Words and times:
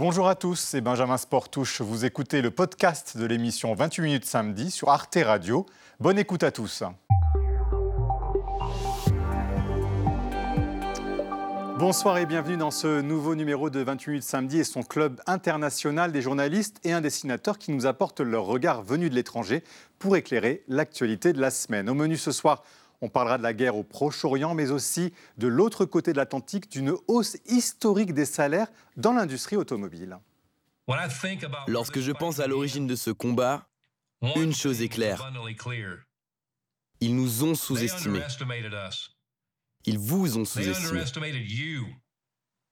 Bonjour 0.00 0.28
à 0.28 0.34
tous, 0.34 0.58
c'est 0.58 0.80
Benjamin 0.80 1.18
Sportouche. 1.18 1.82
Vous 1.82 2.06
écoutez 2.06 2.40
le 2.40 2.50
podcast 2.50 3.18
de 3.18 3.26
l'émission 3.26 3.74
28 3.74 4.02
minutes 4.02 4.24
samedi 4.24 4.70
sur 4.70 4.88
Arte 4.88 5.18
Radio. 5.22 5.66
Bonne 6.00 6.18
écoute 6.18 6.42
à 6.42 6.50
tous. 6.50 6.82
Bonsoir 11.78 12.16
et 12.16 12.24
bienvenue 12.24 12.56
dans 12.56 12.70
ce 12.70 13.02
nouveau 13.02 13.34
numéro 13.34 13.68
de 13.68 13.80
28 13.80 14.10
minutes 14.10 14.24
samedi 14.24 14.60
et 14.60 14.64
son 14.64 14.82
club 14.82 15.20
international 15.26 16.12
des 16.12 16.22
journalistes 16.22 16.78
et 16.82 16.94
un 16.94 17.02
dessinateur 17.02 17.58
qui 17.58 17.70
nous 17.70 17.84
apportent 17.84 18.20
leur 18.20 18.46
regard 18.46 18.80
venu 18.80 19.10
de 19.10 19.14
l'étranger 19.14 19.62
pour 19.98 20.16
éclairer 20.16 20.64
l'actualité 20.66 21.34
de 21.34 21.42
la 21.42 21.50
semaine. 21.50 21.90
Au 21.90 21.94
menu 21.94 22.16
ce 22.16 22.32
soir, 22.32 22.62
on 23.02 23.08
parlera 23.08 23.38
de 23.38 23.42
la 23.42 23.52
guerre 23.54 23.76
au 23.76 23.82
Proche-Orient, 23.82 24.54
mais 24.54 24.70
aussi 24.70 25.12
de 25.38 25.48
l'autre 25.48 25.84
côté 25.84 26.12
de 26.12 26.18
l'Atlantique, 26.18 26.70
d'une 26.70 26.94
hausse 27.08 27.36
historique 27.46 28.12
des 28.12 28.26
salaires 28.26 28.68
dans 28.96 29.12
l'industrie 29.12 29.56
automobile. 29.56 30.18
Lorsque 31.66 32.00
je 32.00 32.12
pense 32.12 32.40
à 32.40 32.46
l'origine 32.46 32.86
de 32.86 32.96
ce 32.96 33.10
combat, 33.10 33.68
une 34.36 34.54
chose 34.54 34.82
est 34.82 34.88
claire. 34.88 35.32
Ils 37.00 37.16
nous 37.16 37.44
ont 37.44 37.54
sous-estimés. 37.54 38.22
Ils 39.86 39.98
vous 39.98 40.36
ont 40.36 40.44
sous-estimé. 40.44 41.02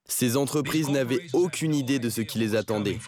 Ces 0.05 0.37
entreprises 0.37 0.89
n'avaient 0.89 1.27
aucune 1.33 1.75
idée 1.75 1.99
de 1.99 2.11
ce 2.11 2.21
qui 2.21 2.39
les 2.39 2.55
attendait. 2.55 2.99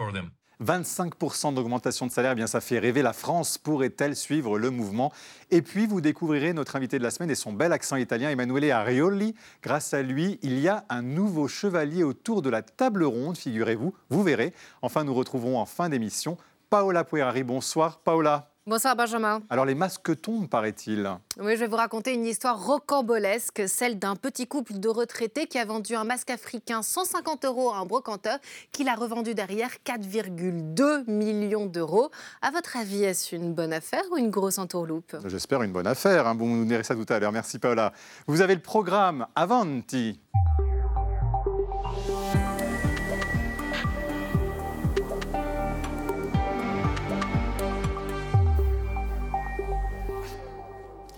25% 0.64 1.54
d'augmentation 1.54 2.06
de 2.06 2.12
salaire, 2.12 2.32
eh 2.32 2.34
bien 2.34 2.46
ça 2.46 2.60
fait 2.60 2.78
rêver. 2.78 3.02
La 3.02 3.12
France 3.12 3.58
pourrait-elle 3.58 4.16
suivre 4.16 4.58
le 4.58 4.70
mouvement? 4.70 5.12
Et 5.50 5.62
puis 5.62 5.86
vous 5.86 6.00
découvrirez 6.00 6.52
notre 6.52 6.76
invité 6.76 6.98
de 6.98 7.02
la 7.02 7.10
semaine 7.10 7.30
et 7.30 7.34
son 7.34 7.52
bel 7.52 7.72
accent 7.72 7.96
italien, 7.96 8.30
Emanuele 8.30 8.70
Arioli. 8.70 9.34
Grâce 9.62 9.94
à 9.94 10.02
lui, 10.02 10.38
il 10.42 10.58
y 10.58 10.68
a 10.68 10.84
un 10.88 11.02
nouveau 11.02 11.48
chevalier 11.48 12.02
autour 12.02 12.42
de 12.42 12.50
la 12.50 12.62
table 12.62 13.04
ronde, 13.04 13.36
figurez-vous. 13.36 13.94
Vous 14.10 14.22
verrez. 14.22 14.52
Enfin, 14.82 15.04
nous 15.04 15.14
retrouverons 15.14 15.58
en 15.58 15.66
fin 15.66 15.88
d'émission 15.88 16.36
Paola 16.68 17.04
Puerari. 17.04 17.42
Bonsoir, 17.42 17.98
Paola. 18.00 18.49
Bonsoir 18.66 18.94
Benjamin. 18.94 19.40
Alors 19.48 19.64
les 19.64 19.74
masques 19.74 20.20
tombent, 20.20 20.46
paraît-il. 20.48 21.10
Oui, 21.38 21.54
je 21.54 21.60
vais 21.60 21.66
vous 21.66 21.76
raconter 21.76 22.12
une 22.12 22.26
histoire 22.26 22.62
rocambolesque, 22.62 23.62
celle 23.66 23.98
d'un 23.98 24.16
petit 24.16 24.46
couple 24.46 24.74
de 24.74 24.88
retraités 24.88 25.46
qui 25.46 25.58
a 25.58 25.64
vendu 25.64 25.94
un 25.94 26.04
masque 26.04 26.28
africain 26.28 26.82
150 26.82 27.46
euros 27.46 27.70
à 27.70 27.78
un 27.78 27.86
brocanteur, 27.86 28.38
qui 28.70 28.84
l'a 28.84 28.94
revendu 28.94 29.34
derrière 29.34 29.70
4,2 29.86 31.10
millions 31.10 31.64
d'euros. 31.64 32.10
À 32.42 32.50
votre 32.50 32.76
avis, 32.76 33.02
est-ce 33.02 33.34
une 33.34 33.54
bonne 33.54 33.72
affaire 33.72 34.04
ou 34.12 34.18
une 34.18 34.30
grosse 34.30 34.58
entourloupe? 34.58 35.16
J'espère 35.24 35.62
une 35.62 35.72
bonne 35.72 35.86
affaire. 35.86 36.26
Hein. 36.26 36.34
Bon, 36.34 36.46
vous 36.46 36.56
nous 36.56 36.66
direz 36.66 36.84
ça 36.84 36.94
tout 36.94 37.06
à 37.08 37.18
l'heure. 37.18 37.32
Merci 37.32 37.58
Paola. 37.58 37.94
Vous 38.26 38.42
avez 38.42 38.54
le 38.54 38.60
programme 38.60 39.26
Avanti. 39.34 40.20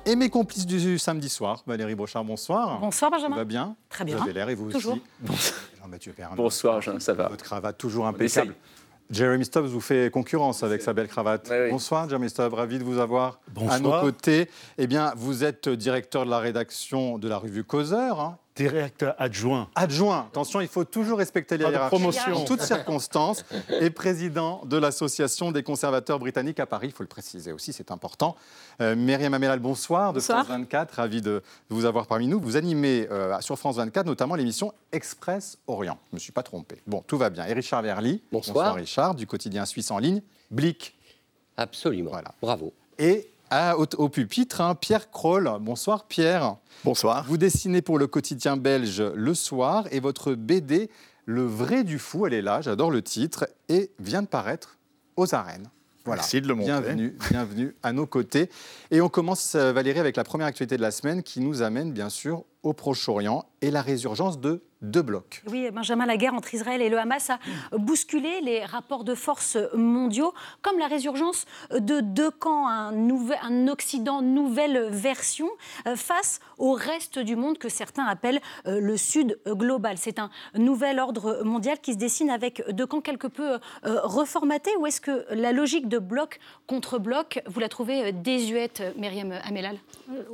Et 0.04 0.16
mes 0.16 0.30
complices 0.30 0.66
du 0.66 0.98
samedi 0.98 1.28
soir, 1.28 1.62
Valérie 1.66 1.94
Brochard, 1.94 2.24
bonsoir. 2.24 2.80
Bonsoir 2.80 3.10
Benjamin. 3.10 3.36
Ça 3.36 3.40
va 3.40 3.44
bien 3.44 3.76
Très 3.88 4.04
bien. 4.04 4.16
Vous 4.16 4.22
avez 4.24 4.32
l'air 4.32 4.48
et 4.48 4.54
vous 4.56 4.70
Toujours. 4.70 4.98
aussi. 5.30 5.52
Jean-Mathieu 5.80 6.12
Perrin. 6.12 6.34
Bonsoir, 6.34 6.82
Jean, 6.82 6.98
ça 6.98 7.12
va. 7.14 7.28
Votre 7.28 7.44
cravate 7.44 7.78
toujours 7.78 8.06
impeccable. 8.06 8.54
Jeremy 9.10 9.44
Stubbs 9.44 9.66
vous 9.66 9.80
fait 9.80 10.10
concurrence 10.10 10.62
avec 10.64 10.80
sa 10.82 10.92
belle 10.92 11.06
cravate. 11.06 11.46
Oui, 11.50 11.56
oui. 11.64 11.70
Bonsoir, 11.70 12.08
Jeremy 12.08 12.30
Stubbs, 12.30 12.54
ravi 12.54 12.78
de 12.78 12.84
vous 12.84 12.98
avoir 12.98 13.40
Bonsoir. 13.52 13.74
à 13.74 13.78
nos 13.78 14.00
côtés. 14.00 14.48
Eh 14.78 14.86
bien, 14.86 15.12
vous 15.16 15.44
êtes 15.44 15.68
directeur 15.68 16.24
de 16.24 16.30
la 16.30 16.38
rédaction 16.40 17.18
de 17.18 17.28
la 17.28 17.36
revue 17.36 17.62
Causeur. 17.62 18.20
hein. 18.20 18.38
Directeur 18.54 19.14
adjoint. 19.18 19.68
Adjoint, 19.74 20.26
attention, 20.30 20.60
il 20.60 20.68
faut 20.68 20.84
toujours 20.84 21.18
respecter 21.18 21.56
les 21.56 21.64
hiérarchies 21.64 21.96
promotion. 21.96 22.34
en 22.34 22.44
toutes 22.44 22.60
circonstances. 22.60 23.44
Et 23.80 23.88
président 23.88 24.60
de 24.66 24.76
l'Association 24.76 25.52
des 25.52 25.62
conservateurs 25.62 26.18
britanniques 26.18 26.60
à 26.60 26.66
Paris, 26.66 26.88
il 26.88 26.92
faut 26.92 27.02
le 27.02 27.08
préciser 27.08 27.52
aussi, 27.52 27.72
c'est 27.72 27.90
important. 27.90 28.36
Euh, 28.80 28.94
Myriam 28.94 29.32
Amelal, 29.32 29.58
bonsoir, 29.58 30.12
de 30.12 30.18
Bonsoir. 30.18 30.44
France 30.44 30.58
24, 30.58 30.92
ravi 30.92 31.22
de 31.22 31.42
vous 31.70 31.86
avoir 31.86 32.06
parmi 32.06 32.26
nous. 32.26 32.38
Vous 32.40 32.56
animez 32.56 33.08
euh, 33.10 33.40
sur 33.40 33.58
France 33.58 33.76
24 33.76 34.04
notamment 34.06 34.34
l'émission 34.34 34.72
Express 34.92 35.56
Orient. 35.66 35.98
Je 36.10 36.14
ne 36.14 36.16
me 36.16 36.20
suis 36.20 36.32
pas 36.32 36.42
trompé. 36.42 36.76
Bon, 36.86 37.02
tout 37.06 37.16
va 37.16 37.30
bien. 37.30 37.46
Et 37.46 37.54
Richard 37.54 37.82
Verly, 37.82 38.22
Bonsoir. 38.30 38.74
Richard, 38.74 39.14
du 39.14 39.26
quotidien 39.26 39.64
suisse 39.64 39.90
en 39.90 39.98
ligne, 39.98 40.20
Blick. 40.50 40.94
Absolument. 41.56 42.10
Voilà. 42.10 42.34
Bravo. 42.40 42.72
Et 42.98 43.31
à- 43.52 43.78
au, 43.78 43.86
au 43.98 44.08
pupitre, 44.08 44.60
hein, 44.60 44.74
Pierre 44.74 45.10
Kroll. 45.10 45.50
Bonsoir 45.60 46.04
Pierre. 46.06 46.56
Bonsoir. 46.84 47.24
Vous 47.28 47.36
dessinez 47.36 47.82
pour 47.82 47.98
le 47.98 48.06
quotidien 48.06 48.56
belge 48.56 49.02
Le 49.14 49.34
Soir 49.34 49.84
et 49.90 50.00
votre 50.00 50.34
BD 50.34 50.88
Le 51.26 51.44
vrai 51.44 51.84
du 51.84 51.98
fou, 51.98 52.26
elle 52.26 52.34
est 52.34 52.42
là, 52.42 52.60
j'adore 52.62 52.90
le 52.90 53.02
titre, 53.02 53.46
et 53.68 53.90
vient 53.98 54.22
de 54.22 54.26
paraître 54.26 54.78
aux 55.16 55.34
arènes. 55.34 55.68
Voilà. 56.04 56.22
Merci 56.22 56.40
de 56.40 56.48
le 56.48 56.54
montrer. 56.54 56.72
Bienvenue, 56.72 57.16
bienvenue 57.30 57.76
à 57.84 57.92
nos 57.92 58.06
côtés. 58.06 58.50
Et 58.90 59.00
on 59.00 59.08
commence, 59.08 59.54
euh, 59.54 59.72
Valérie, 59.72 60.00
avec 60.00 60.16
la 60.16 60.24
première 60.24 60.48
actualité 60.48 60.76
de 60.76 60.82
la 60.82 60.90
semaine 60.90 61.22
qui 61.22 61.38
nous 61.40 61.62
amène 61.62 61.92
bien 61.92 62.08
sûr 62.08 62.44
au 62.62 62.72
Proche-Orient 62.72 63.44
et 63.60 63.70
la 63.70 63.82
résurgence 63.82 64.38
de 64.40 64.62
deux 64.82 65.02
blocs. 65.02 65.44
Oui, 65.48 65.70
Benjamin, 65.70 66.06
la 66.06 66.16
guerre 66.16 66.34
entre 66.34 66.52
Israël 66.54 66.82
et 66.82 66.88
le 66.88 66.98
Hamas 66.98 67.30
a 67.30 67.38
bousculé 67.76 68.40
les 68.40 68.64
rapports 68.64 69.04
de 69.04 69.14
force 69.14 69.56
mondiaux, 69.74 70.34
comme 70.60 70.76
la 70.80 70.88
résurgence 70.88 71.44
de 71.70 72.00
deux 72.00 72.32
camps, 72.32 72.66
un, 72.66 72.90
nouvel, 72.90 73.38
un 73.42 73.68
Occident 73.68 74.22
nouvelle 74.22 74.88
version, 74.90 75.48
euh, 75.86 75.94
face 75.94 76.40
au 76.58 76.72
reste 76.72 77.20
du 77.20 77.36
monde 77.36 77.58
que 77.58 77.68
certains 77.68 78.04
appellent 78.06 78.40
euh, 78.66 78.80
le 78.80 78.96
Sud 78.96 79.38
global. 79.46 79.98
C'est 79.98 80.18
un 80.18 80.30
nouvel 80.56 80.98
ordre 80.98 81.42
mondial 81.44 81.78
qui 81.78 81.92
se 81.92 81.98
dessine 81.98 82.30
avec 82.30 82.64
deux 82.72 82.86
camps 82.86 83.00
quelque 83.00 83.28
peu 83.28 83.52
euh, 83.52 83.58
reformatés, 84.02 84.74
ou 84.80 84.86
est-ce 84.86 85.00
que 85.00 85.24
la 85.30 85.52
logique 85.52 85.88
de 85.88 86.00
bloc 86.00 86.40
contre 86.66 86.98
bloc, 86.98 87.40
vous 87.46 87.60
la 87.60 87.68
trouvez 87.68 88.10
désuète, 88.10 88.82
Myriam 88.96 89.32
Amelal 89.44 89.76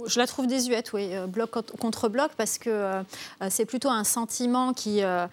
Je 0.06 0.18
la 0.18 0.26
trouve 0.26 0.46
désuète, 0.46 0.94
oui, 0.94 1.10
bloc 1.28 1.50
cont- 1.50 1.76
contre 1.78 2.08
bloc, 2.08 2.17
parce 2.26 2.58
que 2.58 2.70
euh, 2.70 3.02
euh, 3.42 3.46
c'est 3.50 3.64
plutôt 3.64 3.90
un 3.90 4.02
sentiment 4.02 4.72
qui, 4.72 5.02
euh, 5.02 5.26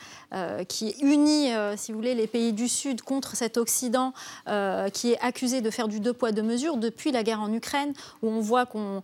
qui 0.67 0.91
unit, 1.01 1.49
si 1.77 1.91
vous 1.91 1.97
voulez, 1.97 2.13
les 2.13 2.27
pays 2.27 2.53
du 2.53 2.67
Sud 2.67 3.01
contre 3.01 3.35
cet 3.35 3.57
Occident 3.57 4.13
qui 4.93 5.13
est 5.13 5.19
accusé 5.21 5.61
de 5.61 5.69
faire 5.69 5.87
du 5.87 5.99
deux 5.99 6.13
poids, 6.13 6.31
deux 6.31 6.43
mesures 6.43 6.77
depuis 6.77 7.11
la 7.11 7.23
guerre 7.23 7.41
en 7.41 7.51
Ukraine, 7.53 7.93
où 8.21 8.27
on 8.27 8.41
voit 8.41 8.65
qu'on, 8.65 9.01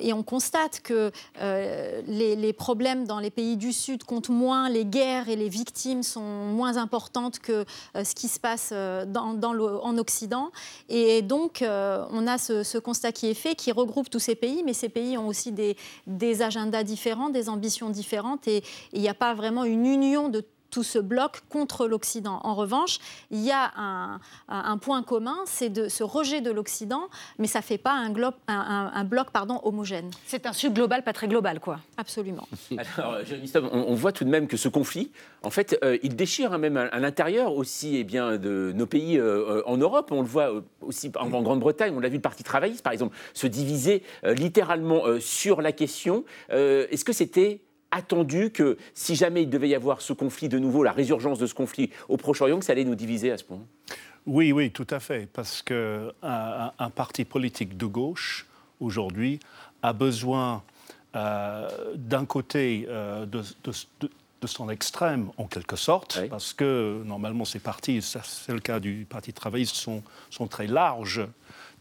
et 0.00 0.12
on 0.12 0.22
constate 0.22 0.80
que 0.80 1.12
les, 1.40 2.52
problèmes 2.52 3.06
dans 3.06 3.20
les 3.20 3.30
pays 3.30 3.56
du 3.56 3.72
Sud 3.72 4.04
comptent 4.04 4.28
moins, 4.28 4.68
les 4.68 4.84
guerres 4.84 5.28
et 5.28 5.36
les 5.36 5.48
victimes 5.48 6.02
sont 6.02 6.20
moins 6.20 6.76
importantes 6.76 7.38
que 7.38 7.64
ce 7.94 8.14
qui 8.14 8.28
se 8.28 8.40
passe 8.40 8.72
dans, 8.72 9.38
en 9.82 9.98
Occident. 9.98 10.50
Et 10.88 11.22
donc, 11.22 11.62
on 11.62 12.26
a 12.26 12.38
ce, 12.38 12.78
constat 12.78 13.12
qui 13.12 13.28
est 13.28 13.34
fait, 13.34 13.54
qui 13.54 13.70
regroupe 13.70 14.10
tous 14.10 14.18
ces 14.18 14.34
pays, 14.34 14.62
mais 14.64 14.72
ces 14.72 14.88
pays 14.88 15.16
ont 15.16 15.28
aussi 15.28 15.52
des 15.52 16.42
agendas 16.42 16.82
différents, 16.82 17.13
des 17.30 17.48
ambitions 17.48 17.90
différentes, 17.90 18.48
et 18.48 18.62
il 18.92 19.00
n'y 19.00 19.08
a 19.08 19.14
pas 19.14 19.34
vraiment 19.34 19.64
une 19.64 19.86
union 19.86 20.28
de 20.28 20.44
tout 20.74 20.82
ce 20.82 20.98
bloc 20.98 21.42
contre 21.50 21.86
l'Occident. 21.86 22.40
En 22.42 22.56
revanche, 22.56 22.98
il 23.30 23.38
y 23.44 23.52
a 23.52 23.70
un, 24.48 24.78
point 24.78 25.04
commun, 25.04 25.36
c'est 25.46 25.68
de 25.70 25.88
ce 25.88 26.02
rejet 26.02 26.40
de 26.40 26.50
l'Occident, 26.50 27.08
mais 27.38 27.46
ça 27.46 27.60
ne 27.60 27.64
fait 27.64 27.78
pas 27.78 27.92
un, 27.92 28.10
glo- 28.10 28.32
un- 28.48 28.54
un- 28.58 28.92
un 28.92 29.04
bloc 29.04 29.30
pardon, 29.30 29.60
homogène. 29.62 30.10
C'est 30.26 30.46
un 30.46 30.52
Sud 30.52 30.74
global, 30.74 31.04
pas 31.04 31.12
très 31.12 31.28
global, 31.28 31.60
quoi. 31.60 31.78
Absolument. 31.96 32.48
Alors, 32.98 33.12
euh, 33.14 33.24
Jérémy 33.24 33.52
on, 33.54 33.84
on 33.88 33.94
voit 33.94 34.10
tout 34.10 34.24
de 34.24 34.30
même 34.30 34.48
que 34.48 34.56
ce 34.56 34.68
conflit, 34.68 35.12
en 35.44 35.50
fait, 35.50 35.78
euh, 35.84 35.96
il 36.02 36.16
déchire 36.16 36.52
hein, 36.52 36.58
même 36.58 36.76
à, 36.76 36.86
à 36.86 36.98
l'intérieur 36.98 37.54
aussi 37.54 37.96
eh 37.98 38.04
bien, 38.04 38.36
de 38.36 38.72
nos 38.74 38.86
pays 38.86 39.16
euh, 39.16 39.62
en 39.66 39.76
Europe. 39.76 40.08
On 40.10 40.22
le 40.22 40.26
voit 40.26 40.50
aussi 40.80 41.12
en, 41.16 41.32
en 41.32 41.42
Grande-Bretagne. 41.42 41.94
On 41.96 42.00
l'a 42.00 42.08
vu 42.08 42.16
le 42.16 42.20
Parti 42.20 42.42
travailliste, 42.42 42.82
par 42.82 42.92
exemple, 42.92 43.16
se 43.32 43.46
diviser 43.46 44.02
euh, 44.24 44.34
littéralement 44.34 45.06
euh, 45.06 45.20
sur 45.20 45.62
la 45.62 45.70
question. 45.70 46.24
Euh, 46.50 46.88
Est-ce 46.90 47.04
que 47.04 47.12
c'était 47.12 47.60
attendu 47.94 48.50
que 48.50 48.76
si 48.94 49.14
jamais 49.14 49.42
il 49.42 49.50
devait 49.50 49.68
y 49.68 49.74
avoir 49.74 50.00
ce 50.00 50.12
conflit 50.12 50.48
de 50.48 50.58
nouveau, 50.58 50.82
la 50.82 50.92
résurgence 50.92 51.38
de 51.38 51.46
ce 51.46 51.54
conflit 51.54 51.90
au 52.08 52.16
Proche-Orient, 52.16 52.58
que 52.58 52.64
ça 52.64 52.72
allait 52.72 52.84
nous 52.84 52.94
diviser 52.94 53.30
à 53.30 53.38
ce 53.38 53.44
point 53.44 53.60
Oui, 54.26 54.52
oui, 54.52 54.70
tout 54.70 54.86
à 54.90 55.00
fait. 55.00 55.28
Parce 55.32 55.62
qu'un 55.62 56.10
un, 56.22 56.90
parti 56.90 57.24
politique 57.24 57.76
de 57.76 57.86
gauche, 57.86 58.46
aujourd'hui, 58.80 59.40
a 59.82 59.92
besoin 59.92 60.62
euh, 61.16 61.68
d'un 61.94 62.24
côté 62.26 62.86
euh, 62.88 63.24
de, 63.26 63.40
de- 63.64 63.72
de- 64.00 64.10
de 64.40 64.46
son 64.46 64.68
extrême, 64.68 65.30
en 65.38 65.46
quelque 65.46 65.76
sorte, 65.76 66.18
Oui. 66.20 66.28
parce 66.28 66.52
que 66.52 67.02
normalement 67.06 67.46
ces 67.46 67.60
partis, 67.60 68.02
c'est 68.02 68.52
le 68.52 68.58
cas 68.60 68.78
du 68.78 69.06
Parti 69.08 69.32
travailliste, 69.32 69.74
sont, 69.76 70.02
sont 70.28 70.48
très 70.48 70.66
larges. 70.66 71.22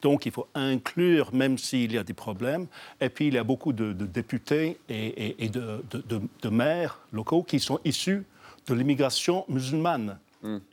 Donc 0.04 0.26
il 0.28 0.32
faut 0.32 0.48
inclure, 0.54 1.34
même 1.34 1.58
s'il 1.58 1.94
y 1.94 1.98
a 1.98 2.04
des 2.04 2.14
problèmes. 2.14 2.68
Et 3.02 3.10
puis 3.10 3.28
il 3.30 3.34
y 3.34 3.38
a 3.40 3.44
beaucoup 3.44 3.74
de, 3.74 3.94
de 3.94 4.06
députés 4.06 4.78
et, 4.90 5.08
et- 5.08 5.46
et 5.46 5.50
de, 5.50 5.84
de- 5.90 6.04
de- 6.08 6.22
de 6.42 6.50
maires 6.50 7.00
locaux 7.12 7.42
qui 7.42 7.60
sont 7.60 7.80
issus 7.86 8.24
de 8.68 8.74
l'immigration 8.76 9.46
musulmane 9.50 10.20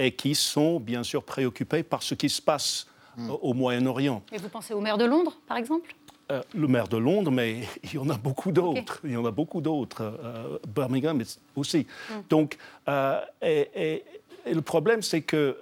et 0.01 0.11
qui 0.11 0.35
sont 0.35 0.81
bien 0.81 1.05
sûr 1.05 1.23
préoccupés 1.23 1.85
par 1.85 2.03
ce 2.03 2.15
qui 2.17 2.29
se 2.29 2.43
passe 2.43 2.89
euh, 3.21 3.29
au 3.41 3.55
Moyen-Orient. 3.55 4.21
Et 4.33 4.39
vous 4.39 4.49
pensez 4.49 4.75
au 4.75 4.81
maire 4.81 4.99
de 4.99 5.05
Londres, 5.05 5.39
par 5.47 5.57
exemple? 5.57 5.95
Euh, 6.33 6.43
le 6.55 6.67
maire 6.67 6.89
de 6.89 6.97
Londres, 6.97 7.31
mais 7.31 7.61
il 7.85 7.95
y 7.95 7.99
en 7.99 8.09
a 8.11 8.19
beaucoup 8.19 8.51
d'autres. 8.51 9.01
Il 9.05 9.13
y 9.13 9.17
en 9.17 9.25
a 9.27 9.31
beaucoup 9.31 9.61
d'autres. 9.61 10.03
euh, 10.03 10.59
Birmingham 10.67 11.23
aussi. 11.55 11.87
Donc, 12.29 12.59
euh, 12.89 13.21
et- 13.43 13.69
et 13.77 14.05
et 14.47 14.55
le 14.55 14.63
problème, 14.63 15.03
c'est 15.03 15.21
que 15.23 15.57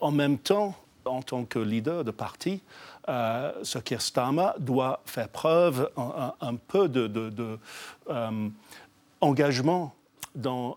en 0.00 0.10
même 0.10 0.38
temps, 0.38 0.74
en 1.06 1.22
tant 1.22 1.44
que 1.44 1.58
leader 1.58 2.04
de 2.04 2.10
parti, 2.10 2.60
euh, 3.08 3.52
ce 3.62 3.78
Starmer 3.98 4.50
doit 4.58 5.00
faire 5.04 5.28
preuve 5.28 5.90
un, 5.96 6.54
peu 6.56 6.88
d'engagement 9.20 9.94
de, 10.34 10.40
dans 10.42 10.76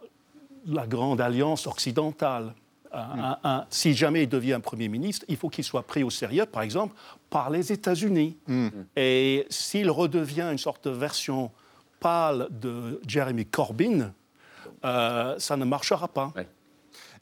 la 0.67 0.87
grande 0.87 1.21
alliance 1.21 1.67
occidentale. 1.67 2.53
Mm. 2.91 3.65
si 3.69 3.93
jamais 3.93 4.23
il 4.23 4.29
devient 4.29 4.59
Premier 4.63 4.87
ministre, 4.87 5.23
il 5.27 5.37
faut 5.37 5.49
qu'il 5.49 5.63
soit 5.63 5.83
pris 5.83 6.03
au 6.03 6.09
sérieux, 6.09 6.47
par 6.47 6.63
exemple, 6.63 6.95
par 7.29 7.51
les 7.51 7.71
États-Unis. 7.71 8.35
Mm. 8.47 8.69
Et 8.95 9.45
s'il 9.49 9.91
redevient 9.91 10.49
une 10.51 10.57
sorte 10.57 10.87
de 10.87 10.93
version 10.93 11.51
pâle 11.99 12.47
de 12.49 12.99
Jeremy 13.05 13.45
Corbyn, 13.45 14.11
euh, 14.85 15.35
ça 15.37 15.57
ne 15.57 15.65
marchera 15.65 16.07
pas. 16.07 16.33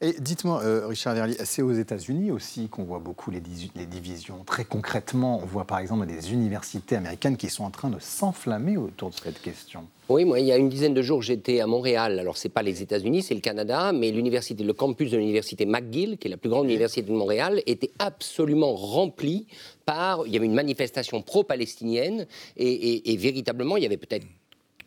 Et 0.00 0.14
dites-moi, 0.20 0.62
euh, 0.62 0.86
Richard 0.86 1.14
Verly, 1.14 1.36
c'est 1.44 1.60
aux 1.60 1.72
États-Unis 1.72 2.30
aussi 2.30 2.68
qu'on 2.68 2.84
voit 2.84 3.00
beaucoup 3.00 3.32
les, 3.32 3.42
les, 3.74 3.86
divisions. 3.86 4.44
Très 4.44 4.64
concrètement, 4.64 5.40
on 5.42 5.46
voit 5.46 5.64
par 5.64 5.80
exemple 5.80 6.06
des 6.06 6.32
universités 6.32 6.94
américaines 6.94 7.36
qui 7.36 7.50
sont 7.50 7.64
en 7.64 7.70
train 7.70 7.90
de 7.90 7.98
s'enflammer 7.98 8.76
autour 8.76 9.10
de 9.10 9.16
cette 9.16 9.42
question. 9.42 9.88
Oui, 10.08 10.24
moi, 10.24 10.38
il 10.38 10.46
y 10.46 10.52
a 10.52 10.56
une 10.56 10.68
dizaine 10.68 10.94
de 10.94 11.02
jours, 11.02 11.20
j'étais 11.20 11.58
à 11.58 11.66
Montréal. 11.66 12.20
Alors, 12.20 12.36
c'est 12.36 12.48
pas 12.48 12.62
les 12.62 12.80
États-Unis, 12.80 13.22
c'est 13.22 13.34
le 13.34 13.40
Canada, 13.40 13.90
mais 13.92 14.12
l'université, 14.12 14.62
le 14.62 14.72
campus 14.72 15.10
de 15.10 15.16
l'université 15.16 15.66
McGill, 15.66 16.16
qui 16.16 16.28
est 16.28 16.30
la 16.30 16.36
plus 16.36 16.48
grande 16.48 16.66
université 16.66 17.02
de 17.02 17.12
Montréal, 17.12 17.60
était 17.66 17.90
absolument 17.98 18.74
rempli 18.76 19.48
par. 19.84 20.28
Il 20.28 20.32
y 20.32 20.36
avait 20.36 20.46
une 20.46 20.54
manifestation 20.54 21.22
pro-palestinienne 21.22 22.28
et, 22.56 23.12
et 23.12 23.16
véritablement, 23.16 23.76
il 23.76 23.82
y 23.82 23.86
avait 23.86 23.96
peut-être 23.96 24.26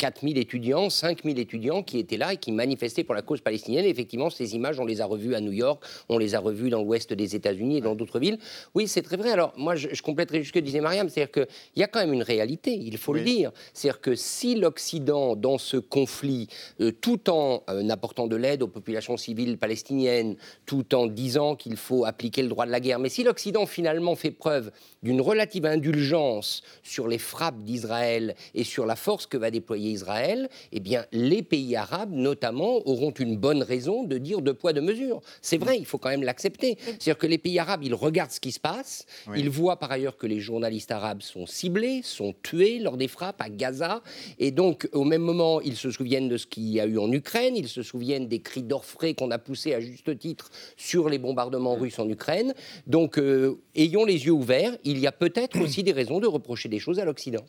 4000 0.01 0.39
étudiants, 0.39 0.89
5000 0.89 1.37
étudiants 1.37 1.83
qui 1.83 1.99
étaient 1.99 2.17
là 2.17 2.33
et 2.33 2.37
qui 2.37 2.51
manifestaient 2.51 3.03
pour 3.03 3.13
la 3.13 3.21
cause 3.21 3.39
palestinienne. 3.39 3.85
effectivement, 3.85 4.31
ces 4.31 4.55
images, 4.55 4.79
on 4.79 4.85
les 4.85 4.99
a 4.99 5.05
revues 5.05 5.35
à 5.35 5.41
New 5.41 5.51
York, 5.51 5.83
on 6.09 6.17
les 6.17 6.33
a 6.33 6.39
revues 6.39 6.71
dans 6.71 6.81
l'ouest 6.81 7.13
des 7.13 7.35
États-Unis 7.35 7.77
et 7.77 7.81
dans 7.81 7.93
d'autres 7.93 8.17
villes. 8.17 8.39
Oui, 8.73 8.87
c'est 8.87 9.03
très 9.03 9.15
vrai. 9.15 9.29
Alors, 9.29 9.53
moi, 9.57 9.75
je, 9.75 9.89
je 9.91 10.01
compléterai 10.01 10.43
ce 10.43 10.51
que 10.51 10.57
disait 10.57 10.81
Mariam, 10.81 11.07
c'est-à-dire 11.07 11.31
qu'il 11.31 11.47
y 11.75 11.83
a 11.83 11.87
quand 11.87 11.99
même 11.99 12.13
une 12.13 12.23
réalité, 12.23 12.73
il 12.73 12.97
faut 12.97 13.13
le 13.13 13.21
dire. 13.21 13.51
C'est-à-dire 13.75 14.01
que 14.01 14.15
si 14.15 14.55
l'Occident, 14.55 15.35
dans 15.35 15.59
ce 15.59 15.77
conflit, 15.77 16.47
euh, 16.79 16.91
tout 16.91 17.29
en 17.29 17.61
euh, 17.69 17.87
apportant 17.89 18.25
de 18.25 18.35
l'aide 18.35 18.63
aux 18.63 18.67
populations 18.67 19.17
civiles 19.17 19.59
palestiniennes, 19.59 20.35
tout 20.65 20.95
en 20.95 21.05
disant 21.05 21.55
qu'il 21.55 21.77
faut 21.77 22.05
appliquer 22.05 22.41
le 22.41 22.49
droit 22.49 22.65
de 22.65 22.71
la 22.71 22.79
guerre, 22.79 22.97
mais 22.97 23.09
si 23.09 23.21
l'Occident 23.21 23.67
finalement 23.67 24.15
fait 24.15 24.31
preuve 24.31 24.71
d'une 25.03 25.21
relative 25.21 25.67
indulgence 25.67 26.63
sur 26.81 27.07
les 27.07 27.19
frappes 27.19 27.61
d'Israël 27.61 28.35
et 28.55 28.63
sur 28.63 28.87
la 28.87 28.95
force 28.95 29.27
que 29.27 29.37
va 29.37 29.51
déployer 29.51 29.90
Israël, 29.91 30.49
eh 30.71 30.79
bien, 30.79 31.05
les 31.11 31.43
pays 31.43 31.75
arabes, 31.75 32.11
notamment, 32.11 32.87
auront 32.87 33.11
une 33.11 33.37
bonne 33.37 33.63
raison 33.63 34.03
de 34.03 34.17
dire 34.17 34.41
deux 34.41 34.53
poids, 34.53 34.73
deux 34.73 34.81
mesures. 34.81 35.21
C'est 35.41 35.57
vrai, 35.57 35.77
il 35.77 35.85
faut 35.85 35.97
quand 35.97 36.09
même 36.09 36.23
l'accepter. 36.23 36.77
C'est-à-dire 36.85 37.17
que 37.17 37.27
les 37.27 37.37
pays 37.37 37.59
arabes, 37.59 37.83
ils 37.83 37.93
regardent 37.93 38.31
ce 38.31 38.39
qui 38.39 38.51
se 38.51 38.59
passe. 38.59 39.05
Ils 39.35 39.49
voient 39.49 39.77
par 39.77 39.91
ailleurs 39.91 40.17
que 40.17 40.27
les 40.27 40.39
journalistes 40.39 40.91
arabes 40.91 41.21
sont 41.21 41.45
ciblés, 41.45 42.01
sont 42.03 42.33
tués 42.43 42.79
lors 42.79 42.97
des 42.97 43.07
frappes 43.07 43.41
à 43.41 43.49
Gaza. 43.49 44.01
Et 44.39 44.51
donc, 44.51 44.87
au 44.93 45.03
même 45.03 45.21
moment, 45.21 45.61
ils 45.61 45.75
se 45.75 45.91
souviennent 45.91 46.29
de 46.29 46.37
ce 46.37 46.47
qu'il 46.47 46.69
y 46.69 46.79
a 46.79 46.85
eu 46.85 46.97
en 46.97 47.11
Ukraine. 47.11 47.55
Ils 47.55 47.67
se 47.67 47.83
souviennent 47.83 48.27
des 48.27 48.39
cris 48.39 48.63
d'orfraie 48.63 49.13
qu'on 49.13 49.31
a 49.31 49.37
poussés 49.37 49.73
à 49.73 49.79
juste 49.79 50.17
titre 50.17 50.49
sur 50.77 51.09
les 51.09 51.17
bombardements 51.17 51.75
russes 51.75 51.99
en 51.99 52.07
Ukraine. 52.09 52.53
Donc, 52.87 53.17
euh, 53.17 53.59
ayons 53.75 54.05
les 54.05 54.25
yeux 54.25 54.31
ouverts. 54.31 54.77
Il 54.83 54.99
y 54.99 55.07
a 55.07 55.11
peut-être 55.11 55.59
aussi 55.61 55.83
des 55.83 55.91
raisons 55.91 56.19
de 56.19 56.27
reprocher 56.27 56.69
des 56.69 56.79
choses 56.79 56.99
à 56.99 57.05
l'Occident. 57.05 57.43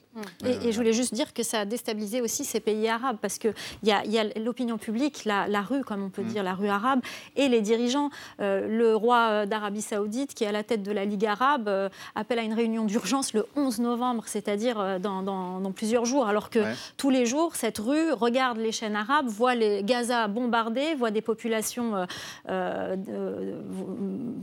Et, 0.45 0.69
et 0.69 0.73
je 0.73 0.77
voulais 0.77 0.93
juste 0.93 1.15
dire 1.15 1.33
que 1.33 1.43
ça 1.43 1.61
a 1.61 1.65
déstabilisé 1.65 2.21
aussi 2.21 2.31
ces 2.32 2.61
pays 2.61 2.88
arabes, 2.88 3.19
parce 3.20 3.38
qu'il 3.38 3.55
y 3.82 3.93
a, 3.93 4.05
y 4.05 4.19
a 4.19 4.25
l'opinion 4.38 4.79
publique, 4.79 5.25
la, 5.25 5.46
rue, 5.62 5.84
comme 5.84 6.02
on 6.02 6.11
peut 6.11 6.23
mm. 6.23 6.26
dire, 6.26 6.43
la 6.43 6.55
rue 6.55 6.69
arabe, 6.69 7.00
et 7.37 7.49
les 7.49 7.61
dirigeants. 7.61 8.11
Euh, 8.40 8.67
le 8.69 8.96
roi 8.96 9.29
euh, 9.31 9.46
d'Arabie 9.46 9.82
saoudite, 9.82 10.34
qui 10.34 10.44
est 10.44 10.46
à 10.46 10.52
la 10.52 10.62
tête 10.64 10.82
de 10.82 10.93
la 10.93 11.05
Ligue 11.05 11.26
arabe, 11.26 11.69
euh, 11.69 11.88
appelle 12.14 12.38
à 12.38 12.43
une 12.43 12.55
réunion 12.55 12.84
d'urgence 12.84 13.34
le 13.34 13.46
11 13.56 13.81
novembre, 13.81 14.25
c'est-à-dire 14.26 15.00
dans, 15.00 15.23
dans, 15.23 15.73
plusieurs 15.73 16.05
jours, 16.05 16.26
alors 16.26 16.50
que 16.50 16.61
tous 16.96 17.11
les 17.11 17.26
jours, 17.26 17.56
cette 17.56 17.79
rue 17.79 18.12
regarde 18.12 18.58
les 18.58 18.73
chaînes 18.73 18.96
arabes, 18.96 19.26
voit 19.26 19.55
les 19.55 19.82
Gaza 19.82 20.28
bombardés, 20.28 20.94
voit 20.94 21.11
des 21.11 21.23
populations 21.23 22.06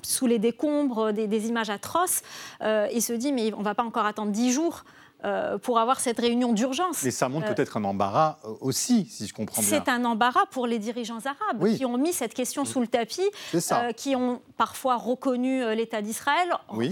sous 0.04 0.28
les 0.28 0.40
décombres, 0.40 1.14
des, 1.14 1.28
des 1.28 1.48
images 1.48 1.70
atroces, 1.70 2.22
et 2.62 3.02
se 3.02 3.14
dit, 3.14 3.32
mais 3.32 3.54
on 3.54 3.60
ne 3.60 3.64
va 3.64 3.76
pas 3.76 3.84
encore 3.84 4.06
attendre 4.06 4.32
dix 4.32 4.52
jours 4.52 4.84
euh, 5.26 5.58
pour 5.58 5.80
avoir 5.80 6.00
cette 6.00 6.18
réunion 6.18 6.54
d'urgence. 6.54 7.04
Mais 7.04 7.12
ça 7.12 7.28
montre 7.28 7.48
euh, 7.48 7.54
peut-être 7.54 7.76
un 7.76 7.84
embarras 7.84 8.38
euh, 8.46 8.54
aussi, 8.62 9.06
si 9.10 9.28
je 9.28 9.34
comprends 9.34 9.62
bien. 9.62 9.70
C'est 9.70 9.90
un 9.90 10.06
embarras 10.06 10.46
pour 10.50 10.66
les 10.66 10.80
dirigeants 10.80 11.20
arabes 11.26 11.76
qui 11.76 11.86
ont 11.86 11.98
mis 11.98 12.14
cette 12.14 12.34
question 12.34 12.64
sous 12.64 12.80
le 12.80 12.88
tapis, 12.88 13.30
qui 13.98 14.16
ont 14.16 14.42
parfois 14.56 14.96
reconnu 14.96 15.76
l'État 15.76 16.02
d'Israël, 16.02 16.50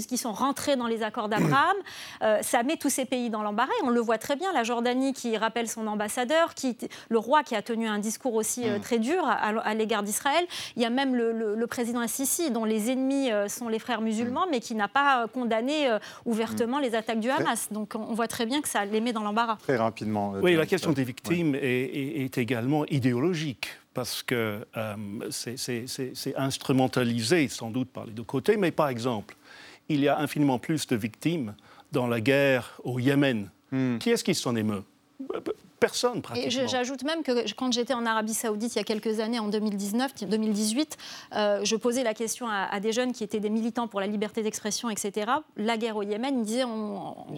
qui 0.10 0.18
sont 0.18 0.34
rentrés 0.34 0.76
dans 0.76 0.88
les 0.88 1.04
accords 1.04 1.30
d'Abraham. 1.30 1.78
ça 2.42 2.64
met 2.64 2.76
tous 2.76 2.90
ces 2.90 3.06
pays 3.06 3.30
dans 3.30 3.44
l'embarras. 3.44 3.72
On 3.84 3.90
le 3.90 4.02
voit 4.02 4.18
très 4.18 4.36
bien, 4.36 4.52
la 4.52 4.64
Jordanie 4.64 5.14
qui 5.14 5.38
rappelle 5.38 5.70
son 5.70 5.88
ambassadeur, 5.88 6.54
qui, 6.54 6.78
le 7.08 7.20
roi 7.20 7.44
qui 7.44 7.56
a 7.56 7.62
tenu 7.62 7.88
un 7.88 8.00
discours 8.00 8.34
aussi 8.36 8.66
mm. 8.66 8.82
très 8.82 9.00
dur 9.00 9.26
à, 9.26 9.74
l'égard 9.74 10.04
d'Israël. 10.04 10.46
Il 10.76 10.82
y 10.82 10.86
a 10.86 10.90
même 10.90 11.16
le, 11.16 11.66
président 11.68 12.02
Assisi, 12.02 12.52
dont 12.52 12.66
les 12.66 12.92
ennemis 12.92 13.30
sont 13.48 13.70
les 13.70 13.80
frères 13.80 14.02
musulmans, 14.02 14.48
mm. 14.48 14.52
mais 14.52 14.60
qui 14.60 14.76
n'a 14.76 14.90
pas 14.90 15.28
condamné 15.34 15.90
ouvertement 16.26 16.80
mm. 16.80 16.82
les 16.82 16.96
attaques 16.96 17.22
du 17.22 17.30
Hamas. 17.30 17.70
Donc 17.72 17.94
on 17.96 18.17
voit 18.18 18.28
très 18.28 18.46
bien 18.46 18.62
que 18.62 18.68
ça 18.68 18.86
les 18.86 19.00
met 19.00 19.14
dans 19.14 19.24
l'embarras. 19.24 19.58
Très 19.64 19.78
rapidement. 19.78 20.36
Euh, 20.36 20.42
oui, 20.42 20.56
la 20.56 20.66
question 20.66 20.92
des 20.92 21.04
victimes 21.04 21.56
est, 21.56 22.38
également 22.38 22.86
idéologique 22.88 23.70
parce 23.94 24.22
que 24.22 24.66
euh, 24.76 24.96
c'est 25.30 26.36
instrumentalisé 26.36 27.48
sans 27.48 27.72
doute 27.72 27.90
par 27.90 28.06
les 28.06 28.12
deux 28.12 28.24
côtés. 28.24 28.58
Mais 28.58 28.72
par 28.72 28.90
exemple, 28.90 29.36
il 29.90 30.02
y 30.02 30.08
a 30.08 30.20
infiniment 30.20 30.60
plus 30.60 30.86
de 30.88 30.96
victimes 30.96 31.56
dans 31.92 32.08
la 32.08 32.20
guerre 32.20 32.80
au 32.84 33.00
Yémen. 33.00 33.50
Hmm. 33.72 33.98
Qui 33.98 34.12
est-ce 34.12 34.24
qui 34.24 34.36
s'en 34.36 34.56
émeut? 34.56 34.84
Personne 35.80 36.22
pratiquement. 36.22 36.64
Et 36.64 36.68
j'ajoute 36.68 37.04
même 37.04 37.24
que 37.24 37.52
quand 37.54 37.72
j'étais 37.72 37.94
en 37.94 38.06
Arabie 38.06 38.34
Saoudite 38.34 38.76
il 38.76 38.78
y 38.78 38.82
a 38.82 38.84
quelques 38.84 39.20
années, 39.20 39.40
en 39.40 39.48
2019, 39.48 40.26
2018, 40.28 40.98
euh, 41.36 41.60
je 41.64 41.76
posais 41.76 42.04
la 42.04 42.14
question 42.14 42.48
à, 42.50 42.80
des 42.80 42.92
jeunes 42.92 43.14
qui 43.14 43.24
étaient 43.24 43.40
des 43.40 43.50
militants 43.50 43.88
pour 43.88 44.00
la 44.00 44.08
liberté 44.08 44.44
d'expression, 44.44 44.90
etc. 44.90 45.32
La 45.56 45.78
guerre 45.78 45.98
au 45.98 46.04
Yémen, 46.04 46.40
ils 46.40 46.46
disaient, 46.46 46.66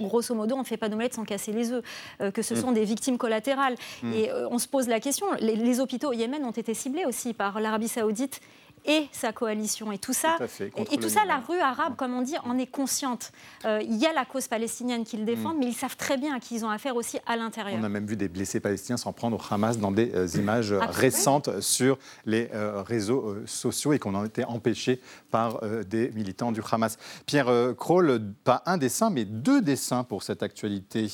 grosso 0.04 0.34
modo, 0.34 0.56
on 0.56 0.60
ne 0.60 0.64
fait 0.64 0.78
pas 0.78 0.90
d'omelette 0.90 1.14
sans 1.14 1.26
casser 1.26 1.52
les 1.52 1.72
œufs, 1.72 1.84
euh, 2.22 2.32
que 2.32 2.42
ce 2.42 2.54
mm. 2.54 2.58
sont 2.58 2.72
des 2.72 2.86
victimes 2.86 3.18
collatérales. 3.18 3.76
Mm. 4.04 4.14
Et 4.14 4.32
euh, 4.32 4.48
on 4.50 4.60
se 4.60 4.68
pose 4.68 4.88
la 4.88 5.00
question, 5.00 5.28
les, 5.40 5.80
hôpitaux 5.80 6.10
au 6.10 6.14
Yémen 6.14 6.44
ont 6.44 6.52
été 6.52 6.74
ciblés 6.74 7.06
aussi 7.06 7.34
par 7.34 7.60
l'Arabie 7.60 7.88
Saoudite 7.88 8.42
et 8.86 9.08
sa 9.12 9.32
coalition. 9.32 9.92
Et 9.92 9.98
tout 9.98 10.14
ça, 10.14 10.38
et, 10.60 10.98
tout 10.98 11.10
ça 11.10 11.26
la 11.26 11.38
rue 11.38 11.60
arabe, 11.60 11.96
comme 11.96 12.14
on 12.14 12.22
dit, 12.22 12.36
en 12.44 12.58
est 12.58 12.68
consciente. 12.68 13.32
Euh, 13.66 13.82
il 13.82 13.98
y 13.98 14.06
a 14.06 14.14
la 14.14 14.26
cause 14.26 14.48
palestinienne 14.48 15.04
qu'ils 15.04 15.26
défendent, 15.26 15.58
mm. 15.58 15.60
mais 15.60 15.68
ils 15.68 15.74
savent 15.74 15.98
très 15.98 16.18
bien 16.18 16.36
à 16.36 16.40
qui 16.40 16.56
ils 16.56 16.66
ont 16.66 16.70
affaire 16.70 16.96
aussi 16.96 17.20
à 17.26 17.36
l'intérieur. 17.36 17.80
On 17.80 17.84
a 17.84 17.90
même 17.90 18.06
vu 18.06 18.16
des 18.16 18.28
blessés 18.28 18.60
palestiniens 18.60 18.98
s'en 18.98 19.14
prendre 19.14 19.38
au 19.38 19.54
Hamas 19.54 19.78
dans 19.78 19.92
des 19.92 20.12
euh, 20.14 20.28
images 20.36 20.74
récentes 20.74 21.62
sur 21.62 21.98
les 22.26 22.50
euh, 22.54 22.82
réseaux 22.82 23.36
sociaux 23.46 23.94
et 23.94 24.00
qu'on 24.00 24.16
en 24.16 24.26
était 24.26 24.46
empêché 24.46 25.02
par 25.32 25.62
des 25.88 26.10
militants 26.12 26.52
du 26.52 26.62
Hamas. 26.72 26.98
Pierre 27.26 27.74
Kroll, 27.78 28.22
pas 28.44 28.64
un 28.66 28.78
dessin, 28.78 29.10
mais 29.10 29.26
deux 29.26 29.62
dessins 29.62 30.04
pour 30.04 30.24
cette 30.24 30.44
actualité. 30.44 31.12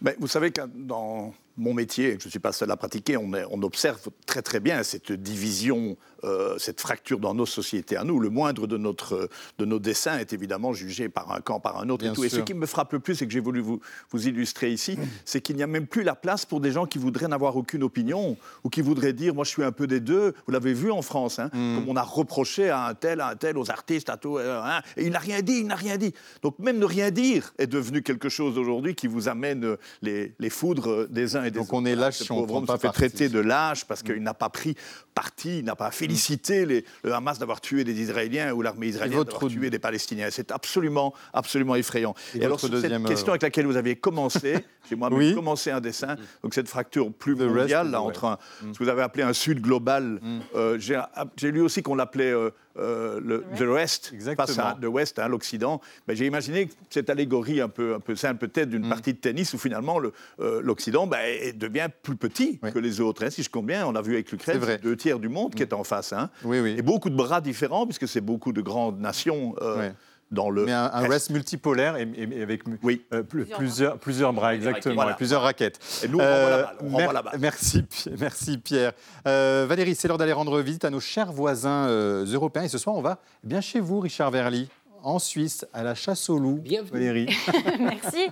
Ben, 0.00 0.14
vous 0.18 0.28
savez 0.28 0.50
que 0.52 0.62
dans 0.74 1.34
mon 1.58 1.74
métier, 1.74 2.16
je 2.18 2.26
ne 2.26 2.30
suis 2.30 2.38
pas 2.38 2.52
seul 2.52 2.70
à 2.70 2.76
pratiquer, 2.76 3.16
on, 3.16 3.30
on, 3.50 3.62
observe 3.62 4.00
très 4.26 4.42
très 4.42 4.60
bien 4.60 4.82
cette 4.82 5.12
division 5.12 5.96
euh, 6.24 6.58
cette 6.58 6.80
fracture 6.80 7.20
dans 7.20 7.32
nos 7.32 7.46
sociétés 7.46 7.96
à 7.96 8.02
nous. 8.02 8.18
Le 8.18 8.28
moindre 8.28 8.66
de, 8.66 8.76
notre, 8.76 9.28
de 9.58 9.64
nos 9.64 9.78
dessins 9.78 10.18
est 10.18 10.32
évidemment 10.32 10.72
jugé 10.72 11.08
par 11.08 11.30
un 11.30 11.40
camp, 11.40 11.60
par 11.60 11.78
un 11.78 11.88
autre. 11.90 12.04
Et, 12.06 12.12
tout. 12.12 12.24
et, 12.24 12.28
ce 12.28 12.40
qui 12.40 12.54
me 12.54 12.66
frappe 12.66 12.92
le 12.92 12.98
plus 12.98 13.22
et 13.22 13.26
que 13.26 13.32
j'ai 13.32 13.38
voulu 13.38 13.60
vous, 13.60 13.80
vous, 14.10 14.26
illustrer 14.26 14.72
ici, 14.72 14.98
c'est 15.24 15.40
qu'il 15.40 15.54
n'y 15.54 15.62
a 15.62 15.68
même 15.68 15.86
plus 15.86 16.02
la 16.02 16.16
place 16.16 16.44
pour 16.44 16.60
des 16.60 16.72
gens 16.72 16.86
qui 16.86 16.98
voudraient 16.98 17.28
n'avoir 17.28 17.56
aucune 17.56 17.84
opinion 17.84 18.36
ou 18.64 18.68
qui 18.68 18.80
voudraient 18.80 19.12
dire 19.12 19.32
moi 19.32 19.44
je 19.44 19.50
suis 19.50 19.62
un 19.62 19.70
peu 19.70 19.86
des 19.86 20.00
deux. 20.00 20.34
Vous 20.46 20.52
l'avez 20.52 20.74
vu 20.74 20.90
en 20.90 21.02
France, 21.02 21.38
hein, 21.38 21.50
mm. 21.52 21.76
comme 21.76 21.88
on 21.88 21.94
a 21.94 22.02
reproché 22.02 22.68
à 22.68 22.86
un 22.86 22.94
tel, 22.94 23.20
à 23.20 23.28
un 23.28 23.36
tel, 23.36 23.56
aux 23.56 23.70
artistes, 23.70 24.10
à 24.10 24.16
tout. 24.16 24.38
Euh, 24.38 24.60
hein, 24.60 24.82
et 24.96 25.06
il 25.06 25.12
n'a 25.12 25.20
rien 25.20 25.40
dit, 25.40 25.58
il 25.60 25.66
n'a 25.68 25.76
rien 25.76 25.98
dit. 25.98 26.14
Donc 26.42 26.58
même 26.58 26.80
ne 26.80 26.84
rien 26.84 27.12
dire 27.12 27.54
est 27.58 27.68
devenu 27.68 28.02
quelque 28.02 28.28
chose 28.28 28.58
aujourd'hui 28.58 28.96
qui 28.96 29.06
vous 29.06 29.28
amène 29.28 29.76
les, 30.02 30.34
les, 30.40 30.50
foudres 30.50 31.08
des 31.08 31.36
uns 31.36 31.47
et 31.48 31.50
des. 31.50 31.58
Donc 31.58 31.72
on 31.72 31.84
est 31.84 31.94
lâche 31.94 32.18
si 32.18 32.32
on 32.32 32.60
ne 32.60 32.66
se 32.66 32.76
fait 32.76 32.92
traiter 32.92 33.28
de 33.28 33.40
lâche 33.40 33.84
parce 33.84 34.02
mm. 34.02 34.06
qu'il 34.06 34.22
n'a 34.22 34.34
pas 34.34 34.48
pris 34.48 34.76
parti, 35.14 35.58
il 35.58 35.64
n'a 35.64 35.74
pas 35.74 35.90
félicité 35.90 36.64
les, 36.64 36.84
le 37.02 37.12
Hamas 37.12 37.38
d'avoir 37.38 37.60
tué 37.60 37.82
des 37.82 38.00
Israéliens 38.00 38.52
ou 38.52 38.62
l'armée 38.62 38.86
israélienne 38.86 39.24
d'avoir 39.24 39.50
tué 39.50 39.68
des 39.68 39.80
Palestiniens. 39.80 40.28
C'est 40.30 40.52
absolument, 40.52 41.12
absolument 41.32 41.74
effrayant. 41.74 42.14
Et, 42.34 42.44
alors, 42.44 42.60
cette 42.60 43.04
question 43.04 43.30
avec 43.30 43.42
laquelle 43.42 43.66
vous 43.66 43.76
aviez 43.76 43.96
commencé, 43.96 44.58
j'ai 44.88 44.94
moi-même 44.94 45.34
commencé 45.34 45.70
un 45.70 45.80
dessin, 45.80 46.14
mm. 46.14 46.18
donc 46.44 46.54
cette 46.54 46.68
fracture 46.68 47.12
plus 47.12 47.34
mondiale, 47.34 47.90
là, 47.90 48.00
entre 48.00 48.26
un, 48.26 48.38
mm. 48.62 48.74
ce 48.74 48.78
que 48.78 48.84
vous 48.84 48.90
avez 48.90 49.02
appelé 49.02 49.24
un 49.24 49.32
Sud 49.32 49.60
global, 49.60 50.20
mm. 50.22 50.38
euh, 50.54 50.78
j'ai 50.78 51.50
lu 51.50 51.60
aussi 51.60 51.82
qu'on 51.82 51.94
l'appelait... 51.94 52.32
Euh, 52.32 52.50
euh, 52.78 53.20
le, 53.22 53.44
the 53.56 53.62
West, 53.62 54.12
face 54.36 54.58
à 54.58 54.76
the 54.80 54.86
West, 54.86 55.18
hein, 55.18 55.28
l'Occident, 55.28 55.80
ben, 56.06 56.16
j'ai 56.16 56.26
imaginé 56.26 56.68
cette 56.90 57.10
allégorie 57.10 57.60
un 57.60 57.68
peu, 57.68 57.94
un 57.94 58.00
peu 58.00 58.14
simple 58.14 58.46
peut-être 58.48 58.70
d'une 58.70 58.88
partie 58.88 59.14
de 59.14 59.18
tennis 59.18 59.52
où 59.54 59.58
finalement 59.58 59.98
l'Occident 60.38 61.06
ben, 61.06 61.18
devient 61.56 61.88
plus 62.02 62.16
petit 62.16 62.58
que 62.58 62.78
les 62.78 63.00
autres. 63.00 63.24
Hein. 63.24 63.30
Si 63.30 63.42
je 63.42 63.50
compte 63.50 63.66
bien, 63.66 63.86
on 63.86 63.94
a 63.94 64.02
vu 64.02 64.14
avec 64.14 64.30
l'Ukraine, 64.30 64.60
deux 64.82 64.96
tiers 64.96 65.18
du 65.18 65.28
monde 65.28 65.54
qui 65.54 65.62
est 65.62 65.72
en 65.72 65.84
face. 65.84 66.12
Hein. 66.12 66.30
Oui, 66.44 66.60
oui. 66.60 66.76
Et 66.78 66.82
beaucoup 66.82 67.10
de 67.10 67.16
bras 67.16 67.40
différents, 67.40 67.86
puisque 67.86 68.08
c'est 68.08 68.20
beaucoup 68.20 68.52
de 68.52 68.60
grandes 68.60 69.00
nations. 69.00 69.54
Euh, 69.60 69.90
dans 70.30 70.50
le 70.50 70.64
Mais 70.64 70.72
un, 70.72 70.88
reste 71.08 71.30
multipolaire 71.30 71.96
et, 71.96 72.42
avec 72.42 72.62
oui. 72.82 73.02
Euh, 73.12 73.22
plusieurs, 73.22 73.98
plusieurs, 73.98 74.32
bras, 74.32 74.54
exactement, 74.54 75.08
et 75.08 75.14
plusieurs 75.14 75.42
raquettes. 75.42 75.78
Et 76.04 76.08
nous, 76.08 76.18
on 76.18 76.22
euh, 76.22 76.64
la 77.12 77.24
Merci, 77.38 77.84
merci 78.18 78.58
Pierre. 78.58 78.92
Valérie, 79.24 79.94
c'est 79.94 80.08
l'heure 80.08 80.18
d'aller 80.18 80.32
rendre 80.32 80.60
visite 80.60 80.84
à 80.84 80.90
nos 80.90 81.00
chers 81.00 81.32
voisins 81.32 81.88
européens. 81.88 82.62
Et 82.62 82.68
ce 82.68 82.78
soir, 82.78 82.96
on 82.96 83.02
va 83.02 83.18
bien 83.42 83.60
chez 83.60 83.80
vous, 83.80 84.00
Richard 84.00 84.30
Verly, 84.30 84.68
en 85.02 85.18
Suisse, 85.18 85.66
à 85.72 85.82
la 85.82 85.94
chasse 85.94 86.28
aux 86.28 86.38
loups. 86.38 86.60
Bienvenue. 86.62 86.90
Valérie. 86.92 87.36
merci. 87.80 88.28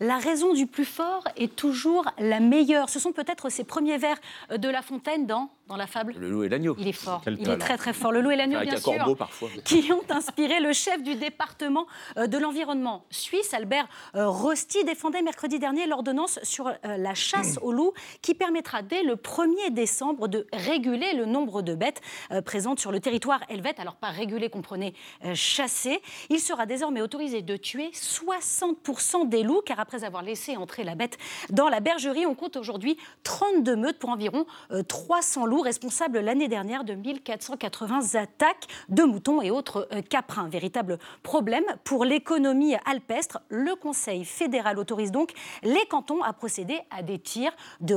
La 0.00 0.18
raison 0.18 0.54
du 0.54 0.66
plus 0.66 0.86
fort 0.86 1.24
est 1.36 1.54
toujours 1.54 2.06
la 2.18 2.40
meilleure. 2.40 2.88
Ce 2.88 2.98
sont 2.98 3.12
peut-être 3.12 3.50
ces 3.50 3.64
premiers 3.64 3.98
vers 3.98 4.16
de 4.50 4.68
La 4.68 4.80
Fontaine 4.80 5.26
dans 5.26 5.50
dans 5.70 5.76
la 5.76 5.86
fable 5.86 6.14
Le 6.18 6.28
loup 6.28 6.42
et 6.42 6.48
l'agneau. 6.48 6.74
Il 6.78 6.88
est 6.88 6.92
fort. 6.92 7.22
il 7.26 7.48
est 7.48 7.58
très 7.58 7.78
très 7.78 7.92
fort. 7.92 8.10
Le 8.10 8.20
loup 8.20 8.32
et 8.32 8.36
l'agneau, 8.36 8.60
bien 8.60 8.76
sûr. 8.76 8.96
Corbeau, 8.96 9.14
parfois. 9.14 9.48
Qui 9.64 9.90
ont 9.92 10.02
inspiré 10.10 10.58
le 10.60 10.72
chef 10.72 11.00
du 11.02 11.14
département 11.14 11.86
euh, 12.16 12.26
de 12.26 12.38
l'environnement 12.38 13.04
suisse, 13.10 13.54
Albert 13.54 13.86
euh, 14.16 14.28
Rosti, 14.28 14.84
défendait 14.84 15.22
mercredi 15.22 15.60
dernier 15.60 15.86
l'ordonnance 15.86 16.40
sur 16.42 16.66
euh, 16.66 16.72
la 16.82 17.14
chasse 17.14 17.58
au 17.62 17.70
loup 17.70 17.92
qui 18.20 18.34
permettra 18.34 18.82
dès 18.82 19.04
le 19.04 19.14
1er 19.14 19.70
décembre 19.70 20.26
de 20.26 20.48
réguler 20.52 21.14
le 21.14 21.24
nombre 21.24 21.62
de 21.62 21.74
bêtes 21.74 22.00
présentes 22.44 22.80
sur 22.80 22.90
le 22.90 22.98
territoire 22.98 23.40
helvète. 23.48 23.78
Alors 23.78 23.94
pas 23.94 24.08
réguler, 24.08 24.50
comprenez, 24.50 24.94
chasser. 25.34 26.00
Il 26.30 26.40
sera 26.40 26.66
désormais 26.66 27.00
autorisé 27.00 27.42
de 27.42 27.56
tuer 27.56 27.90
60% 27.94 29.28
des 29.28 29.44
loups 29.44 29.62
car 29.64 29.78
après 29.78 30.02
avoir 30.02 30.22
laissé 30.22 30.56
entrer 30.56 30.82
la 30.82 30.96
bête 30.96 31.16
dans 31.50 31.68
la 31.68 31.78
bergerie, 31.78 32.26
on 32.26 32.34
compte 32.34 32.56
aujourd'hui 32.56 32.96
32 33.22 33.76
meutes 33.76 33.98
pour 33.98 34.10
environ 34.10 34.46
300 34.88 35.46
loups 35.46 35.59
responsable 35.62 36.20
l'année 36.20 36.48
dernière 36.48 36.84
de 36.84 36.94
1480 36.94 38.14
attaques 38.14 38.66
de 38.88 39.02
moutons 39.02 39.42
et 39.42 39.50
autres 39.50 39.88
euh, 39.92 40.02
caprins. 40.02 40.48
Véritable 40.48 40.98
problème 41.22 41.64
pour 41.84 42.04
l'économie 42.04 42.74
alpestre. 42.86 43.40
Le 43.48 43.74
Conseil 43.74 44.24
fédéral 44.24 44.78
autorise 44.78 45.12
donc 45.12 45.32
les 45.62 45.86
cantons 45.88 46.22
à 46.22 46.32
procéder 46.32 46.80
à 46.90 47.02
des 47.02 47.18
tirs 47.18 47.52
de, 47.80 47.96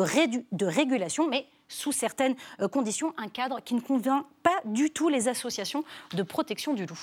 de 0.52 0.66
régulation, 0.66 1.28
mais 1.28 1.48
sous 1.68 1.92
certaines 1.92 2.36
euh, 2.62 2.68
conditions, 2.68 3.14
un 3.18 3.28
cadre 3.28 3.60
qui 3.62 3.76
ne 3.76 3.82
convainc 3.82 4.26
pas 4.44 4.60
du 4.66 4.92
tout 4.92 5.10
les 5.10 5.28
associations 5.28 5.84
de 6.14 6.24
protection 6.24 6.74
du 6.74 6.86
loup. 6.86 7.00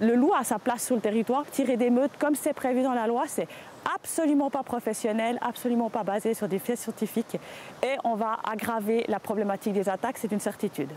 Le 0.00 0.14
loup 0.14 0.32
a 0.32 0.44
sa 0.44 0.60
place 0.60 0.86
sur 0.86 0.94
le 0.94 1.00
territoire. 1.00 1.44
Tirer 1.50 1.76
des 1.76 1.90
meutes 1.90 2.16
comme 2.18 2.36
c'est 2.36 2.52
prévu 2.52 2.82
dans 2.82 2.94
la 2.94 3.08
loi, 3.08 3.24
c'est 3.26 3.48
absolument 3.94 4.50
pas 4.50 4.62
professionnel, 4.62 5.38
absolument 5.40 5.90
pas 5.90 6.04
basé 6.04 6.34
sur 6.34 6.48
des 6.48 6.58
faits 6.58 6.78
scientifiques. 6.78 7.36
Et 7.82 7.96
on 8.04 8.14
va 8.14 8.38
aggraver 8.44 9.04
la 9.08 9.20
problématique 9.20 9.72
des 9.72 9.88
attaques, 9.88 10.18
c'est 10.18 10.32
une 10.32 10.40
certitude. 10.40 10.90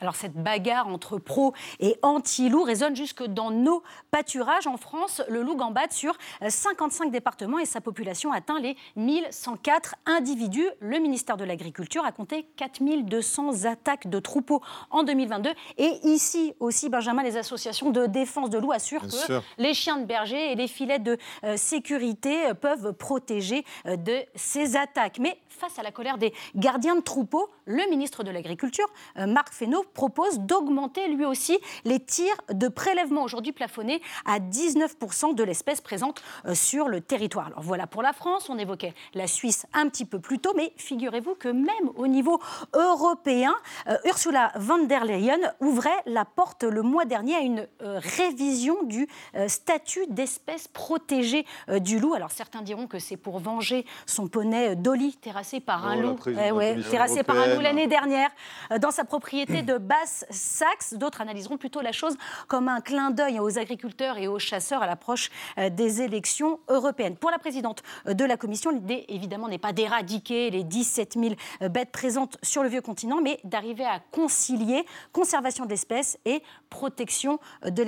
Alors 0.00 0.16
cette 0.16 0.34
bagarre 0.34 0.88
entre 0.88 1.18
pro 1.18 1.54
et 1.80 1.96
anti-loup 2.02 2.62
résonne 2.62 2.96
jusque 2.96 3.24
dans 3.24 3.50
nos 3.50 3.82
pâturages. 4.10 4.66
En 4.66 4.76
France, 4.76 5.22
le 5.28 5.42
loup 5.42 5.56
gambade 5.56 5.92
sur 5.92 6.16
55 6.46 7.10
départements 7.10 7.58
et 7.58 7.64
sa 7.64 7.80
population 7.80 8.32
atteint 8.32 8.58
les 8.60 8.76
1104 8.96 9.94
individus. 10.06 10.68
Le 10.80 10.98
ministère 10.98 11.36
de 11.36 11.44
l'Agriculture 11.44 12.04
a 12.04 12.12
compté 12.12 12.46
4200 12.56 13.64
attaques 13.64 14.08
de 14.08 14.18
troupeaux 14.18 14.60
en 14.90 15.04
2022. 15.04 15.50
Et 15.78 16.00
ici 16.04 16.54
aussi, 16.60 16.88
Benjamin, 16.88 17.22
les 17.22 17.36
associations 17.36 17.90
de 17.90 18.06
défense 18.06 18.50
de 18.50 18.58
loups 18.58 18.72
assurent 18.72 19.02
que 19.02 19.40
les 19.58 19.74
chiens 19.74 19.98
de 19.98 20.04
berger 20.04 20.52
et 20.52 20.54
les 20.54 20.68
filets 20.68 20.98
de 20.98 21.16
euh, 21.44 21.56
sécurité 21.56 22.33
peuvent 22.60 22.92
protéger 22.92 23.64
euh, 23.86 23.96
de 23.96 24.24
ces 24.34 24.76
attaques. 24.76 25.18
Mais 25.18 25.38
face 25.48 25.78
à 25.78 25.82
la 25.82 25.92
colère 25.92 26.18
des 26.18 26.32
gardiens 26.54 26.96
de 26.96 27.00
troupeaux, 27.00 27.48
le 27.66 27.88
ministre 27.90 28.24
de 28.24 28.30
l'Agriculture, 28.30 28.86
Marc 29.16 29.52
Fesneau, 29.52 29.84
propose 29.94 30.38
d'augmenter 30.40 31.08
lui 31.08 31.24
aussi 31.24 31.58
les 31.84 32.00
tirs 32.00 32.36
de 32.52 32.68
prélèvement 32.68 33.22
aujourd'hui 33.22 33.52
plafonnés 33.52 34.02
à 34.24 34.38
19% 34.38 35.34
de 35.34 35.42
l'espèce 35.42 35.80
présente 35.80 36.22
euh, 36.46 36.54
sur 36.54 36.88
le 36.88 37.00
territoire. 37.00 37.46
Alors 37.46 37.62
voilà 37.62 37.86
pour 37.86 38.02
la 38.02 38.12
France, 38.12 38.48
on 38.48 38.58
évoquait 38.58 38.94
la 39.14 39.26
Suisse 39.26 39.66
un 39.72 39.88
petit 39.88 40.04
peu 40.04 40.18
plus 40.18 40.38
tôt, 40.38 40.52
mais 40.56 40.72
figurez-vous 40.76 41.34
que 41.34 41.48
même 41.48 41.90
au 41.96 42.06
niveau 42.06 42.40
européen, 42.74 43.54
euh, 43.88 43.96
Ursula 44.04 44.52
von 44.56 44.84
der 44.84 45.04
Leyen 45.04 45.38
ouvrait 45.60 45.90
la 46.06 46.24
porte 46.24 46.64
le 46.64 46.82
mois 46.82 47.04
dernier 47.04 47.36
à 47.36 47.40
une 47.40 47.66
euh, 47.82 48.00
révision 48.18 48.82
du 48.84 49.08
statut 49.46 50.06
d'espèce 50.08 50.68
protégée 50.68 51.46
du 51.80 51.98
loup. 51.98 52.14
Alors 52.14 52.30
certains 52.30 52.62
diront 52.62 52.86
que 52.86 52.98
c'est 52.98 53.16
pour 53.16 53.38
venger 53.38 53.84
son 54.06 54.28
poney 54.28 54.76
Dolly 54.76 55.16
terrassé 55.16 55.60
par 55.60 55.86
un 55.86 55.98
oh, 55.98 56.02
loup, 56.02 56.18
eh 56.26 56.90
terrassé 56.90 57.22
par 57.22 57.36
un 57.36 57.53
loup 57.53 57.53
l'année 57.60 57.86
dernière 57.86 58.30
dans 58.80 58.90
sa 58.90 59.04
propriété 59.04 59.62
de 59.62 59.78
Basse-Saxe. 59.78 60.94
D'autres 60.94 61.20
analyseront 61.20 61.56
plutôt 61.56 61.80
la 61.80 61.92
chose 61.92 62.16
comme 62.48 62.68
un 62.68 62.80
clin 62.80 63.10
d'œil 63.10 63.40
aux 63.40 63.58
agriculteurs 63.58 64.18
et 64.18 64.28
aux 64.28 64.38
chasseurs 64.38 64.82
à 64.82 64.86
l'approche 64.86 65.30
euh, 65.58 65.70
des 65.70 66.02
élections 66.02 66.60
européennes. 66.68 67.16
Pour 67.16 67.30
la 67.30 67.38
présidente 67.38 67.82
euh, 68.06 68.14
de 68.14 68.24
la 68.24 68.36
Commission, 68.36 68.70
l'idée 68.70 69.04
évidemment 69.08 69.48
n'est 69.48 69.58
pas 69.58 69.72
d'éradiquer 69.72 70.50
les 70.50 70.64
17 70.64 71.14
000 71.14 71.34
euh, 71.62 71.68
bêtes 71.68 71.90
présentes 71.90 72.38
sur 72.42 72.62
le 72.62 72.68
vieux 72.68 72.82
continent, 72.82 73.20
mais 73.22 73.38
d'arriver 73.44 73.84
à 73.84 74.00
concilier 74.10 74.84
conservation 75.12 75.66
d'espèces 75.66 76.18
et 76.24 76.42
protection 76.70 77.38
de 77.64 77.82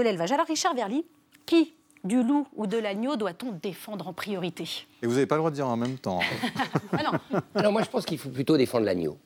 l'élevage. 0.00 0.32
Alors 0.32 0.46
Richard 0.46 0.74
Verly, 0.74 1.04
qui 1.46 1.74
du 2.04 2.22
loup 2.22 2.46
ou 2.56 2.66
de 2.66 2.78
l'agneau 2.78 3.16
doit-on 3.16 3.52
défendre 3.52 4.08
en 4.08 4.12
priorité? 4.12 4.86
Et 5.02 5.06
vous 5.06 5.14
n'avez 5.14 5.26
pas 5.26 5.36
le 5.36 5.40
droit 5.40 5.50
de 5.50 5.56
dire 5.56 5.68
en 5.68 5.76
même 5.76 5.98
temps. 5.98 6.20
ah 6.92 7.02
non. 7.02 7.40
Alors 7.54 7.72
moi 7.72 7.82
je 7.82 7.88
pense 7.88 8.04
qu'il 8.04 8.18
faut 8.18 8.30
plutôt 8.30 8.56
défendre 8.56 8.84
l'agneau. 8.84 9.18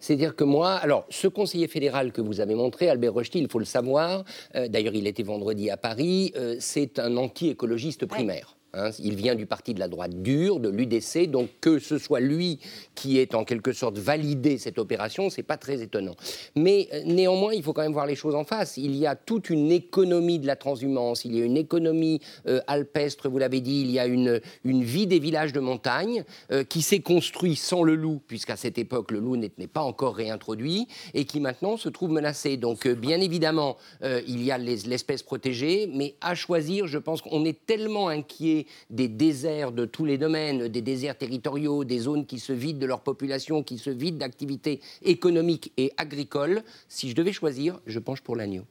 C'est-à-dire 0.00 0.36
que 0.36 0.44
moi, 0.44 0.74
alors, 0.74 1.06
ce 1.10 1.26
conseiller 1.26 1.66
fédéral 1.66 2.12
que 2.12 2.20
vous 2.20 2.40
avez 2.40 2.54
montré, 2.54 2.88
Albert 2.88 3.14
Rochety, 3.14 3.40
il 3.40 3.48
faut 3.48 3.58
le 3.58 3.64
savoir, 3.64 4.24
euh, 4.54 4.68
d'ailleurs, 4.68 4.94
il 4.94 5.06
était 5.06 5.24
vendredi 5.24 5.70
à 5.70 5.76
Paris, 5.76 6.32
euh, 6.36 6.56
c'est 6.60 6.98
un 7.00 7.16
anti-écologiste 7.16 8.06
primaire. 8.06 8.57
Hein, 8.74 8.90
il 8.98 9.16
vient 9.16 9.34
du 9.34 9.46
parti 9.46 9.72
de 9.72 9.80
la 9.80 9.88
droite 9.88 10.20
dure, 10.22 10.60
de 10.60 10.68
l'UDC, 10.68 11.30
donc 11.30 11.48
que 11.58 11.78
ce 11.78 11.96
soit 11.96 12.20
lui 12.20 12.58
qui 12.94 13.18
ait 13.18 13.34
en 13.34 13.44
quelque 13.44 13.72
sorte 13.72 13.96
validé 13.96 14.58
cette 14.58 14.78
opération, 14.78 15.30
c'est 15.30 15.42
pas 15.42 15.56
très 15.56 15.80
étonnant. 15.80 16.14
Mais 16.54 16.86
euh, 16.92 17.02
néanmoins, 17.06 17.54
il 17.54 17.62
faut 17.62 17.72
quand 17.72 17.80
même 17.80 17.94
voir 17.94 18.04
les 18.04 18.14
choses 18.14 18.34
en 18.34 18.44
face. 18.44 18.76
Il 18.76 18.94
y 18.94 19.06
a 19.06 19.16
toute 19.16 19.48
une 19.48 19.72
économie 19.72 20.38
de 20.38 20.46
la 20.46 20.54
transhumance, 20.54 21.24
il 21.24 21.34
y 21.34 21.40
a 21.40 21.46
une 21.46 21.56
économie 21.56 22.20
euh, 22.46 22.60
alpestre, 22.66 23.30
vous 23.30 23.38
l'avez 23.38 23.62
dit, 23.62 23.80
il 23.80 23.90
y 23.90 23.98
a 23.98 24.04
une, 24.04 24.38
une 24.64 24.84
vie 24.84 25.06
des 25.06 25.18
villages 25.18 25.54
de 25.54 25.60
montagne 25.60 26.24
euh, 26.52 26.62
qui 26.62 26.82
s'est 26.82 27.00
construite 27.00 27.56
sans 27.56 27.82
le 27.82 27.94
loup, 27.94 28.20
puisqu'à 28.26 28.56
cette 28.56 28.76
époque 28.76 29.12
le 29.12 29.20
loup 29.20 29.36
n'est 29.36 29.48
pas 29.66 29.82
encore 29.82 30.14
réintroduit, 30.14 30.88
et 31.14 31.24
qui 31.24 31.40
maintenant 31.40 31.78
se 31.78 31.88
trouve 31.88 32.10
menacé. 32.10 32.58
Donc 32.58 32.86
bien 32.86 33.20
évidemment, 33.20 33.76
il 34.02 34.42
y 34.42 34.50
a 34.50 34.58
l'espèce 34.58 35.22
protégée, 35.22 35.90
mais 35.92 36.14
à 36.20 36.34
choisir, 36.34 36.86
je 36.86 36.98
pense 36.98 37.22
qu'on 37.22 37.44
est 37.44 37.64
tellement 37.66 38.08
inquiet 38.08 38.57
des 38.90 39.08
déserts 39.08 39.72
de 39.72 39.84
tous 39.84 40.04
les 40.04 40.18
domaines, 40.18 40.68
des 40.68 40.82
déserts 40.82 41.16
territoriaux, 41.16 41.84
des 41.84 41.98
zones 41.98 42.26
qui 42.26 42.38
se 42.38 42.52
vident 42.52 42.80
de 42.80 42.86
leur 42.86 43.00
population, 43.00 43.62
qui 43.62 43.78
se 43.78 43.90
vident 43.90 44.18
d'activités 44.18 44.80
économiques 45.02 45.72
et 45.76 45.92
agricoles. 45.96 46.62
Si 46.88 47.10
je 47.10 47.14
devais 47.14 47.32
choisir, 47.32 47.80
je 47.86 47.98
penche 47.98 48.20
pour 48.20 48.36
l'agneau. 48.36 48.64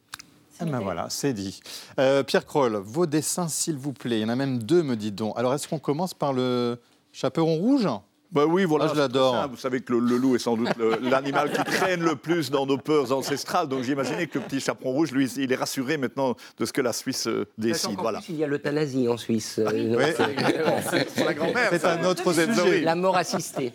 Ah 0.60 0.66
ben 0.66 0.80
voilà, 0.80 1.08
c'est 1.10 1.34
dit. 1.34 1.60
Euh, 2.00 2.24
Pierre 2.24 2.46
Kroll, 2.46 2.78
vos 2.78 3.06
dessins, 3.06 3.48
s'il 3.48 3.78
vous 3.78 3.94
plaît. 3.94 4.20
Il 4.20 4.22
y 4.24 4.26
en 4.26 4.30
a 4.30 4.36
même 4.36 4.64
deux, 4.64 4.82
me 4.82 4.96
dites-donc. 4.96 5.38
Alors, 5.38 5.54
est-ce 5.54 5.68
qu'on 5.68 5.78
commence 5.78 6.16
par 6.16 6.34
le 6.34 6.80
chaperon 7.12 7.56
rouge? 7.58 7.88
Bah 8.32 8.46
oui, 8.46 8.66
voilà. 8.66 8.88
je 8.88 8.96
l'adore. 8.96 9.48
Vous 9.50 9.58
savez 9.58 9.82
que 9.82 9.94
le, 9.94 10.18
loup 10.18 10.36
est 10.36 10.40
sans 10.40 10.58
doute 10.58 10.70
l'animal 11.02 11.52
qui 11.52 11.64
traîne 11.64 12.02
le 12.02 12.16
plus 12.16 12.52
dans 12.52 12.66
nos 12.66 12.78
peurs 12.78 13.12
ancestrales. 13.12 13.68
Donc 13.68 13.84
j'imaginais 13.84 14.28
que 14.28 14.40
le 14.40 14.46
petit 14.46 14.60
chaperon 14.60 14.92
rouge, 14.92 15.12
lui, 15.12 15.30
il 15.38 15.52
est 15.52 15.56
rassuré 15.56 15.98
maintenant 15.98 16.36
de 16.58 16.66
ce 16.66 16.74
que 16.74 16.82
la 16.82 16.94
Suisse 16.94 17.28
euh, 17.28 17.46
décide. 17.58 17.98
Voilà. 17.98 18.20
il 18.28 18.36
y 18.36 18.44
a 18.44 18.48
l'euthanasie 18.48 19.08
en 19.08 19.18
Suisse. 19.18 19.60
Euh, 19.60 20.14
c'est 21.16 21.24
la 21.24 21.34
grand-mère. 21.34 21.70
C'est 21.72 21.86
un 21.86 22.04
autre 22.04 22.34
sujet. 22.34 22.82
La 22.82 22.96
mort 22.96 23.16
assistée. 23.16 23.72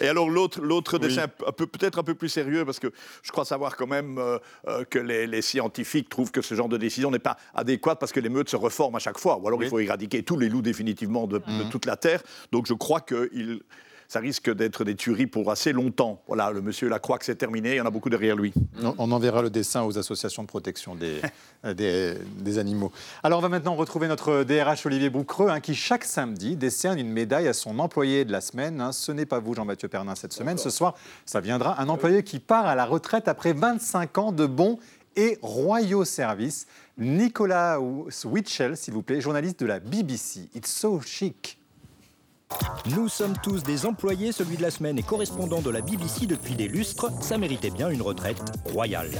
Et 0.00 0.08
alors 0.08 0.30
l'autre, 0.30 0.60
l'autre 0.60 0.98
dessin, 0.98 1.26
peut-être 1.28 1.98
un 1.98 2.04
peu 2.04 2.14
plus 2.14 2.28
sérieux, 2.28 2.64
parce 2.64 2.78
que 2.78 2.92
je 3.22 3.32
crois 3.32 3.44
savoir 3.44 3.76
quand 3.76 3.88
même 3.88 4.18
euh, 4.18 4.84
que 4.88 4.98
les, 4.98 5.40
scientifiques 5.42 6.08
trouvent 6.08 6.30
que 6.30 6.42
ce 6.42 6.54
genre 6.54 6.68
de 6.68 6.76
décision 6.76 7.10
n'est 7.10 7.18
pas 7.18 7.36
adéquate 7.54 7.98
parce 7.98 8.12
que 8.12 8.20
les 8.20 8.28
meutes 8.28 8.50
se 8.50 8.56
reforment 8.56 8.96
à 8.96 8.98
chaque 8.98 9.18
fois. 9.18 9.38
Ou 9.38 9.48
alors 9.48 9.62
il 9.62 9.68
faut 9.68 9.80
éradiquer 9.80 10.22
tous 10.22 10.38
les 10.38 10.48
loups 10.48 10.62
définitivement 10.62 11.26
de, 11.26 11.38
de 11.38 11.64
mmh. 11.64 11.70
toute 11.70 11.86
la 11.86 11.96
Terre. 11.96 12.22
Donc 12.52 12.66
je 12.66 12.74
crois 12.74 13.00
qu'il 13.00 13.62
ça 14.10 14.18
risque 14.18 14.52
d'être 14.52 14.82
des 14.82 14.96
tueries 14.96 15.28
pour 15.28 15.52
assez 15.52 15.72
longtemps. 15.72 16.20
Voilà, 16.26 16.50
le 16.50 16.60
monsieur 16.60 16.88
la 16.88 16.98
croit 16.98 17.16
que 17.16 17.24
c'est 17.24 17.36
terminé, 17.36 17.70
il 17.70 17.76
y 17.76 17.80
en 17.80 17.86
a 17.86 17.92
beaucoup 17.92 18.10
derrière 18.10 18.34
lui. 18.34 18.52
On 18.98 19.12
enverra 19.12 19.40
le 19.40 19.50
dessin 19.50 19.84
aux 19.84 19.98
associations 19.98 20.42
de 20.42 20.48
protection 20.48 20.96
des, 21.64 22.14
des, 22.40 22.58
animaux. 22.58 22.90
Alors 23.22 23.38
on 23.38 23.42
va 23.42 23.48
maintenant 23.48 23.76
retrouver 23.76 24.08
notre 24.08 24.42
DRH 24.42 24.84
Olivier 24.84 25.10
Boucreux, 25.10 25.48
hein, 25.48 25.60
qui 25.60 25.76
chaque 25.76 26.02
samedi 26.02 26.56
décerne 26.56 26.98
une 26.98 27.12
médaille 27.12 27.46
à 27.46 27.52
son 27.52 27.78
employé 27.78 28.24
de 28.24 28.32
la 28.32 28.40
semaine. 28.40 28.80
Hein. 28.80 28.90
Ce 28.90 29.12
n'est 29.12 29.26
pas 29.26 29.38
vous, 29.38 29.54
Jean-Mathieu 29.54 29.86
Pernin, 29.86 30.16
cette 30.16 30.32
semaine. 30.32 30.58
Ce 30.58 30.70
soir, 30.70 30.96
ça 31.24 31.40
viendra 31.40 31.80
un 31.80 31.88
employé 31.88 32.24
qui 32.24 32.40
part 32.40 32.66
à 32.66 32.74
la 32.74 32.86
retraite 32.86 33.28
après 33.28 33.52
25 33.52 34.18
ans 34.18 34.32
de 34.32 34.46
bons 34.46 34.80
et 35.14 35.38
royaux 35.40 36.04
services. 36.04 36.66
Nicolas 36.98 37.78
Witchell, 37.78 38.76
s'il 38.76 38.92
vous 38.92 39.02
plaît, 39.02 39.20
journaliste 39.20 39.60
de 39.60 39.66
la 39.66 39.78
BBC. 39.78 40.48
It's 40.56 40.68
so 40.68 41.00
chic. 41.00 41.59
Nous 42.96 43.08
sommes 43.08 43.34
tous 43.42 43.62
des 43.62 43.86
employés, 43.86 44.32
celui 44.32 44.56
de 44.56 44.62
la 44.62 44.70
semaine 44.70 44.98
est 44.98 45.06
correspondant 45.06 45.60
de 45.60 45.70
la 45.70 45.80
BBC 45.80 46.26
depuis 46.26 46.54
des 46.54 46.66
lustres, 46.66 47.10
ça 47.20 47.38
méritait 47.38 47.70
bien 47.70 47.88
une 47.90 48.02
retraite 48.02 48.40
royale. 48.72 49.10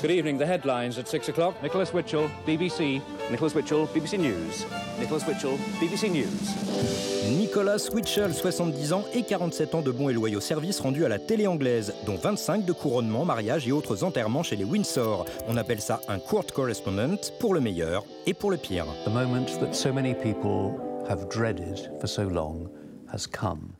Good 0.00 0.10
evening, 0.10 0.38
the 0.38 0.46
headlines 0.46 0.98
at 0.98 1.06
6 1.06 1.28
o'clock. 1.28 1.54
Nicholas 1.62 1.90
Witchell, 1.92 2.28
BBC. 2.46 3.02
Nicholas 3.30 3.52
Witchell, 3.54 3.86
BBC 3.92 4.18
News. 4.18 4.64
Nicholas 4.98 5.24
Witchell, 5.28 5.58
BBC 5.80 6.08
News. 6.10 7.36
Nicolas 7.36 7.88
Witchell, 7.92 8.32
70 8.32 8.92
ans 8.92 9.04
et 9.14 9.24
47 9.24 9.74
ans 9.74 9.82
de 9.82 9.90
bons 9.90 10.08
et 10.08 10.14
loyaux 10.14 10.40
services 10.40 10.80
rendus 10.80 11.04
à 11.04 11.08
la 11.08 11.18
télé 11.18 11.46
anglaise, 11.46 11.92
dont 12.06 12.16
25 12.16 12.64
de 12.64 12.72
couronnement, 12.72 13.24
mariage 13.24 13.68
et 13.68 13.72
autres 13.72 14.04
enterrements 14.04 14.42
chez 14.42 14.56
les 14.56 14.64
Windsor. 14.64 15.26
On 15.48 15.56
appelle 15.56 15.80
ça 15.80 16.00
un 16.08 16.18
court 16.18 16.46
correspondent 16.46 17.18
pour 17.38 17.52
le 17.52 17.60
meilleur 17.60 18.04
et 18.26 18.32
pour 18.32 18.50
le 18.50 18.56
pire. 18.56 18.86
The 19.04 19.10
moment 19.10 19.46
that 19.60 19.74
so 19.74 19.92
many 19.92 20.14
people 20.14 20.87
have 21.08 21.28
dreaded 21.28 21.90
for 22.00 22.06
so 22.06 22.28
long 22.28 22.68
has 23.10 23.26
come. 23.26 23.72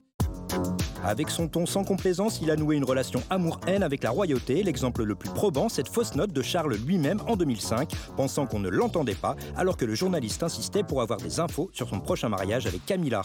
Avec 1.05 1.31
son 1.31 1.49
ton 1.49 1.67
sans 1.67 1.85
complaisance, 1.85 2.41
il 2.43 2.51
a 2.51 2.57
noué 2.57 2.77
une 2.77 2.85
relation 2.85 3.23
amour-haine 3.31 3.83
avec 3.83 4.03
la 4.03 4.11
royauté. 4.11 4.63
L'exemple 4.63 5.05
le 5.05 5.15
plus 5.15 5.31
probant, 5.31 5.69
cette 5.69 5.89
fausse 5.89 6.15
note 6.17 6.33
de 6.33 6.43
Charles 6.43 6.75
lui-même 6.75 7.21
en 7.29 7.37
2005, 7.37 7.91
pensant 8.17 8.47
qu'on 8.47 8.59
ne 8.59 8.69
l'entendait 8.69 9.15
pas, 9.15 9.37
alors 9.57 9.77
que 9.77 9.85
le 9.85 9.95
journaliste 9.95 10.43
insistait 10.43 10.83
pour 10.83 11.01
avoir 11.03 11.21
des 11.21 11.39
infos 11.39 11.71
sur 11.73 11.89
son 11.89 12.01
prochain 12.01 12.29
mariage 12.29 12.67
avec 12.67 12.85
Camilla. 12.85 13.23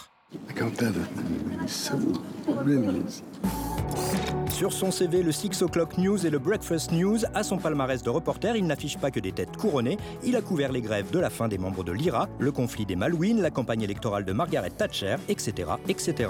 Sur 4.54 4.72
son 4.72 4.92
CV, 4.92 5.24
le 5.24 5.32
Six 5.32 5.64
O'Clock 5.64 5.98
News 5.98 6.28
et 6.28 6.30
le 6.30 6.38
Breakfast 6.38 6.92
News, 6.92 7.18
à 7.34 7.42
son 7.42 7.58
palmarès 7.58 8.04
de 8.04 8.10
reporter, 8.12 8.56
il 8.56 8.68
n'affiche 8.68 9.00
pas 9.00 9.10
que 9.10 9.20
des 9.20 9.32
têtes 9.32 9.58
couronnées. 9.58 9.98
Il 10.24 10.36
a 10.36 10.42
couvert 10.42 10.72
les 10.72 10.82
grèves 10.82 11.10
de 11.10 11.18
la 11.18 11.32
fin 11.32 11.48
des 11.48 11.58
membres 11.58 11.84
de 11.84 11.92
l'IRA, 11.92 12.30
le 12.38 12.52
conflit 12.52 12.86
des 12.86 12.96
Malouines, 12.96 13.42
la 13.42 13.50
campagne 13.50 13.82
électorale 13.82 14.26
de 14.26 14.32
Margaret 14.32 14.70
Thatcher, 14.70 15.16
etc., 15.28 15.72
etc. 15.88 16.30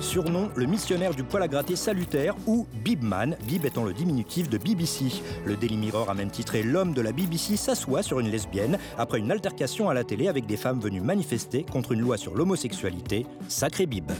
Surnom, 0.00 0.48
le 0.56 0.64
missionnaire 0.64 1.14
du 1.14 1.22
poil 1.22 1.42
à 1.42 1.48
gratter 1.48 1.76
salutaire 1.76 2.34
ou 2.46 2.66
Bibman, 2.82 3.36
Bib 3.46 3.66
étant 3.66 3.84
le 3.84 3.92
diminutif 3.92 4.48
de 4.48 4.56
BBC. 4.56 5.22
Le 5.44 5.54
Daily 5.54 5.76
Mirror 5.76 6.08
a 6.08 6.14
même 6.14 6.30
titré 6.30 6.62
L'homme 6.62 6.94
de 6.94 7.02
la 7.02 7.12
BBC 7.12 7.58
s'assoit 7.58 8.02
sur 8.02 8.20
une 8.20 8.30
lesbienne 8.30 8.78
après 8.96 9.18
une 9.18 9.30
altercation 9.30 9.90
à 9.90 9.94
la 9.94 10.04
télé 10.04 10.28
avec 10.28 10.46
des 10.46 10.56
femmes 10.56 10.80
venues 10.80 11.02
manifester 11.02 11.66
contre 11.70 11.92
une 11.92 12.00
loi 12.00 12.16
sur 12.16 12.34
l'homosexualité. 12.34 13.26
Sacré 13.48 13.84
Bib. 13.84 14.10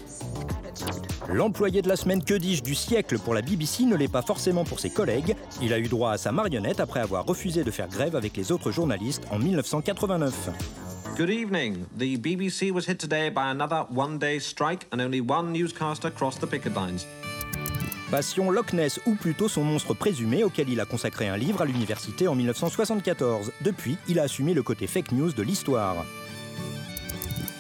L'employé 1.32 1.80
de 1.80 1.88
la 1.88 1.94
semaine, 1.94 2.24
que 2.24 2.34
dis-je, 2.34 2.62
du 2.62 2.74
siècle 2.74 3.18
pour 3.18 3.29
la 3.34 3.42
BBC 3.42 3.84
ne 3.84 3.96
l'est 3.96 4.08
pas 4.08 4.22
forcément 4.22 4.64
pour 4.64 4.80
ses 4.80 4.90
collègues. 4.90 5.36
Il 5.62 5.72
a 5.72 5.78
eu 5.78 5.88
droit 5.88 6.12
à 6.12 6.18
sa 6.18 6.32
marionnette 6.32 6.80
après 6.80 7.00
avoir 7.00 7.24
refusé 7.24 7.64
de 7.64 7.70
faire 7.70 7.88
grève 7.88 8.16
avec 8.16 8.36
les 8.36 8.52
autres 8.52 8.70
journalistes 8.70 9.22
en 9.30 9.38
1989. 9.38 10.50
Good 11.16 11.30
evening. 11.30 11.84
The 11.98 12.16
BBC 12.16 12.70
was 12.72 12.86
hit 12.88 12.98
today 12.98 13.30
by 13.30 13.50
another 13.50 13.84
one-day 13.94 14.38
strike 14.38 14.86
and 14.92 15.00
only 15.00 15.20
one 15.20 15.52
newscaster 15.52 16.10
crossed 16.10 16.40
the 16.40 16.46
picket 16.46 16.74
lines. 16.74 17.06
Passion 18.10 18.50
Loch 18.50 18.72
Ness, 18.72 18.98
ou 19.06 19.14
plutôt 19.14 19.48
son 19.48 19.62
monstre 19.62 19.94
présumé 19.94 20.42
auquel 20.42 20.68
il 20.68 20.80
a 20.80 20.84
consacré 20.84 21.28
un 21.28 21.36
livre 21.36 21.62
à 21.62 21.64
l'université 21.64 22.26
en 22.26 22.34
1974. 22.34 23.52
Depuis, 23.62 23.96
il 24.08 24.18
a 24.18 24.24
assumé 24.24 24.52
le 24.52 24.64
côté 24.64 24.88
fake 24.88 25.12
news 25.12 25.32
de 25.32 25.42
l'histoire. 25.42 26.04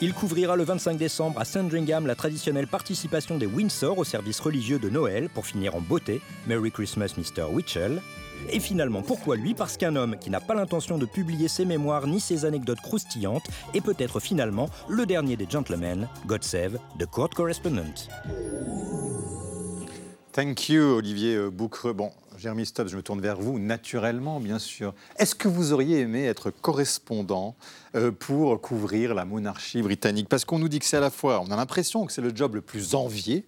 Il 0.02 0.14
couvrira 0.14 0.56
le 0.56 0.64
25 0.64 0.96
décembre 0.96 1.38
à 1.40 1.44
Sandringham 1.44 2.06
la 2.06 2.14
traditionnelle 2.14 2.66
participation 2.66 3.36
des 3.36 3.44
Windsor 3.44 3.98
au 3.98 4.04
service 4.04 4.40
religieux 4.40 4.78
de 4.78 4.88
Noël 4.88 5.28
pour 5.28 5.44
finir 5.44 5.74
en 5.76 5.82
beauté 5.82 6.22
Merry 6.46 6.70
Christmas 6.70 7.14
Mr. 7.18 7.44
Witchell. 7.52 8.00
Et 8.50 8.60
finalement, 8.60 9.02
pourquoi 9.02 9.36
lui? 9.36 9.52
Parce 9.52 9.76
qu'un 9.76 9.96
homme 9.96 10.16
qui 10.18 10.30
n'a 10.30 10.40
pas 10.40 10.54
l'intention 10.54 10.96
de 10.96 11.04
publier 11.04 11.48
ses 11.48 11.66
mémoires 11.66 12.06
ni 12.06 12.18
ses 12.18 12.46
anecdotes 12.46 12.80
croustillantes 12.80 13.46
est 13.74 13.82
peut-être 13.82 14.20
finalement 14.20 14.70
le 14.88 15.04
dernier 15.04 15.36
des 15.36 15.46
gentlemen, 15.46 16.08
God 16.26 16.44
save 16.44 16.78
the 16.98 17.04
court 17.04 17.28
correspondent. 17.28 18.08
Thank 20.32 20.70
you, 20.70 20.82
Olivier 20.96 21.50
Boucreux. 21.50 21.92
Bon, 21.92 22.10
Jérémy 22.40 22.64
Stubbs, 22.64 22.88
je 22.88 22.96
me 22.96 23.02
tourne 23.02 23.20
vers 23.20 23.36
vous, 23.38 23.58
naturellement, 23.58 24.40
bien 24.40 24.58
sûr. 24.58 24.94
Est-ce 25.18 25.34
que 25.34 25.46
vous 25.46 25.74
auriez 25.74 26.00
aimé 26.00 26.24
être 26.24 26.50
correspondant 26.50 27.54
euh, 27.94 28.10
pour 28.10 28.58
couvrir 28.62 29.12
la 29.14 29.26
monarchie 29.26 29.82
britannique? 29.82 30.26
Parce 30.26 30.46
qu'on 30.46 30.58
nous 30.58 30.70
dit 30.70 30.78
que 30.78 30.86
c'est 30.86 30.96
à 30.96 31.00
la 31.00 31.10
fois, 31.10 31.42
on 31.46 31.50
a 31.50 31.56
l'impression 31.56 32.06
que 32.06 32.12
c'est 32.12 32.22
le 32.22 32.34
job 32.34 32.54
le 32.54 32.62
plus 32.62 32.94
envié 32.94 33.44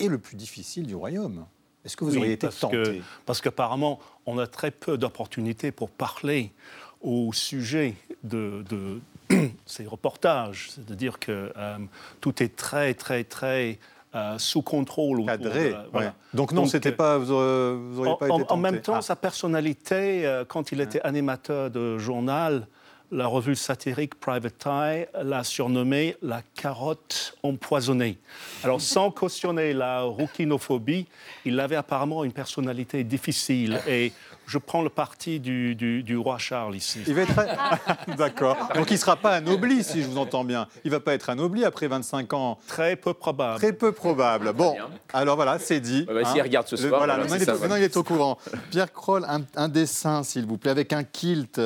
et 0.00 0.08
le 0.08 0.18
plus 0.18 0.36
difficile 0.36 0.86
du 0.86 0.94
royaume. 0.94 1.46
Est-ce 1.86 1.96
que 1.96 2.04
vous 2.04 2.18
auriez 2.18 2.32
été 2.32 2.48
parce 2.48 2.60
tenté? 2.60 2.76
que, 2.76 3.00
Parce 3.24 3.40
qu'apparemment, 3.40 4.00
on 4.26 4.38
a 4.38 4.46
très 4.46 4.70
peu 4.70 4.98
d'opportunités 4.98 5.72
pour 5.72 5.88
parler 5.88 6.52
au 7.00 7.32
sujet 7.32 7.94
de, 8.22 8.62
de 8.68 9.00
ces 9.64 9.86
reportages. 9.86 10.72
C'est-à-dire 10.74 11.18
que 11.18 11.54
euh, 11.56 11.78
tout 12.20 12.42
est 12.42 12.54
très, 12.54 12.92
très, 12.92 13.24
très 13.24 13.78
euh, 14.16 14.38
sous 14.38 14.62
contrôle. 14.62 15.20
autour 15.20 15.26
Cadré, 15.26 15.64
de 15.68 15.74
la- 15.74 15.86
voilà. 15.92 16.06
ouais. 16.08 16.12
Donc 16.34 16.52
non, 16.52 16.64
c'était 16.66 16.90
pas, 16.92 17.18
vous 17.18 17.32
en, 17.32 18.16
pas 18.16 18.26
été 18.28 18.44
en- 18.48 18.56
même 18.56 18.80
temps, 18.80 18.96
Ah. 18.96 19.02
sa 19.02 19.14
personnalité, 19.14 20.26
euh, 20.26 20.44
quand 20.46 20.72
il 20.72 20.80
était 20.80 21.00
animateur 21.02 21.70
de 21.70 21.98
journal, 21.98 22.66
la 23.12 23.26
revue 23.28 23.54
satirique 23.54 24.16
Private 24.18 24.66
Eye 24.66 25.06
l'a 25.22 25.44
surnommé 25.44 26.16
la 26.22 26.42
carotte 26.60 27.36
empoisonnée. 27.44 28.18
Alors, 28.64 28.80
sans 28.80 29.12
cautionner 29.12 29.72
la 29.74 30.02
rouquinophobie, 30.02 31.06
il 31.44 31.60
avait 31.60 31.76
apparemment 31.76 32.24
une 32.24 32.32
personnalité 32.32 33.04
difficile. 33.04 33.80
Et 33.86 34.12
je 34.46 34.58
prends 34.58 34.82
le 34.82 34.88
parti 34.88 35.40
du, 35.40 35.74
du- 35.74 36.02
du 36.02 36.16
roi 36.16 36.38
Charles 36.38 36.76
ici. 36.76 37.00
Il 37.06 37.14
va 37.14 37.22
être. 37.22 37.34
D'accord. 38.16 38.56
Donc 38.74 38.90
il 38.90 38.94
ne 38.94 38.98
sera 38.98 39.16
pas 39.16 39.32
anobli, 39.32 39.82
si 39.84 40.02
je 40.02 40.08
vous 40.08 40.18
entends 40.18 40.44
bien. 40.44 40.68
Il 40.84 40.90
ne 40.90 40.96
va 40.96 41.00
pas 41.00 41.14
être 41.14 41.30
anobli 41.30 41.64
après 41.64 41.88
25 41.88 42.32
ans. 42.32 42.58
Très 42.68 42.96
peu 42.96 43.12
probable. 43.14 43.58
Très 43.58 43.72
peu 43.72 43.92
probable. 43.92 44.52
Bon, 44.52 44.76
alors 45.12 45.36
voilà, 45.36 45.58
c'est 45.58 45.80
dit. 45.80 46.06
Ouais, 46.08 46.22
bah, 46.22 46.30
s'il 46.32 46.42
regarde 46.42 46.66
ce 46.68 46.76
Le- 46.76 46.88
soir, 46.88 46.98
voilà, 47.00 47.14
voilà, 47.14 47.28
maintenant, 47.28 47.36
c'est 47.36 47.40
il 47.40 47.42
est, 47.42 47.46
ça, 47.46 47.54
au- 47.54 47.56
voilà. 47.58 47.68
maintenant, 47.74 47.82
il 47.82 47.84
est 47.84 47.96
au 47.96 48.02
courant. 48.04 48.38
Pierre 48.70 48.92
Kroll, 48.92 49.24
un, 49.28 49.40
un 49.56 49.68
dessin, 49.68 50.22
s'il 50.22 50.46
vous 50.46 50.58
plaît, 50.58 50.70
avec 50.70 50.92
un 50.92 51.04
kilt. 51.04 51.60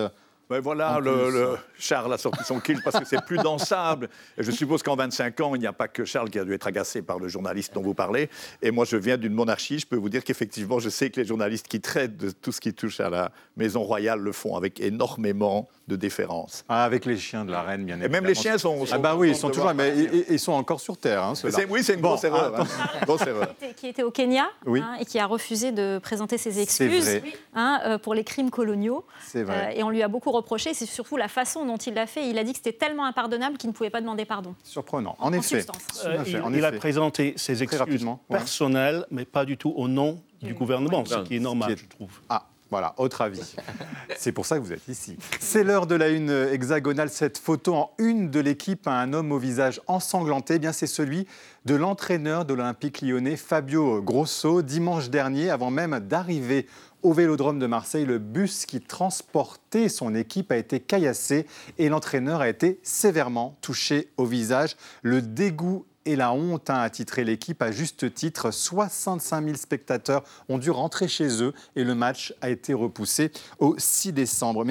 Ben 0.50 0.58
voilà, 0.58 0.98
le, 1.00 1.30
le- 1.30 1.56
Charles 1.78 2.12
a 2.12 2.18
sorti 2.18 2.42
son 2.42 2.58
kilt 2.58 2.82
parce 2.82 2.98
que 2.98 3.04
c'est 3.06 3.24
plus 3.24 3.36
dansable. 3.38 4.08
Et 4.36 4.42
je 4.42 4.50
suppose 4.50 4.82
qu'en 4.82 4.96
25 4.96 5.40
ans, 5.42 5.54
il 5.54 5.60
n'y 5.60 5.66
a 5.68 5.72
pas 5.72 5.86
que 5.86 6.04
Charles 6.04 6.28
qui 6.28 6.40
a 6.40 6.44
dû 6.44 6.52
être 6.52 6.66
agacé 6.66 7.02
par 7.02 7.20
le 7.20 7.28
journaliste 7.28 7.72
dont 7.72 7.82
vous 7.82 7.94
parlez. 7.94 8.28
Et 8.60 8.72
moi, 8.72 8.84
je 8.84 8.96
viens 8.96 9.16
d'une 9.16 9.32
monarchie. 9.32 9.78
Je 9.78 9.86
peux 9.86 9.94
vous 9.96 10.08
dire 10.08 10.24
qu'effectivement, 10.24 10.80
je 10.80 10.88
sais 10.88 11.08
que 11.10 11.20
les 11.20 11.26
journalistes 11.26 11.68
qui 11.68 11.80
traitent 11.80 12.16
de 12.16 12.30
tout 12.30 12.50
ce 12.50 12.60
qui 12.60 12.74
touche 12.74 12.98
à 12.98 13.10
la 13.10 13.30
maison 13.56 13.84
royale 13.84 14.18
le 14.18 14.32
font 14.32 14.56
avec 14.56 14.80
énormément 14.80 15.68
de 15.86 15.94
déférence. 15.94 16.64
Ah, 16.68 16.84
avec 16.84 17.04
les 17.04 17.16
chiens 17.16 17.44
de 17.44 17.52
la 17.52 17.62
reine, 17.62 17.84
bien 17.84 17.94
Et 17.96 17.98
évidemment. 18.00 18.12
même 18.22 18.26
les 18.26 18.34
chiens 18.34 18.58
sont. 18.58 18.84
Ah 18.90 18.98
bah 18.98 19.14
oui, 19.16 19.30
ils 19.30 19.36
sont 19.36 19.50
toujours, 19.50 19.72
mais 19.74 19.92
ils, 19.96 20.24
ils 20.30 20.38
sont 20.40 20.52
encore 20.52 20.80
sur 20.80 20.96
terre. 20.96 21.22
Hein, 21.22 21.34
Oui, 21.68 21.82
c'est 21.84 21.94
une 21.94 22.00
Bon, 22.00 22.08
grosse 22.10 22.24
erreur. 22.24 22.54
attends. 22.54 22.62
hein. 22.64 22.98
Grosse 23.06 23.22
erreur. 23.26 23.54
qui 23.76 23.86
était 23.88 24.02
au 24.02 24.10
Kenya 24.10 24.48
Oui. 24.66 24.80
hein, 24.80 24.96
et 25.00 25.04
qui 25.04 25.18
a 25.20 25.26
refusé 25.26 25.70
de 25.72 25.98
présenter 26.02 26.38
ses 26.38 26.60
excuses 26.60 27.04
vrai. 27.08 27.22
hein, 27.54 27.80
euh, 27.86 27.98
pour 27.98 28.14
les 28.14 28.24
crimes 28.24 28.50
coloniaux. 28.50 29.04
C'est 29.26 29.42
vrai. 29.44 29.72
Euh, 29.74 29.78
et 29.78 29.82
on 29.84 29.90
lui 29.90 30.02
a 30.02 30.08
beaucoup 30.08 30.30
c'est 30.74 30.86
surtout 30.86 31.16
la 31.16 31.28
façon 31.28 31.64
dont 31.66 31.76
il 31.76 31.94
l'a 31.94 32.06
fait. 32.06 32.28
Il 32.28 32.38
a 32.38 32.44
dit 32.44 32.52
que 32.52 32.58
c'était 32.58 32.72
tellement 32.76 33.04
impardonnable 33.06 33.56
qu'il 33.56 33.70
ne 33.70 33.74
pouvait 33.74 33.90
pas 33.90 34.00
demander 34.00 34.24
pardon. 34.24 34.54
Surprenant. 34.64 35.16
En, 35.18 35.28
En 35.28 35.32
effet. 35.32 35.64
à 36.04 36.06
Euh, 36.08 36.22
il, 36.26 36.36
en 36.40 36.52
il 36.52 36.64
a 36.64 36.72
présenté 36.72 37.34
ses 37.36 37.62
excuses 37.62 38.04
ouais. 38.04 38.16
personnelles, 38.28 39.06
mais 39.10 39.24
pas 39.24 39.44
du 39.44 39.56
tout 39.56 39.72
au 39.76 39.88
nom 39.88 40.20
du 40.42 40.54
gouvernement, 40.54 41.04
ce 41.04 41.18
qui 41.20 41.36
est 41.36 41.40
normal, 41.40 41.70
Ce 41.70 41.74
qui 41.76 41.80
est- 41.80 41.84
je 41.84 41.88
trouve. 41.96 42.10
Ah, 42.28 42.46
voilà, 42.70 42.94
autre 42.98 43.20
avis. 43.20 43.40
C'est 44.16 44.32
pour 44.32 44.46
ça 44.46 44.56
que 44.56 44.62
vous 44.62 44.72
êtes 44.72 44.86
ici. 44.88 45.16
C'est 45.40 45.64
l'heure 45.64 45.86
de 45.86 45.94
la 45.96 46.08
une 46.08 46.30
hexagonale. 46.30 47.10
Cette 47.10 47.36
photo 47.38 47.74
en 47.74 47.90
une 47.98 48.30
de 48.30 48.38
l'équipe 48.40 48.86
a 48.86 48.92
un 48.92 49.12
homme 49.12 49.32
au 49.32 49.38
visage 49.38 49.80
ensanglanté. 49.88 50.54
Eh 50.54 50.58
bien, 50.60 50.72
c'est 50.72 50.86
celui 50.86 51.26
de 51.64 51.74
l'entraîneur 51.74 52.44
de 52.44 52.54
l'Olympique 52.54 53.02
lyonnais, 53.02 53.36
Fabio 53.36 54.00
Grosso. 54.02 54.62
Dimanche 54.62 55.10
dernier, 55.10 55.50
avant 55.50 55.70
même 55.70 55.98
d'arriver 56.00 56.66
au 57.02 57.12
Vélodrome 57.12 57.58
de 57.58 57.66
Marseille, 57.66 58.04
le 58.04 58.18
bus 58.18 58.66
qui 58.66 58.80
transportait 58.80 59.88
son 59.88 60.14
équipe 60.14 60.52
a 60.52 60.56
été 60.56 60.80
caillassé 60.80 61.46
et 61.78 61.88
l'entraîneur 61.88 62.40
a 62.40 62.48
été 62.48 62.80
sévèrement 62.82 63.56
touché 63.60 64.10
au 64.16 64.24
visage. 64.24 64.76
Le 65.02 65.22
dégoût 65.22 65.86
et 66.06 66.16
la 66.16 66.32
honte 66.32 66.70
hein, 66.70 66.80
a 66.80 66.90
titré 66.90 67.24
l'équipe 67.24 67.60
à 67.62 67.72
juste 67.72 68.12
titre. 68.14 68.50
65 68.50 69.44
000 69.44 69.56
spectateurs 69.56 70.24
ont 70.48 70.58
dû 70.58 70.70
rentrer 70.70 71.08
chez 71.08 71.42
eux 71.42 71.52
et 71.76 71.84
le 71.84 71.94
match 71.94 72.34
a 72.40 72.50
été 72.50 72.74
repoussé 72.74 73.30
au 73.58 73.74
6 73.78 74.12
décembre. 74.12 74.64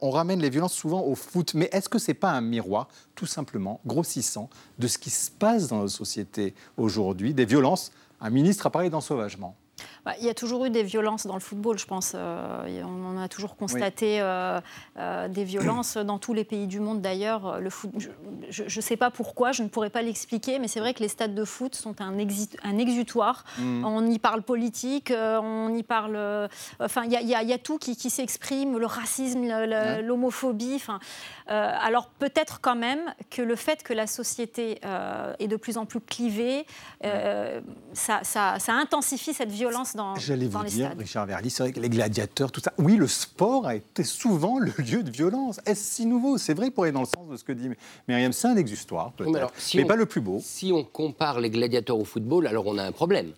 On 0.00 0.10
ramène 0.10 0.40
les 0.40 0.50
violences 0.50 0.74
souvent 0.74 1.02
au 1.02 1.14
foot, 1.14 1.54
mais 1.54 1.68
est-ce 1.72 1.88
que 1.88 1.98
ce 1.98 2.10
n'est 2.10 2.14
pas 2.14 2.30
un 2.30 2.40
miroir, 2.40 2.88
tout 3.14 3.26
simplement, 3.26 3.80
grossissant, 3.86 4.48
de 4.78 4.86
ce 4.86 4.98
qui 4.98 5.10
se 5.10 5.30
passe 5.30 5.68
dans 5.68 5.80
nos 5.80 5.88
sociétés 5.88 6.54
aujourd'hui 6.76 7.34
Des 7.34 7.44
violences, 7.44 7.92
un 8.20 8.30
ministre 8.30 8.66
a 8.66 8.70
parlé 8.70 8.90
d'ensauvagement. 8.90 9.56
Bah, 10.04 10.14
il 10.20 10.26
y 10.26 10.30
a 10.30 10.34
toujours 10.34 10.64
eu 10.64 10.70
des 10.70 10.82
violences 10.82 11.26
dans 11.26 11.34
le 11.34 11.40
football, 11.40 11.78
je 11.78 11.86
pense. 11.86 12.12
Euh, 12.14 12.82
on 12.84 13.18
a 13.18 13.28
toujours 13.28 13.56
constaté 13.56 14.20
euh, 14.20 14.60
euh, 14.98 15.28
des 15.28 15.44
violences 15.44 15.96
dans 15.96 16.18
tous 16.18 16.34
les 16.34 16.44
pays 16.44 16.66
du 16.66 16.80
monde 16.80 17.00
d'ailleurs. 17.00 17.60
Le 17.60 17.70
foot, 17.70 17.90
je 18.48 18.62
ne 18.62 18.80
sais 18.82 18.96
pas 18.96 19.10
pourquoi, 19.10 19.52
je 19.52 19.62
ne 19.62 19.68
pourrais 19.68 19.90
pas 19.90 20.02
l'expliquer, 20.02 20.58
mais 20.58 20.68
c'est 20.68 20.80
vrai 20.80 20.94
que 20.94 21.00
les 21.00 21.08
stades 21.08 21.34
de 21.34 21.44
foot 21.44 21.74
sont 21.74 22.00
un, 22.00 22.16
un 22.62 22.78
exutoire. 22.78 23.44
Mm. 23.58 23.84
On 23.84 24.06
y 24.06 24.18
parle 24.18 24.42
politique, 24.42 25.12
on 25.12 25.74
y 25.74 25.82
parle. 25.82 26.48
Enfin, 26.80 27.04
il 27.04 27.12
y, 27.12 27.30
y, 27.30 27.52
a 27.52 27.58
tout 27.58 27.78
qui, 27.78 27.96
qui 27.96 28.10
s'exprime, 28.10 28.78
le 28.78 28.86
racisme, 28.86 29.46
l'homophobie. 30.02 30.82
Alors 31.46 32.08
peut-être 32.18 32.60
quand 32.60 32.76
même 32.76 33.00
que 33.30 33.42
le 33.42 33.56
fait 33.56 33.82
que 33.82 33.92
la 33.92 34.06
société 34.06 34.80
est 35.38 35.48
de 35.48 35.56
plus 35.56 35.76
en 35.78 35.86
plus 35.86 36.00
clivée, 36.00 36.66
ça, 37.02 38.20
ça, 38.22 38.58
ça 38.58 38.72
intensifie 38.74 39.34
cette 39.34 39.50
violence 39.50 39.87
J'allais 40.18 40.46
vous 40.46 40.64
dire, 40.64 40.92
Richard 40.98 41.26
Verly, 41.26 41.50
c'est 41.50 41.62
vrai 41.62 41.72
que 41.72 41.80
les 41.80 41.88
gladiateurs, 41.88 42.50
tout 42.52 42.60
ça. 42.60 42.72
Oui, 42.78 42.96
le 42.96 43.06
sport 43.06 43.66
a 43.66 43.74
été 43.74 44.04
souvent 44.04 44.58
le 44.58 44.72
lieu 44.78 45.02
de 45.02 45.10
violence. 45.10 45.60
Est-ce 45.66 45.96
si 45.96 46.06
nouveau? 46.06 46.38
C'est 46.38 46.54
vrai 46.54 46.70
pour 46.70 46.84
aller 46.84 46.92
dans 46.92 47.00
le 47.00 47.06
sens 47.06 47.28
de 47.30 47.36
ce 47.36 47.44
que 47.44 47.52
dit 47.52 47.68
Myriam, 48.06 48.32
c'est 48.32 48.48
un 48.48 48.56
exustoire, 48.56 49.12
peut-être, 49.12 49.52
mais, 49.74 49.84
pas 49.84 49.96
le 49.96 50.06
plus 50.06 50.20
beau. 50.20 50.40
Si 50.42 50.72
on 50.72 50.84
compare 50.84 51.40
les 51.40 51.50
gladiateurs 51.50 51.98
au 51.98 52.04
football, 52.04 52.46
alors 52.46 52.66
on 52.66 52.78
a 52.78 52.84
un 52.84 52.92
problème. 52.92 53.32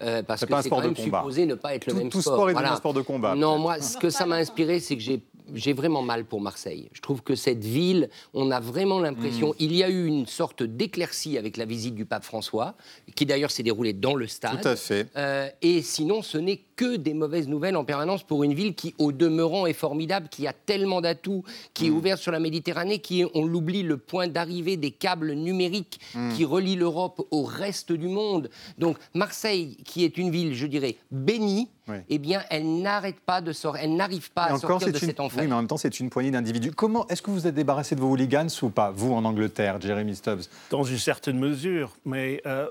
Euh, 0.00 0.22
parce 0.22 0.44
que 0.44 0.62
c'est 0.62 0.70
quand 0.70 0.80
même 0.80 0.96
supposé 0.96 1.46
ne 1.46 1.54
pas 1.54 1.74
être 1.74 1.86
le 1.86 1.94
même 1.94 2.08
tout 2.08 2.20
sport. 2.20 2.34
Tout 2.34 2.50
sport 2.50 2.62
est 2.62 2.66
un 2.66 2.76
sport 2.76 2.94
de 2.94 3.02
combat. 3.02 3.34
Non, 3.34 3.58
moi, 3.58 3.80
ce 3.80 3.96
que 3.96 4.10
ça 4.10 4.26
m'a 4.26 4.36
inspiré, 4.36 4.80
c'est 4.80 4.96
que 4.96 5.02
j'ai 5.02 5.22
j'ai 5.52 5.72
vraiment 5.72 6.02
mal 6.02 6.24
pour 6.24 6.40
Marseille. 6.40 6.88
Je 6.92 7.00
trouve 7.00 7.22
que 7.22 7.34
cette 7.34 7.64
ville, 7.64 8.08
on 8.32 8.50
a 8.50 8.60
vraiment 8.60 8.98
l'impression. 8.98 9.50
Mm. 9.50 9.56
Il 9.58 9.76
y 9.76 9.82
a 9.82 9.90
eu 9.90 10.06
une 10.06 10.26
sorte 10.26 10.62
d'éclaircie 10.62 11.36
avec 11.36 11.56
la 11.56 11.64
visite 11.64 11.94
du 11.94 12.06
pape 12.06 12.24
François, 12.24 12.74
qui 13.14 13.26
d'ailleurs 13.26 13.50
s'est 13.50 13.62
déroulée 13.62 13.92
dans 13.92 14.14
le 14.14 14.26
stade. 14.26 14.60
Tout 14.62 14.68
à 14.68 14.76
fait. 14.76 15.08
Euh, 15.16 15.48
et 15.62 15.82
sinon, 15.82 16.22
ce 16.22 16.38
n'est 16.38 16.60
que 16.76 16.96
des 16.96 17.14
mauvaises 17.14 17.48
nouvelles 17.48 17.76
en 17.76 17.84
permanence 17.84 18.22
pour 18.22 18.42
une 18.42 18.54
ville 18.54 18.74
qui, 18.74 18.94
au 18.98 19.12
demeurant, 19.12 19.66
est 19.66 19.74
formidable, 19.74 20.28
qui 20.28 20.46
a 20.46 20.52
tellement 20.52 21.00
d'atouts, 21.00 21.44
qui 21.72 21.86
est 21.86 21.90
mm. 21.90 21.96
ouverte 21.96 22.20
sur 22.20 22.32
la 22.32 22.40
Méditerranée, 22.40 22.98
qui 22.98 23.20
est, 23.22 23.26
on 23.34 23.44
l'oublie, 23.44 23.82
le 23.82 23.96
point 23.98 24.28
d'arrivée 24.28 24.76
des 24.76 24.90
câbles 24.90 25.32
numériques 25.32 26.00
mm. 26.14 26.32
qui 26.34 26.44
relient 26.44 26.76
l'Europe 26.76 27.26
au 27.30 27.44
reste 27.44 27.92
du 27.92 28.08
monde. 28.08 28.50
Donc 28.78 28.96
Marseille, 29.12 29.76
qui 29.84 30.04
est 30.04 30.16
une 30.18 30.30
ville, 30.30 30.54
je 30.54 30.66
dirais, 30.66 30.96
bénie, 31.10 31.68
eh 32.08 32.18
bien, 32.18 32.42
elle 32.50 32.80
n'arrête 32.80 33.20
pas 33.20 33.40
de 33.40 33.52
sortir, 33.52 33.82
elle 33.84 33.96
n'arrive 33.96 34.30
pas 34.30 34.44
à 34.44 34.58
sortir 34.58 34.92
de 34.92 34.98
cet 34.98 35.20
enfer. 35.20 35.42
Oui, 35.42 35.48
mais 35.48 35.54
en 35.54 35.58
même 35.58 35.66
temps, 35.66 35.76
c'est 35.76 36.00
une 36.00 36.10
poignée 36.10 36.30
d'individus. 36.30 36.72
Comment 36.72 37.06
est-ce 37.08 37.22
que 37.22 37.30
vous 37.30 37.46
êtes 37.46 37.54
débarrassé 37.54 37.94
de 37.94 38.00
vos 38.00 38.10
hooligans 38.10 38.46
ou 38.62 38.70
pas, 38.70 38.90
vous 38.90 39.12
en 39.12 39.24
Angleterre, 39.24 39.80
Jeremy 39.80 40.14
Stubbs? 40.14 40.48
Dans 40.70 40.84
une 40.84 40.98
certaine 40.98 41.38
mesure, 41.38 41.90
mais 42.04 42.40
euh, 42.46 42.66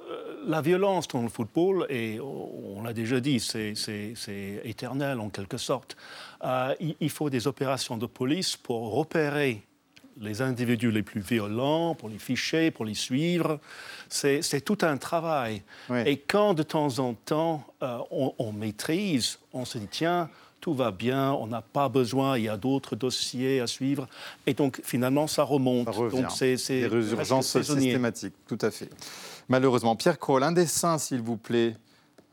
la 0.45 0.61
violence 0.61 1.07
dans 1.07 1.21
le 1.21 1.29
football, 1.29 1.85
et 1.89 2.19
on 2.19 2.81
l'a 2.81 2.93
déjà 2.93 3.19
dit, 3.19 3.39
c'est 3.39 4.61
éternel 4.63 5.19
en 5.19 5.29
quelque 5.29 5.57
sorte. 5.57 5.95
Euh, 6.43 6.73
il 6.79 7.09
faut 7.09 7.29
des 7.29 7.47
opérations 7.47 7.97
de 7.97 8.05
police 8.05 8.57
pour 8.57 8.93
repérer 8.93 9.63
les 10.19 10.41
individus 10.41 10.91
les 10.91 11.03
plus 11.03 11.21
violents, 11.21 11.95
pour 11.95 12.09
les 12.09 12.19
ficher, 12.19 12.71
pour 12.71 12.85
les 12.85 12.93
suivre. 12.93 13.59
C'est 14.09 14.63
tout 14.63 14.77
un 14.81 14.97
travail. 14.97 15.63
Et 16.05 16.17
quand 16.17 16.53
de 16.53 16.63
temps 16.63 16.99
en 16.99 17.13
temps 17.13 17.65
euh, 17.81 17.97
on, 18.11 18.51
maîtrise, 18.51 19.39
on 19.53 19.65
se 19.65 19.77
dit, 19.77 19.87
tiens, 19.89 20.29
tout 20.61 20.73
va 20.73 20.91
bien, 20.91 21.33
on 21.33 21.47
n'a 21.47 21.61
pas 21.61 21.89
besoin, 21.89 22.37
il 22.37 22.45
y 22.45 22.49
a 22.49 22.57
d'autres 22.57 22.95
dossiers 22.95 23.59
à 23.59 23.67
suivre. 23.67 24.07
Et 24.45 24.53
donc 24.53 24.79
finalement, 24.83 25.27
ça 25.27 25.43
remonte. 25.43 25.85
Donc 25.85 26.31
c'est 26.31 26.55
des 26.55 27.11
urgences 27.11 27.61
systématiques, 27.61 28.35
tout 28.47 28.59
à 28.61 28.71
fait. 28.71 28.89
Malheureusement. 29.49 29.95
Pierre 29.95 30.19
Kroll, 30.19 30.43
un 30.43 30.51
dessin, 30.51 30.97
s'il 30.97 31.21
vous 31.21 31.37
plaît. 31.37 31.75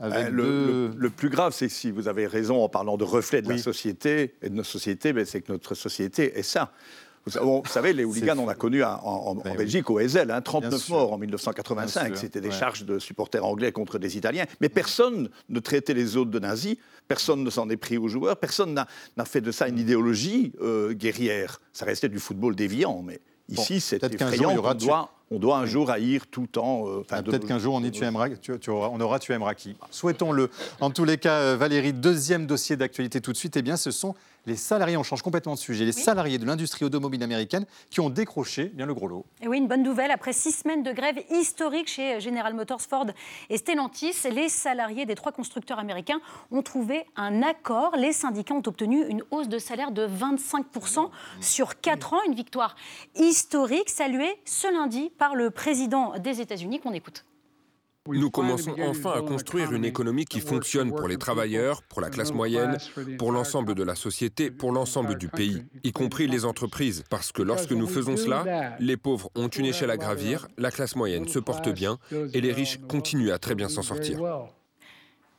Euh, 0.02 0.30
le, 0.30 0.92
le, 0.96 1.10
plus 1.10 1.28
grave, 1.28 1.52
c'est 1.52 1.66
que 1.66 1.72
si 1.72 1.90
vous 1.90 2.08
avez 2.08 2.26
raison 2.26 2.64
en 2.64 2.70
parlant 2.70 2.96
de 2.96 3.04
reflet 3.04 3.42
de 3.42 3.50
la 3.50 3.58
société 3.58 4.34
et 4.40 4.48
de 4.48 4.54
nos 4.54 4.64
sociétés, 4.64 5.12
ben, 5.12 5.26
c'est 5.26 5.42
que 5.42 5.52
notre 5.52 5.74
société 5.74 6.38
est 6.38 6.42
ça. 6.42 6.72
Vous, 7.26 7.62
savez, 7.66 7.92
les 7.92 8.04
hooligans, 8.04 8.38
on 8.38 8.48
a 8.48 8.54
connu 8.54 8.82
en, 8.82 9.34
ben 9.34 9.56
Belgique, 9.56 9.90
au 9.90 10.00
Ezel, 10.00 10.34
39 10.42 10.74
hein, 10.74 10.78
morts 10.88 11.12
en 11.12 11.18
1985. 11.18 12.16
C'était 12.16 12.40
des 12.40 12.50
charges 12.50 12.84
de 12.84 12.98
supporters 12.98 13.44
anglais 13.44 13.72
contre 13.72 13.98
des 13.98 14.16
Italiens. 14.16 14.46
Mais 14.60 14.68
personne 14.68 15.28
ne 15.48 15.60
traitait 15.60 15.94
les 15.94 16.16
autres 16.16 16.30
de 16.30 16.38
nazis, 16.38 16.76
personne 17.08 17.44
ne 17.44 17.50
s'en 17.50 17.68
est 17.68 17.76
pris 17.76 17.98
aux 17.98 18.08
joueurs, 18.08 18.36
personne 18.36 18.74
n'a 18.74 19.24
fait 19.24 19.40
de 19.40 19.52
ça 19.52 19.68
une 19.68 19.78
idéologie 19.78 20.52
euh, 20.60 20.92
guerrière. 20.92 21.60
Ça 21.72 21.84
restait 21.84 22.08
du 22.08 22.18
football 22.18 22.56
déviant, 22.56 23.02
mais 23.02 23.20
ici, 23.48 23.80
c'est 23.80 24.02
effrayant. 24.02 24.50
On 24.50 24.74
doit, 24.74 25.10
on 25.30 25.38
doit 25.38 25.58
un 25.58 25.66
jour 25.66 25.90
haïr 25.90 26.26
tout 26.26 26.42
le 26.42 26.46
temps. 26.48 26.88
Euh, 26.88 27.22
peut-être 27.22 27.46
qu'un 27.46 27.58
jour 27.58 27.74
on, 27.74 27.84
y 27.84 27.90
tu 27.90 28.04
aimeras, 28.04 28.28
tu, 28.30 28.52
on 28.70 29.00
aura 29.00 29.18
tu 29.18 29.32
aimeras 29.32 29.54
qui? 29.54 29.76
Souhaitons-le. 29.90 30.50
En 30.80 30.90
tous 30.90 31.04
les 31.04 31.18
cas, 31.18 31.34
euh, 31.40 31.56
Valérie, 31.56 31.92
deuxième 31.92 32.46
dossier 32.46 32.76
d'actualité 32.76 33.20
tout 33.20 33.32
de 33.32 33.36
suite, 33.36 33.56
eh 33.56 33.62
bien, 33.62 33.76
ce 33.76 33.90
sont 33.90 34.14
les 34.46 34.56
salariés, 34.56 34.96
on 34.96 35.02
change 35.02 35.22
complètement 35.22 35.54
de 35.54 35.58
sujet, 35.58 35.84
les 35.84 35.92
salariés 35.92 36.38
de 36.38 36.46
l'industrie 36.46 36.84
automobile 36.84 37.22
américaine 37.22 37.66
qui 37.90 38.00
ont 38.00 38.10
décroché 38.10 38.66
bien 38.66 38.86
le 38.86 38.94
gros 38.94 39.08
lot. 39.08 39.26
Et 39.42 39.48
oui, 39.48 39.58
une 39.58 39.68
bonne 39.68 39.82
nouvelle. 39.82 40.10
Après 40.10 40.32
six 40.32 40.52
semaines 40.52 40.82
de 40.82 40.92
grève 40.92 41.18
historique 41.30 41.88
chez 41.88 42.20
General 42.20 42.54
Motors, 42.54 42.80
Ford 42.80 43.06
et 43.48 43.56
Stellantis, 43.56 44.14
les 44.30 44.48
salariés 44.48 45.06
des 45.06 45.14
trois 45.14 45.32
constructeurs 45.32 45.78
américains 45.78 46.20
ont 46.50 46.62
trouvé 46.62 47.04
un 47.16 47.42
accord. 47.42 47.94
Les 47.96 48.12
syndicats 48.12 48.54
ont 48.54 48.62
obtenu 48.66 49.06
une 49.08 49.22
hausse 49.30 49.48
de 49.48 49.58
salaire 49.58 49.90
de 49.90 50.06
25% 50.06 51.10
sur 51.40 51.80
quatre 51.80 52.14
ans, 52.14 52.20
une 52.26 52.34
victoire 52.34 52.76
historique 53.14 53.90
saluée 53.90 54.40
ce 54.44 54.72
lundi 54.72 55.10
par 55.18 55.34
le 55.34 55.50
président 55.50 56.18
des 56.18 56.40
États-Unis 56.40 56.80
qu'on 56.80 56.92
écoute. 56.92 57.24
Nous 58.08 58.30
commençons 58.30 58.74
enfin 58.80 59.12
à 59.12 59.20
construire 59.20 59.72
une 59.72 59.84
économie 59.84 60.24
qui 60.24 60.40
fonctionne 60.40 60.90
pour 60.94 61.06
les 61.06 61.18
travailleurs, 61.18 61.82
pour 61.82 62.00
la 62.00 62.08
classe 62.08 62.32
moyenne, 62.32 62.78
pour 63.18 63.30
l'ensemble 63.30 63.74
de 63.74 63.82
la 63.82 63.94
société, 63.94 64.50
pour 64.50 64.72
l'ensemble 64.72 65.16
du 65.18 65.28
pays, 65.28 65.62
y 65.84 65.92
compris 65.92 66.26
les 66.26 66.46
entreprises. 66.46 67.04
Parce 67.10 67.30
que 67.30 67.42
lorsque 67.42 67.72
nous 67.72 67.86
faisons 67.86 68.16
cela, 68.16 68.74
les 68.80 68.96
pauvres 68.96 69.30
ont 69.34 69.48
une 69.48 69.66
échelle 69.66 69.90
à 69.90 69.98
gravir, 69.98 70.48
la 70.56 70.70
classe 70.70 70.96
moyenne 70.96 71.28
se 71.28 71.38
porte 71.38 71.68
bien 71.68 71.98
et 72.32 72.40
les 72.40 72.52
riches 72.52 72.80
continuent 72.88 73.32
à 73.32 73.38
très 73.38 73.54
bien 73.54 73.68
s'en 73.68 73.82
sortir. 73.82 74.18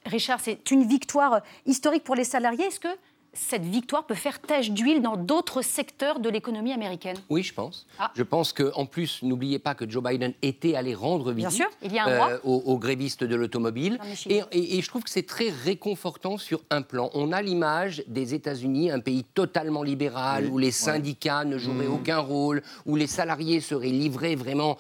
Richard, 0.05 0.39
c'est 0.39 0.71
une 0.71 0.83
victoire 0.87 1.41
historique 1.65 2.03
pour 2.03 2.15
les 2.15 2.23
salariés. 2.23 2.65
Est-ce 2.65 2.79
que 2.79 2.87
cette 3.33 3.63
victoire 3.63 4.05
peut 4.05 4.15
faire 4.15 4.41
tache 4.41 4.71
d'huile 4.71 5.01
dans 5.01 5.15
d'autres 5.15 5.61
secteurs 5.61 6.19
de 6.19 6.29
l'économie 6.29 6.73
américaine 6.73 7.15
Oui, 7.29 7.43
je 7.43 7.53
pense. 7.53 7.87
Ah. 7.97 8.11
Je 8.13 8.23
pense 8.23 8.51
qu'en 8.51 8.85
plus, 8.85 9.23
n'oubliez 9.23 9.57
pas 9.57 9.73
que 9.73 9.89
Joe 9.89 10.03
Biden 10.03 10.33
était 10.41 10.75
allé 10.75 10.93
rendre 10.93 11.31
visite 11.31 11.49
Bien 11.49 11.49
sûr, 11.49 11.69
il 11.81 11.93
y 11.93 11.99
a 11.99 12.05
un 12.05 12.31
euh, 12.31 12.39
aux, 12.43 12.77
grévistes 12.77 13.23
de 13.23 13.35
l'automobile. 13.35 13.99
Et, 14.27 14.81
je 14.81 14.87
trouve 14.87 15.03
que 15.03 15.09
c'est 15.09 15.25
très 15.25 15.49
réconfortant 15.49 16.37
sur 16.37 16.61
un 16.69 16.81
plan. 16.81 17.09
On 17.13 17.31
a 17.31 17.41
l'image 17.41 18.03
des 18.07 18.33
États-Unis, 18.33 18.91
un 18.91 18.99
pays 18.99 19.23
totalement 19.23 19.83
libéral, 19.83 20.47
où 20.47 20.57
les 20.57 20.71
syndicats 20.71 21.45
ne 21.45 21.57
joueraient 21.57 21.87
mmh. 21.87 21.93
aucun 21.93 22.19
rôle, 22.19 22.61
où 22.85 22.97
les 22.97 23.07
salariés 23.07 23.61
seraient 23.61 23.87
livrés 23.89 24.35
vraiment 24.35 24.77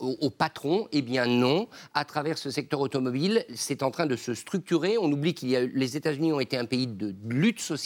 au, 0.00 0.28
patron. 0.30 0.88
Eh 0.92 1.00
bien 1.00 1.24
non, 1.24 1.68
à 1.94 2.04
travers 2.04 2.36
ce 2.36 2.50
secteur 2.50 2.80
automobile, 2.80 3.46
c'est 3.54 3.82
en 3.82 3.90
train 3.90 4.06
de 4.06 4.16
se 4.16 4.34
structurer. 4.34 4.98
On 4.98 5.10
oublie 5.10 5.34
que 5.34 5.46
les 5.46 5.96
États-Unis 5.96 6.32
ont 6.32 6.40
été 6.40 6.58
un 6.58 6.66
pays 6.66 6.86
de 6.86 7.14
lutte 7.26 7.60
sociale 7.60 7.77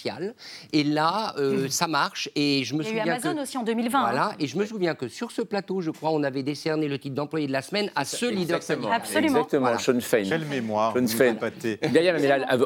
et 0.73 0.85
là, 0.85 1.35
euh, 1.39 1.69
ça 1.69 1.87
marche. 1.87 2.29
Et 2.35 2.65
je 2.65 2.75
me 2.75 2.83
Il 2.83 2.87
y 2.87 2.89
souviens 2.89 3.05
a 3.05 3.07
eu 3.07 3.11
Amazon 3.11 3.41
aussi 3.41 3.59
en 3.59 3.63
2020. 3.63 4.01
Voilà. 4.01 4.27
Hein. 4.27 4.35
Et 4.39 4.47
je 4.47 4.57
me 4.57 4.65
souviens 4.65 4.95
que 4.95 5.09
sur 5.09 5.31
ce 5.31 5.43
plateau, 5.43 5.81
je 5.81 5.91
crois, 5.91 6.11
on 6.11 6.23
avait 6.23 6.43
décerné 6.43 6.89
le 6.89 6.99
titre 6.99 7.15
d'employé 7.15 7.47
de 7.47 7.53
la 7.53 7.63
semaine 7.63 7.91
à 7.95 8.05
ce 8.05 8.27
leader 8.27 8.61
Absolument. 8.93 9.41
Exactement. 9.41 9.79
Sean 9.79 10.01
Fein. 10.01 10.25
Quelle 10.29 10.47
mémoire. 10.47 10.95
Sean 10.95 11.07
Fein. 11.07 11.37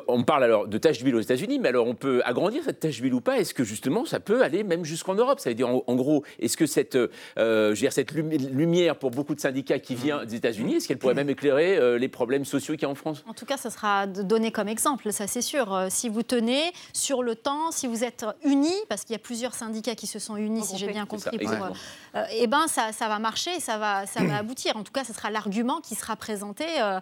on 0.09 0.23
parle 0.25 0.45
alors 0.45 0.69
de 0.69 0.79
tâche 0.79 0.99
d'huile 0.99 1.17
aux 1.17 1.21
États-Unis, 1.21 1.59
mais 1.59 1.69
alors 1.69 1.87
on 1.87 1.95
peut 1.95 2.23
agrandir 2.25 2.63
cette 2.65 2.81
tâche 2.81 3.01
d'huile 3.01 3.15
ou 3.15 3.21
pas? 3.21 3.39
Est-ce 3.39 3.55
que 3.55 3.65
justement 3.65 4.05
ça 4.05 4.21
peut 4.21 4.43
aller 4.43 4.65
même 4.65 4.85
jusqu'en 4.85 5.15
Europe? 5.15 5.41
Ça 5.41 5.51
veut 5.51 5.55
dire 5.55 5.69
en, 5.69 5.95
gros, 5.97 6.25
est-ce 6.39 6.57
que 6.57 6.67
cette, 6.67 6.97
euh, 6.97 7.09
je 7.37 7.71
veux 7.71 7.77
dire, 7.77 7.93
cette 7.93 8.13
lumière 8.13 8.97
pour 8.97 9.11
beaucoup 9.11 9.35
de 9.35 9.41
syndicats 9.41 9.79
qui 9.79 9.95
vient 9.95 10.25
des 10.25 10.37
États-Unis, 10.37 10.77
est-ce 10.77 10.89
qu'elle 10.89 10.99
pourrait 10.99 11.15
même 11.15 11.31
éclairer 11.31 11.77
euh, 11.77 11.99
les 11.99 12.09
problèmes 12.09 12.45
sociaux 12.45 12.75
qu'il 12.75 12.83
y 12.83 12.87
a 12.87 12.91
en 12.91 12.95
France? 12.95 13.25
En 13.29 13.35
tout 13.35 13.47
cas, 13.47 13.57
ça 13.57 13.71
sera 13.71 14.07
donné 14.07 14.51
comme 14.51 14.69
exemple, 14.69 15.13
ça 15.13 15.27
c'est 15.27 15.43
sûr. 15.43 15.87
Si 15.91 16.09
vous 16.09 16.23
tenez 16.23 16.73
sur 16.93 17.16
le 17.23 17.35
temps, 17.35 17.71
si 17.71 17.87
vous 17.87 18.05
êtes 18.05 18.25
unis, 18.45 18.77
parce 18.89 19.05
qu'il 19.05 19.13
y 19.13 19.17
a 19.17 19.19
plusieurs 19.19 19.55
syndicats 19.55 19.95
qui 19.95 20.07
se 20.07 20.19
sont 20.19 20.37
unis, 20.37 20.65
si 20.65 20.77
j'ai 20.77 20.89
bien 20.89 21.07
compris, 21.07 21.39
pour, 21.39 21.53
euh, 21.53 21.71
euh, 22.15 22.25
eh 22.33 22.47
ben 22.47 22.67
ça, 22.69 22.93
ça, 22.93 23.09
va 23.09 23.19
marcher, 23.19 23.61
ça 23.61 23.79
va, 23.79 24.07
ça 24.07 24.23
va 24.25 24.37
aboutir. 24.37 24.77
En 24.77 24.83
tout 24.83 24.93
cas, 24.93 25.05
ce 25.05 25.13
sera 25.13 25.31
l'argument 25.31 25.81
qui 25.81 25.95
sera 25.95 26.17
présenté 26.17 26.65
euh, 26.79 27.01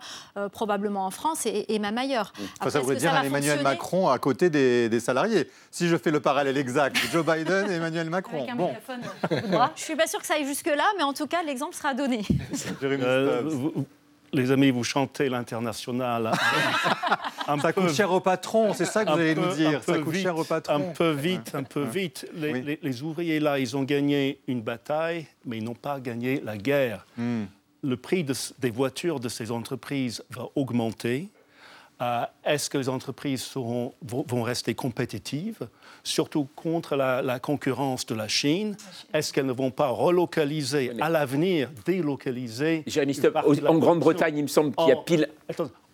probablement 0.50 1.07
en 1.07 1.11
France 1.11 1.46
et, 1.46 1.79
même 1.79 1.98
ailleurs. 1.98 2.33
ça 2.68 2.81
voudrait 2.81 2.96
dire 2.96 3.14
Emmanuel 3.16 3.62
Macron 3.62 4.09
à 4.09 4.18
côté 4.18 4.50
des, 4.50 5.00
salariés. 5.00 5.50
Si 5.70 5.88
je 5.88 5.96
fais 5.96 6.11
le 6.11 6.20
parallèle 6.20 6.57
exact, 6.57 6.96
Joe 7.12 7.24
Biden 7.24 7.70
et 7.70 7.74
Emmanuel 7.77 8.11
Macron. 8.11 8.46
bon. 8.57 8.72
je 9.77 9.83
suis 9.83 9.96
pas 9.96 10.07
sûr 10.07 10.20
que 10.20 10.27
ça 10.27 10.35
aille 10.35 10.46
jusque-là, 10.46 10.85
mais 10.96 11.03
en 11.03 11.12
tout 11.12 11.27
cas, 11.27 11.42
l'exemple 11.42 11.74
sera 11.74 11.94
donné 11.94 12.22
les 14.35 14.51
amis, 14.51 14.70
vous 14.70 14.85
chantez 14.85 15.29
l'international. 15.29 16.33
ça 17.62 17.73
coûte 17.73 17.92
cher 17.92 18.12
au 18.12 18.20
patron, 18.20 18.75
c'est 18.75 18.85
ça 18.85 19.05
que 19.05 19.11
vous 19.11 19.18
allez 19.18 19.35
nous 19.35 19.55
dire. 19.55 19.83
Ça 19.83 19.99
coûte 19.99 20.14
cher 20.14 20.37
au 20.37 20.44
patron. 20.44 20.75
Un 20.75 20.92
peu 20.92 21.11
vite, 21.11 21.55
un 21.55 21.62
peu 21.62 21.85
vite. 21.85 22.27
Les, 22.35 23.03
ouvriers, 23.03 23.40
là, 23.40 23.59
ils 23.59 23.77
ont 23.77 23.85
gagné 23.85 24.40
une 24.47 24.62
bataille, 24.62 25.27
mais 25.44 25.59
ils 25.59 25.64
n'ont 25.64 25.75
pas 25.75 26.01
gagné 26.01 26.40
la 26.44 26.57
guerre. 26.57 27.07
Hmm. 27.16 27.44
Le 27.83 27.97
prix 27.97 28.25
des 28.59 28.70
voitures 28.70 29.20
de 29.20 29.29
ces 29.29 29.51
entreprises 29.51 30.25
va 30.31 30.49
augmenter. 30.55 31.29
Euh, 32.02 32.24
est-ce 32.44 32.68
que 32.68 32.78
les 32.78 32.88
entreprises 32.88 33.50
vont, 33.54 34.42
rester 34.42 34.74
compétitives, 34.74 35.68
surtout 36.02 36.48
contre 36.57 36.96
la, 36.96 37.38
concurrence 37.38 38.04
de 38.07 38.14
la 38.14 38.28
Chine? 38.28 38.76
Est-ce 39.12 39.33
qu'elles 39.33 39.46
ne 39.46 39.52
vont 39.52 39.70
pas 39.70 39.88
relocaliser 39.88 40.92
à 41.00 41.09
l'avenir, 41.09 41.70
délocaliser 41.85 42.83
Jérémy 42.87 43.16
en 43.66 43.78
Grande-Bretagne, 43.78 44.38
il 44.38 44.42
me 44.42 44.48
semble 44.48 44.74
qu'il 44.74 44.88
y 44.88 44.92
a 44.92 44.96
pile. 44.96 45.28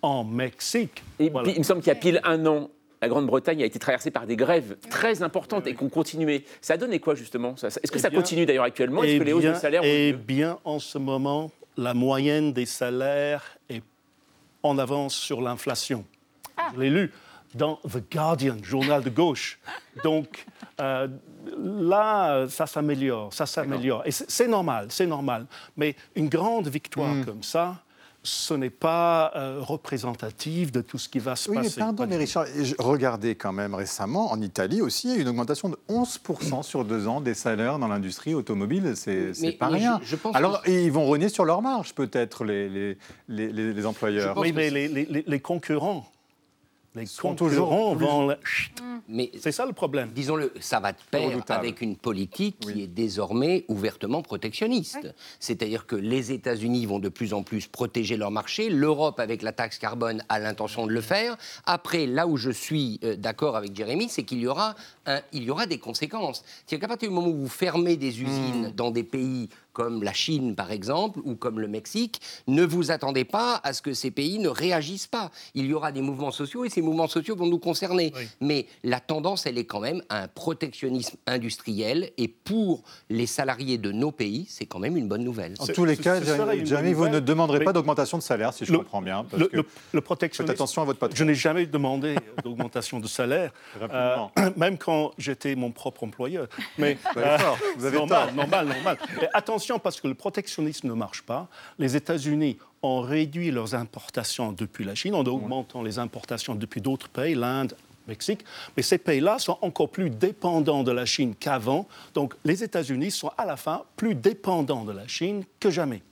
en 0.03 0.25
Mexique. 0.25 1.03
il 1.19 1.33
me 1.33 1.63
semble 1.63 1.81
qu'il 1.81 1.89
y 1.89 1.97
a 1.97 2.01
pile 2.01 2.21
un 2.25 2.47
an, 2.47 2.71
la 3.03 3.09
Grande-Bretagne 3.09 3.63
a 3.63 3.67
été 3.67 3.79
traversée 3.79 4.11
par 4.11 4.27
des 4.27 4.37
grèves 4.37 4.77
très 4.91 5.23
importantes 5.23 5.67
et 5.67 5.75
qu'on 5.75 5.89
continuait. 5.89 6.45
Ça 6.61 6.75
a 6.75 6.77
donné 6.77 6.99
quoi 6.99 7.15
justement 7.15 7.55
Est-ce 7.55 7.91
que 7.91 7.99
ça 7.99 8.09
eh 8.13 8.15
continue 8.15 8.47
d'ailleurs 8.47 8.65
actuellement? 8.65 9.03
Est-ce 9.03 9.19
que 9.19 9.25
les 9.25 9.33
hausses 9.33 9.45
de 9.45 9.55
salaire 9.55 9.81
Eh 9.85 10.13
bien, 10.13 10.59
en 10.65 10.79
ce 10.79 10.99
moment, 10.99 11.51
la 11.77 11.95
moyenne 11.95 12.53
des 12.53 12.67
salaires 12.67 13.59
est 13.69 13.83
en 14.63 14.79
avance 14.79 15.15
sur 15.15 15.41
l'inflation. 15.41 16.05
Ah. 16.57 16.71
Je 16.75 16.81
l'ai 16.81 16.91
lu 16.91 17.13
dans 17.55 17.77
The 17.89 18.13
Guardian, 18.13 18.57
journal 18.63 19.03
de 19.03 19.11
gauche. 19.11 19.59
Donc 20.05 20.47
euh, 20.81 21.09
là, 21.59 22.47
ça 22.49 22.67
s'améliore, 22.67 23.33
ça 23.33 23.47
s'améliore. 23.47 24.03
Et 24.07 24.11
c'est 24.11 24.49
normal, 24.49 24.87
c'est 24.91 25.07
normal. 25.07 25.47
Mais 25.77 25.97
une 26.15 26.29
grande 26.29 26.69
victoire 26.69 27.15
hmm. 27.15 27.25
comme 27.25 27.43
ça, 27.43 27.83
ce 28.23 28.55
n'est 28.55 28.71
pas 28.71 29.33
euh, 29.35 29.61
représentatif 29.61 30.73
de 30.73 30.81
tout 30.81 30.99
ce 30.99 31.09
qui 31.09 31.19
va 31.19 31.37
se 31.37 31.51
oui, 31.51 31.57
passer. 31.57 31.75
Mais 31.77 31.85
pardon, 31.85 32.07
mais 32.07 32.17
Richard, 32.17 32.47
regardez 32.79 33.35
quand 33.35 33.53
même 33.53 33.75
récemment, 33.75 34.31
en 34.31 34.41
Italie 34.41 34.83
aussi, 34.83 35.09
il 35.09 35.11
y 35.11 35.15
a 35.15 35.19
eu 35.19 35.23
une 35.23 35.29
augmentation 35.29 35.69
de 35.69 35.79
11% 35.89 36.63
sur 36.63 36.85
deux 36.85 37.09
ans 37.09 37.21
des 37.21 37.35
salaires 37.35 37.79
dans 37.79 37.89
l'industrie 37.89 38.35
automobile. 38.35 38.93
C'est 38.95 39.53
pas 39.59 39.69
rien. 39.69 40.01
Alors, 40.35 40.63
ils 40.67 40.93
vont 40.93 41.07
renier 41.07 41.29
sur 41.29 41.45
leur 41.45 41.63
marge, 41.63 41.95
peut-être, 41.95 42.45
les, 42.45 42.69
les, 43.29 43.53
les, 43.53 43.87
employeurs. 43.87 44.37
Oui, 44.37 44.53
mais 44.53 44.71
les 44.71 45.41
concurrents 45.41 46.07
les 46.95 47.07
concurrents 47.21 47.95
vont... 47.95 48.35
Mais 49.09 49.31
c'est 49.39 49.53
ça 49.53 49.67
le 49.67 49.73
problème. 49.73 50.11
Disons-le, 50.15 50.53
ça 50.61 50.81
va 50.81 50.93
de 50.93 50.99
pair 51.11 51.31
avec 51.49 51.81
une 51.81 51.97
politique 51.97 52.61
qui 52.61 52.83
est 52.83 52.87
désormais 52.87 53.65
ouvertement 53.69 54.23
protectionniste. 54.23 55.15
C'est-à-dire 55.39 55.87
que 55.87 55.97
les 55.97 56.33
États-Unis 56.33 56.87
vont 56.87 56.99
de 56.99 57.09
plus 57.09 57.35
en 57.35 57.43
plus 57.43 57.67
protéger 57.67 58.17
leur 58.17 58.31
marché. 58.31 58.71
L'Europe, 58.71 59.21
avec 59.21 59.43
la 59.43 59.53
taxe 59.53 59.79
carbone, 59.79 60.23
a 60.29 60.39
l'intention 60.39 60.87
de 60.87 60.93
le 60.93 61.01
faire. 61.01 61.37
Après, 61.65 62.07
là 62.07 62.27
où 62.27 62.37
je 62.37 62.51
suis 62.51 63.01
euh, 63.05 63.17
d'accord 63.17 63.57
avec 63.57 63.75
Jérémy, 63.75 64.09
c'est 64.09 64.23
qu'il 64.23 64.41
y 64.41 64.47
aura 64.47 64.75
il 65.33 65.43
y 65.43 65.51
aura 65.51 65.67
des 65.67 65.79
conséquences. 65.79 66.45
C'est-à-dire 66.67 66.83
qu'à 66.83 66.89
partir 66.89 67.09
du 67.09 67.15
moment 67.15 67.29
où 67.29 67.37
vous 67.37 67.49
fermez 67.49 67.97
des 67.97 68.23
usines 68.23 68.69
hmm. 68.69 68.73
dans 68.73 68.91
des 68.91 69.03
pays 69.03 69.49
comme 69.81 70.03
la 70.03 70.13
Chine 70.13 70.55
par 70.55 70.73
exemple, 70.73 71.21
ou 71.25 71.37
comme 71.37 71.59
le 71.59 71.67
Mexique, 71.67 72.21
ne 72.47 72.65
vous 72.65 72.91
attendez 72.91 73.25
pas 73.25 73.59
à 73.65 73.73
ce 73.73 73.81
que 73.81 73.95
ces 73.95 74.11
pays 74.11 74.39
ne 74.39 74.49
réagissent 74.49 75.07
pas. 75.07 75.31
Il 75.55 75.65
y 75.65 75.73
aura 75.73 75.91
des 75.91 76.03
mouvements 76.03 76.33
sociaux 76.33 76.67
et 76.67 76.69
ces 76.69 76.83
mouvements 76.83 77.09
sociaux 77.09 77.35
vont 77.35 77.47
nous 77.47 77.59
concerner. 77.59 78.13
Mais 78.43 78.67
la 78.85 79.01
tendance, 79.01 79.47
elle 79.47 79.57
est 79.57 79.65
quand 79.65 79.81
même 79.81 80.03
à 80.11 80.25
un 80.25 80.29
protectionnisme 80.29 81.17
industriel 81.27 82.11
et 82.19 82.29
pour 82.29 82.83
les 83.09 83.25
salariés 83.25 83.79
de 83.79 83.91
nos 83.91 84.11
pays, 84.13 84.45
c'est 84.51 84.67
quand 84.67 84.81
même 84.81 84.99
une 84.99 85.09
bonne 85.09 85.25
nouvelle. 85.25 85.55
En 85.59 85.67
tous 85.67 85.87
les 85.87 85.97
cas, 85.97 86.21
Jérémy, 86.23 86.93
vous 86.93 87.09
ne 87.09 87.21
demanderez 87.21 87.65
pas 87.65 87.73
d'augmentation 87.73 88.19
de 88.19 88.23
salaire, 88.23 88.53
si 88.53 88.67
je 88.67 88.75
comprends 88.75 89.01
bien. 89.01 89.25
Parce 89.25 89.43
le, 89.51 89.65
le, 89.93 90.01
protectionnisme. 90.03 90.53
Faites 90.53 90.61
attention 90.61 90.83
à 90.83 90.85
votre 90.85 90.99
patron. 90.99 91.17
Je 91.17 91.25
n'ai 91.25 91.35
jamais 91.35 91.65
demandé 91.65 92.17
d'augmentation 92.45 93.01
de 93.01 93.07
salaire, 93.07 93.51
euh, 93.81 94.17
même 94.59 94.77
quand 94.77 95.13
j'étais 95.17 95.55
mon 95.55 95.71
propre 95.71 96.05
employeur. 96.05 96.49
Mais 96.77 96.99
euh, 97.17 97.39
vous 97.79 97.87
avez 97.87 97.97
normal, 97.97 98.35
normal, 98.35 98.67
normal. 98.67 98.99
attention 99.33 99.70
parce 99.79 100.01
que 100.01 100.09
le 100.09 100.15
protectionnisme 100.15 100.89
ne 100.89 100.95
marche 100.95 101.23
pas. 101.23 101.49
Les 101.79 101.97
États-Unis 101.97 102.59
ont 102.83 103.01
réduit 103.01 103.51
leurs 103.51 103.75
importations 103.75 104.53
depuis 104.53 104.85
la 104.85 104.95
Chine 104.95 105.15
en 105.15 105.25
augmentant 105.25 105.83
les 105.83 105.99
importations 105.99 106.55
depuis 106.55 106.81
d'autres 106.81 107.09
pays, 107.09 107.35
l'Inde, 107.35 107.75
Mexique. 108.09 108.45
Mais 108.77 108.83
ces 108.83 108.99
pays-là 108.99 109.39
sont 109.39 109.59
encore 109.63 109.89
plus 109.89 110.11
dépendants 110.11 110.83
de 110.83 110.93
la 110.93 111.07
Chine 111.07 111.35
qu'avant. 111.39 111.87
Donc 112.15 112.35
les 112.45 112.65
États-Unis 112.65 113.11
sont 113.11 113.31
à 113.39 113.45
la 113.45 113.57
fin 113.57 113.83
plus 113.97 114.15
dépendants 114.15 114.85
de 114.85 114.93
la 114.93 115.07
Chine 115.07 115.45
que 115.61 115.71
jamais. 115.71 116.03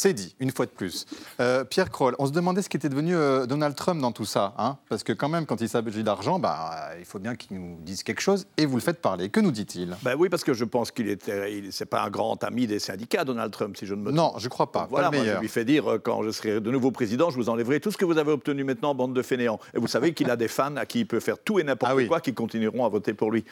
C'est 0.00 0.12
dit, 0.12 0.36
une 0.38 0.52
fois 0.52 0.64
de 0.66 0.70
plus. 0.70 1.06
Euh, 1.40 1.64
Pierre 1.64 1.90
Kroll, 1.90 2.14
on 2.20 2.26
se 2.28 2.30
demandait 2.30 2.62
ce 2.62 2.68
qu'était 2.68 2.88
devenu 2.88 3.16
euh, 3.16 3.46
Donald 3.46 3.74
Trump 3.74 4.00
dans 4.00 4.12
tout 4.12 4.24
ça. 4.24 4.54
Hein 4.56 4.76
parce 4.88 5.02
que 5.02 5.12
quand 5.12 5.28
même, 5.28 5.44
quand 5.44 5.60
il 5.60 5.68
s'agit 5.68 6.04
d'argent, 6.04 6.38
bah, 6.38 6.90
il 7.00 7.04
faut 7.04 7.18
bien 7.18 7.34
qu'il 7.34 7.58
nous 7.58 7.78
dise 7.80 8.04
quelque 8.04 8.20
chose. 8.20 8.46
Et 8.58 8.64
vous 8.64 8.76
le 8.76 8.80
faites 8.80 9.00
parler. 9.00 9.28
Que 9.28 9.40
nous 9.40 9.50
dit-il? 9.50 9.96
Ben 10.04 10.14
Oui, 10.16 10.28
parce 10.28 10.44
que 10.44 10.54
je 10.54 10.64
pense 10.64 10.92
qu'il 10.92 11.06
n'est 11.06 11.86
pas 11.90 12.04
un 12.04 12.10
grand 12.10 12.44
ami 12.44 12.68
des 12.68 12.78
syndicats, 12.78 13.24
Donald 13.24 13.50
Trump, 13.50 13.76
si 13.76 13.86
je 13.86 13.94
ne 13.94 14.02
me 14.02 14.04
trompe. 14.12 14.16
Non, 14.16 14.38
je 14.38 14.44
ne 14.44 14.50
crois 14.50 14.70
pas. 14.70 14.86
voilà, 14.88 15.10
pas 15.10 15.16
le 15.16 15.24
je 15.24 15.38
lui 15.40 15.48
fais 15.48 15.64
dire, 15.64 15.90
euh, 15.90 15.98
quand 15.98 16.22
je 16.22 16.30
serai 16.30 16.60
de 16.60 16.70
nouveau 16.70 16.92
président, 16.92 17.30
je 17.30 17.34
vous 17.34 17.48
enlèverai 17.48 17.80
tout 17.80 17.90
ce 17.90 17.96
que 17.96 18.04
vous 18.04 18.18
avez 18.18 18.30
obtenu 18.30 18.62
maintenant, 18.62 18.94
bande 18.94 19.14
de 19.14 19.22
fainéants. 19.22 19.58
Et 19.74 19.80
vous 19.80 19.88
savez 19.88 20.14
qu'il 20.14 20.30
a 20.30 20.36
des 20.36 20.46
fans 20.46 20.76
à 20.76 20.86
qui 20.86 21.00
il 21.00 21.06
peut 21.06 21.18
faire 21.18 21.40
tout 21.40 21.58
et 21.58 21.64
n'importe 21.64 21.94
ah 21.98 22.04
quoi 22.06 22.20
qui 22.20 22.34
continueront 22.34 22.84
à 22.84 22.88
voter 22.88 23.14
pour 23.14 23.32
lui. 23.32 23.44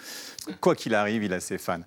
Quoi 0.60 0.76
qu'il 0.76 0.94
arrive, 0.94 1.24
il 1.24 1.32
a 1.32 1.40
ses 1.40 1.58
fans. 1.58 1.80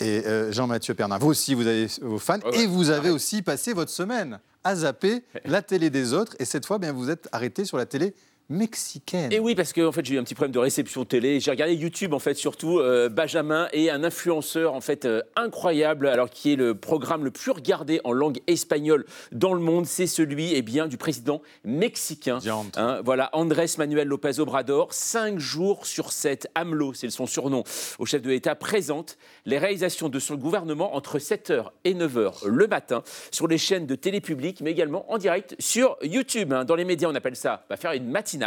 Et 0.00 0.24
Jean-Mathieu 0.48 0.94
Pernin, 0.94 1.18
vous 1.18 1.28
aussi, 1.28 1.52
vous 1.52 1.66
avez 1.66 1.88
vos 2.00 2.18
fans. 2.18 2.38
et 2.54 2.66
vous 2.66 2.88
avez 2.88 3.10
aussi 3.10 3.42
passé 3.42 3.74
votre 3.74 3.97
semaine 3.98 4.40
à 4.64 4.74
zapper 4.76 5.24
la 5.44 5.62
télé 5.62 5.90
des 5.90 6.12
autres. 6.12 6.34
Et 6.38 6.44
cette 6.44 6.66
fois, 6.66 6.78
bien, 6.78 6.92
vous 6.92 7.10
êtes 7.10 7.28
arrêté 7.32 7.64
sur 7.64 7.76
la 7.76 7.86
télé 7.86 8.14
mexicaine. 8.48 9.30
Et 9.32 9.38
oui, 9.38 9.54
parce 9.54 9.72
que 9.72 9.86
en 9.86 9.92
fait, 9.92 10.04
j'ai 10.04 10.14
eu 10.14 10.18
un 10.18 10.24
petit 10.24 10.34
problème 10.34 10.52
de 10.52 10.58
réception 10.58 11.04
télé. 11.04 11.38
J'ai 11.40 11.50
regardé 11.50 11.74
YouTube, 11.74 12.14
en 12.14 12.18
fait, 12.18 12.34
surtout 12.34 12.78
euh, 12.78 13.08
Benjamin 13.08 13.68
et 13.72 13.90
un 13.90 14.04
influenceur, 14.04 14.74
en 14.74 14.80
fait, 14.80 15.04
euh, 15.04 15.22
incroyable, 15.36 16.06
alors 16.06 16.30
qui 16.30 16.52
est 16.52 16.56
le 16.56 16.74
programme 16.74 17.24
le 17.24 17.30
plus 17.30 17.50
regardé 17.50 18.00
en 18.04 18.12
langue 18.12 18.38
espagnole 18.46 19.04
dans 19.32 19.52
le 19.52 19.60
monde. 19.60 19.86
C'est 19.86 20.06
celui, 20.06 20.54
eh 20.54 20.62
bien, 20.62 20.86
du 20.86 20.96
président 20.96 21.42
mexicain. 21.64 22.38
Hein, 22.76 23.00
voilà, 23.04 23.28
Andrés 23.32 23.66
Manuel 23.76 24.08
López 24.08 24.40
Obrador. 24.40 24.94
Cinq 24.94 25.38
jours 25.38 25.84
sur 25.84 26.12
sept, 26.12 26.48
AMLO, 26.54 26.94
c'est 26.94 27.10
son 27.10 27.26
surnom, 27.26 27.64
au 27.98 28.06
chef 28.06 28.22
de 28.22 28.30
l'État, 28.30 28.54
présente 28.54 29.18
les 29.44 29.58
réalisations 29.58 30.08
de 30.08 30.18
son 30.18 30.36
gouvernement 30.36 30.94
entre 30.94 31.18
7h 31.18 31.66
et 31.84 31.94
9h 31.94 32.46
le 32.46 32.66
matin 32.66 33.02
sur 33.30 33.46
les 33.46 33.58
chaînes 33.58 33.86
de 33.86 33.94
télé 33.94 34.20
publique, 34.20 34.60
mais 34.60 34.70
également 34.70 35.10
en 35.12 35.18
direct 35.18 35.54
sur 35.58 35.96
YouTube. 36.02 36.52
Hein. 36.52 36.64
Dans 36.64 36.74
les 36.74 36.84
médias, 36.84 37.08
on 37.08 37.14
appelle 37.14 37.36
ça 37.36 37.64
va 37.68 37.76
faire 37.76 37.92
une 37.92 38.08
matinée 38.08 38.37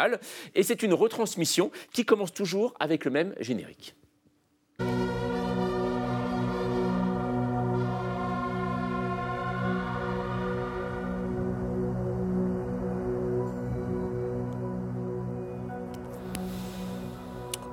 et 0.55 0.63
c'est 0.63 0.83
une 0.83 0.93
retransmission 0.93 1.71
qui 1.93 2.05
commence 2.05 2.33
toujours 2.33 2.73
avec 2.79 3.05
le 3.05 3.11
même 3.11 3.35
générique. 3.39 3.95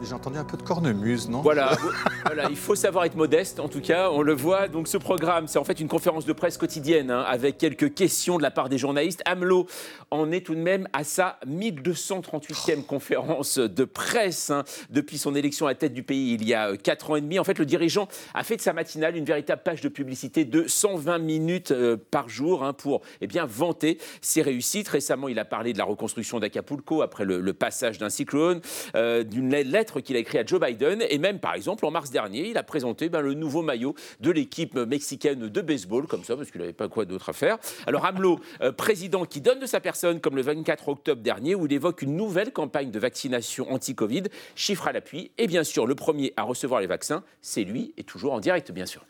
J'ai 0.08 0.14
entendu 0.14 0.38
un 0.38 0.44
peu 0.44 0.56
de 0.56 0.62
cornemuse, 0.62 1.28
non? 1.28 1.42
Voilà, 1.42 2.48
il 2.50 2.56
faut 2.56 2.74
savoir 2.74 3.04
être 3.04 3.14
modeste, 3.14 3.60
en 3.60 3.68
tout 3.68 3.80
cas, 3.80 4.10
on 4.10 4.22
le 4.22 4.32
voit. 4.32 4.68
Donc 4.68 4.88
ce 4.88 4.96
programme, 4.96 5.48
c'est 5.48 5.58
en 5.58 5.64
fait 5.64 5.80
une 5.80 5.88
conférence 5.88 6.24
de 6.24 6.32
presse 6.32 6.56
quotidienne, 6.56 7.10
hein, 7.10 7.24
avec 7.26 7.58
quelques 7.58 7.92
questions 7.94 8.38
de 8.38 8.42
la 8.42 8.50
part 8.50 8.68
des 8.68 8.78
journalistes. 8.78 9.22
AMLO 9.26 9.66
en 10.10 10.30
est 10.30 10.44
tout 10.44 10.54
de 10.54 10.60
même 10.60 10.88
à 10.92 11.04
sa 11.04 11.38
1238e 11.46 12.84
conférence 12.84 13.58
de 13.58 13.84
presse 13.84 14.50
hein, 14.50 14.64
depuis 14.90 15.18
son 15.18 15.34
élection 15.34 15.66
à 15.66 15.74
tête 15.74 15.92
du 15.92 16.02
pays 16.02 16.34
il 16.34 16.46
y 16.46 16.54
a 16.54 16.76
4 16.76 17.10
euh, 17.10 17.12
ans 17.12 17.16
et 17.16 17.20
demi. 17.20 17.38
En 17.38 17.44
fait, 17.44 17.58
le 17.58 17.66
dirigeant 17.66 18.08
a 18.34 18.44
fait 18.44 18.56
de 18.56 18.62
sa 18.62 18.72
matinale 18.72 19.16
une 19.16 19.26
véritable 19.26 19.62
page 19.62 19.80
de 19.82 19.88
publicité 19.88 20.44
de 20.44 20.66
120 20.66 21.18
minutes 21.18 21.70
euh, 21.70 21.96
par 22.10 22.28
jour 22.28 22.64
hein, 22.64 22.72
pour 22.72 23.02
eh 23.20 23.26
bien, 23.26 23.44
vanter 23.44 23.98
ses 24.22 24.40
réussites. 24.42 24.88
Récemment, 24.88 25.28
il 25.28 25.38
a 25.38 25.44
parlé 25.44 25.72
de 25.74 25.78
la 25.78 25.84
reconstruction 25.84 26.40
d'Acapulco 26.40 27.02
après 27.02 27.24
le, 27.24 27.52
passage 27.52 27.98
d'un 27.98 28.10
cyclone, 28.10 28.60
euh, 28.94 29.22
d'une 29.22 29.50
lettre 29.50 29.97
qu'il 30.00 30.16
a 30.16 30.18
écrit 30.18 30.38
à 30.38 30.44
Joe 30.44 30.60
Biden. 30.60 31.02
Et 31.08 31.18
même, 31.18 31.38
par 31.38 31.54
exemple, 31.54 31.84
en 31.86 31.90
mars 31.90 32.10
dernier, 32.10 32.48
il 32.48 32.58
a 32.58 32.62
présenté 32.62 33.08
ben, 33.08 33.20
le 33.20 33.34
nouveau 33.34 33.62
maillot 33.62 33.94
de 34.20 34.30
l'équipe 34.30 34.74
mexicaine 34.74 35.48
de 35.48 35.60
baseball, 35.60 36.06
comme 36.06 36.24
ça, 36.24 36.36
parce 36.36 36.50
qu'il 36.50 36.60
n'avait 36.60 36.72
pas 36.72 36.88
quoi 36.88 37.04
d'autre 37.04 37.28
à 37.30 37.32
faire. 37.32 37.58
Alors, 37.86 38.04
AMLO, 38.04 38.40
euh, 38.60 38.72
président 38.72 39.24
qui 39.24 39.40
donne 39.40 39.60
de 39.60 39.66
sa 39.66 39.80
personne, 39.80 40.20
comme 40.20 40.36
le 40.36 40.42
24 40.42 40.88
octobre 40.88 41.22
dernier, 41.22 41.54
où 41.54 41.66
il 41.66 41.72
évoque 41.72 42.02
une 42.02 42.16
nouvelle 42.16 42.52
campagne 42.52 42.90
de 42.90 42.98
vaccination 42.98 43.70
anti-Covid, 43.72 44.24
chiffre 44.54 44.88
à 44.88 44.92
l'appui. 44.92 45.30
Et 45.38 45.46
bien 45.46 45.64
sûr, 45.64 45.86
le 45.86 45.94
premier 45.94 46.32
à 46.36 46.42
recevoir 46.42 46.80
les 46.80 46.86
vaccins, 46.86 47.22
c'est 47.40 47.64
lui, 47.64 47.92
et 47.96 48.04
toujours 48.04 48.32
en 48.32 48.40
direct, 48.40 48.72
bien 48.72 48.86
sûr. 48.86 49.04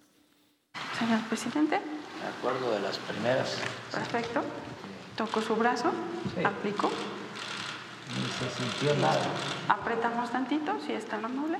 Señor 0.98 1.20
presidente. 1.28 1.70
De 1.70 2.26
acuerdo 2.26 2.72
de 2.72 2.82
las 2.82 2.98
primeras. 2.98 3.56
Perfecto. 3.92 4.40
Toco 5.16 5.40
su 5.40 5.54
brazo. 5.54 5.90
Sí. 6.34 6.42
ni 8.18 8.28
se 8.28 8.48
sintió 8.56 8.94
nada. 9.00 9.24
Apretamos 9.68 10.30
tantito, 10.30 10.72
si 10.86 10.92
es 10.92 11.04
tan 11.06 11.24
amable. 11.24 11.58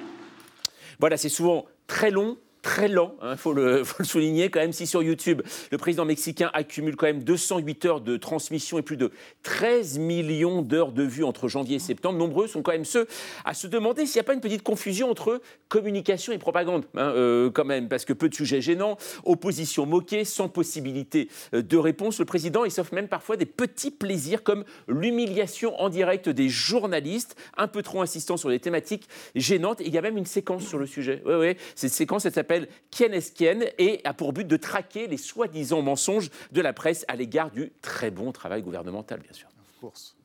Voilà, 0.98 1.16
c'est 1.16 1.28
souvent 1.28 1.66
très 1.86 2.10
long 2.10 2.36
très 2.62 2.88
lent, 2.88 3.14
il 3.22 3.28
hein, 3.28 3.36
faut, 3.38 3.52
le, 3.52 3.82
souligner 4.02 4.50
quand 4.50 4.60
même. 4.60 4.72
Si 4.72 4.86
sur 4.86 5.02
YouTube, 5.02 5.42
le 5.70 5.78
président 5.78 6.04
mexicain 6.04 6.50
accumule 6.52 6.96
quand 6.96 7.06
même 7.06 7.22
208 7.22 7.84
heures 7.84 8.00
de 8.00 8.16
transmission 8.16 8.78
et 8.78 8.82
plus 8.82 8.96
de 8.96 9.10
13 9.42 9.98
millions 9.98 10.62
d'heures 10.62 10.92
de 10.92 11.02
vues 11.02 11.24
entre 11.24 11.48
janvier 11.48 11.76
et 11.76 11.80
septembre, 11.80 12.18
nombreux 12.18 12.46
sont 12.46 12.62
quand 12.62 12.72
même 12.72 12.84
ceux 12.84 13.06
à 13.44 13.54
se 13.54 13.66
demander 13.66 14.06
s'il 14.06 14.16
n'y 14.16 14.20
a 14.20 14.24
pas 14.24 14.34
une 14.34 14.40
petite 14.40 14.62
confusion 14.62 15.10
entre 15.10 15.40
communication 15.68 16.32
et 16.32 16.38
propagande, 16.38 16.84
hein, 16.94 17.12
euh, 17.14 17.50
quand 17.50 17.64
même, 17.64 17.88
parce 17.88 18.04
que 18.04 18.12
peu 18.12 18.28
de 18.28 18.34
sujets 18.34 18.60
gênants, 18.60 18.96
opposition 19.24 19.86
moquée, 19.86 20.24
sans 20.24 20.48
possibilité 20.48 21.28
euh, 21.54 21.62
de 21.62 21.76
réponse. 21.76 22.18
Le 22.18 22.24
président, 22.24 22.64
il 22.64 22.70
s'offre 22.70 22.94
même 22.94 23.08
parfois 23.08 23.36
des 23.36 23.46
petits 23.46 23.90
plaisirs 23.90 24.42
comme 24.42 24.64
l'humiliation 24.88 25.80
en 25.80 25.88
direct 25.88 26.28
des 26.28 26.48
journalistes, 26.48 27.36
un 27.56 27.68
peu 27.68 27.82
trop 27.82 28.02
insistant 28.02 28.36
sur 28.36 28.48
des 28.48 28.60
thématiques 28.60 29.08
gênantes. 29.34 29.80
Il 29.84 29.92
y 29.92 29.98
a 29.98 30.02
même 30.02 30.16
une 30.16 30.26
séquence 30.26 30.66
sur 30.66 30.78
le 30.78 30.86
sujet. 30.86 31.22
Oui, 31.24 31.34
oui, 31.34 31.56
cette 31.74 31.92
séquence, 31.92 32.26
elle 32.26 32.32
s'appelle 32.32 32.47
Quien 32.90 33.12
est 33.12 33.34
quien 33.34 33.60
et 33.78 34.00
a 34.04 34.14
pour 34.14 34.32
but 34.32 34.46
de 34.46 34.56
traquer 34.56 35.06
les 35.06 35.16
soi-disant 35.16 35.82
mensonges 35.82 36.30
de 36.52 36.60
la 36.60 36.72
presse 36.72 37.04
à 37.08 37.16
l'égard 37.16 37.50
du 37.50 37.72
très 37.82 38.10
bon 38.10 38.32
travail 38.32 38.62
gouvernemental, 38.62 39.20
bien 39.20 39.32
sûr. 39.32 39.48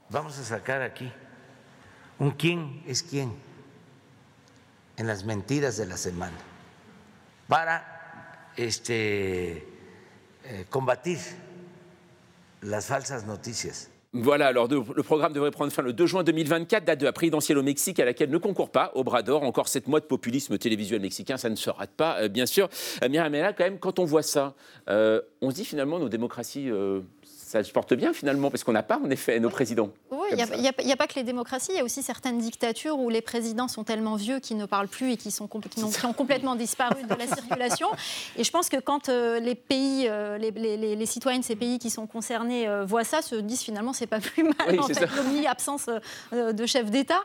Vamos 0.10 0.38
a 0.40 0.44
sacar 0.44 0.82
aquí 0.82 1.10
un 2.20 2.32
quién 2.32 2.82
es 2.88 3.04
quién 3.04 3.34
en 4.98 5.08
las 5.08 5.24
mentiras 5.24 5.78
de 5.78 5.86
la 5.86 5.98
semana 5.98 6.38
para 7.48 8.52
este, 8.56 9.68
eh, 10.44 10.66
combatir 10.70 11.20
las 12.62 12.86
falsas 12.86 13.26
noticias. 13.26 13.90
Voilà, 14.16 14.46
alors 14.46 14.68
le 14.68 15.02
programme 15.02 15.34
devrait 15.34 15.50
prendre 15.50 15.72
fin 15.72 15.82
le 15.82 15.92
2 15.92 16.06
juin 16.06 16.24
2024, 16.24 16.86
date 16.86 17.00
de 17.00 17.06
la 17.06 17.12
présidentielle 17.12 17.58
au 17.58 17.64
Mexique 17.64 18.00
à 18.00 18.06
laquelle 18.06 18.30
ne 18.30 18.38
concourt 18.38 18.70
pas 18.70 18.92
au 18.94 19.04
bras 19.04 19.24
d'or 19.24 19.42
encore 19.42 19.68
sept 19.68 19.88
mois 19.88 20.00
de 20.02 20.06
populisme 20.06 20.56
télévisuel 20.60 21.02
mexicain, 21.02 21.36
ça 21.38 21.50
ne 21.50 21.56
se 21.56 21.72
rate 21.72 21.90
pas, 21.98 22.20
euh, 22.20 22.28
bien 22.28 22.46
sûr. 22.46 22.70
Euh, 23.04 23.10
Miramela, 23.10 23.54
quand 23.54 23.64
même, 23.64 23.80
quand 23.80 23.98
on 23.98 24.06
voit 24.06 24.22
ça, 24.22 24.54
euh, 24.88 25.20
on 25.42 25.50
se 25.50 25.56
dit 25.56 25.66
finalement 25.66 25.98
nos 25.98 26.10
démocraties 26.10 26.70
ça 27.54 27.64
se 27.64 27.72
porte 27.72 27.94
bien 27.94 28.14
finalement, 28.14 28.50
parce 28.50 28.64
qu'on 28.64 28.72
n'a 28.72 28.82
pas 28.82 28.98
en 28.98 29.12
effet 29.12 29.40
nos 29.40 29.52
présidents. 29.52 29.92
Oui, 30.10 30.28
il 30.32 30.38
n'y 30.38 30.92
a, 30.92 30.96
pas 30.96 31.06
que 31.06 31.14
les 31.14 31.24
démocraties, 31.24 31.74
il 31.74 31.78
y 31.78 31.80
a 31.80 31.84
aussi 31.84 32.02
certaines 32.02 32.40
dictatures 32.40 32.98
où 32.98 33.10
les 33.12 33.22
présidents 33.22 33.68
sont 33.68 33.84
tellement 33.84 34.16
vieux 34.16 34.40
qu'ils 34.40 34.58
ne 34.58 34.66
parlent 34.66 34.88
plus 34.88 35.12
et 35.12 35.18
qui, 35.18 35.30
sont, 35.30 35.48
qui, 35.48 35.84
ont, 35.84 36.14
complètement 36.14 36.56
disparu 36.56 37.04
de 37.04 37.14
la 37.14 37.28
circulation. 37.28 37.90
Et 38.38 38.44
je 38.44 38.50
pense 38.50 38.70
que 38.70 38.78
quand 38.78 39.10
euh, 39.10 39.40
les 39.40 39.54
pays, 39.54 40.08
euh, 40.10 40.40
les, 40.40 40.50
les, 40.52 41.06
citoyens 41.06 41.40
de 41.40 41.44
ces 41.44 41.56
pays 41.56 41.78
qui 41.78 41.92
sont 41.92 42.08
concernés 42.08 42.68
euh, 42.68 42.86
voient 42.86 43.04
ça, 43.04 43.22
se 43.22 43.36
disent 43.36 43.62
finalement 43.62 43.94
c'est 43.94 44.08
pas 44.08 44.20
plus 44.20 44.44
mal 44.44 44.80
en 44.80 44.88
fait, 44.88 45.16
l'omni-absence 45.16 45.90
de 46.32 46.66
chef 46.66 46.90
d'État. 46.90 47.22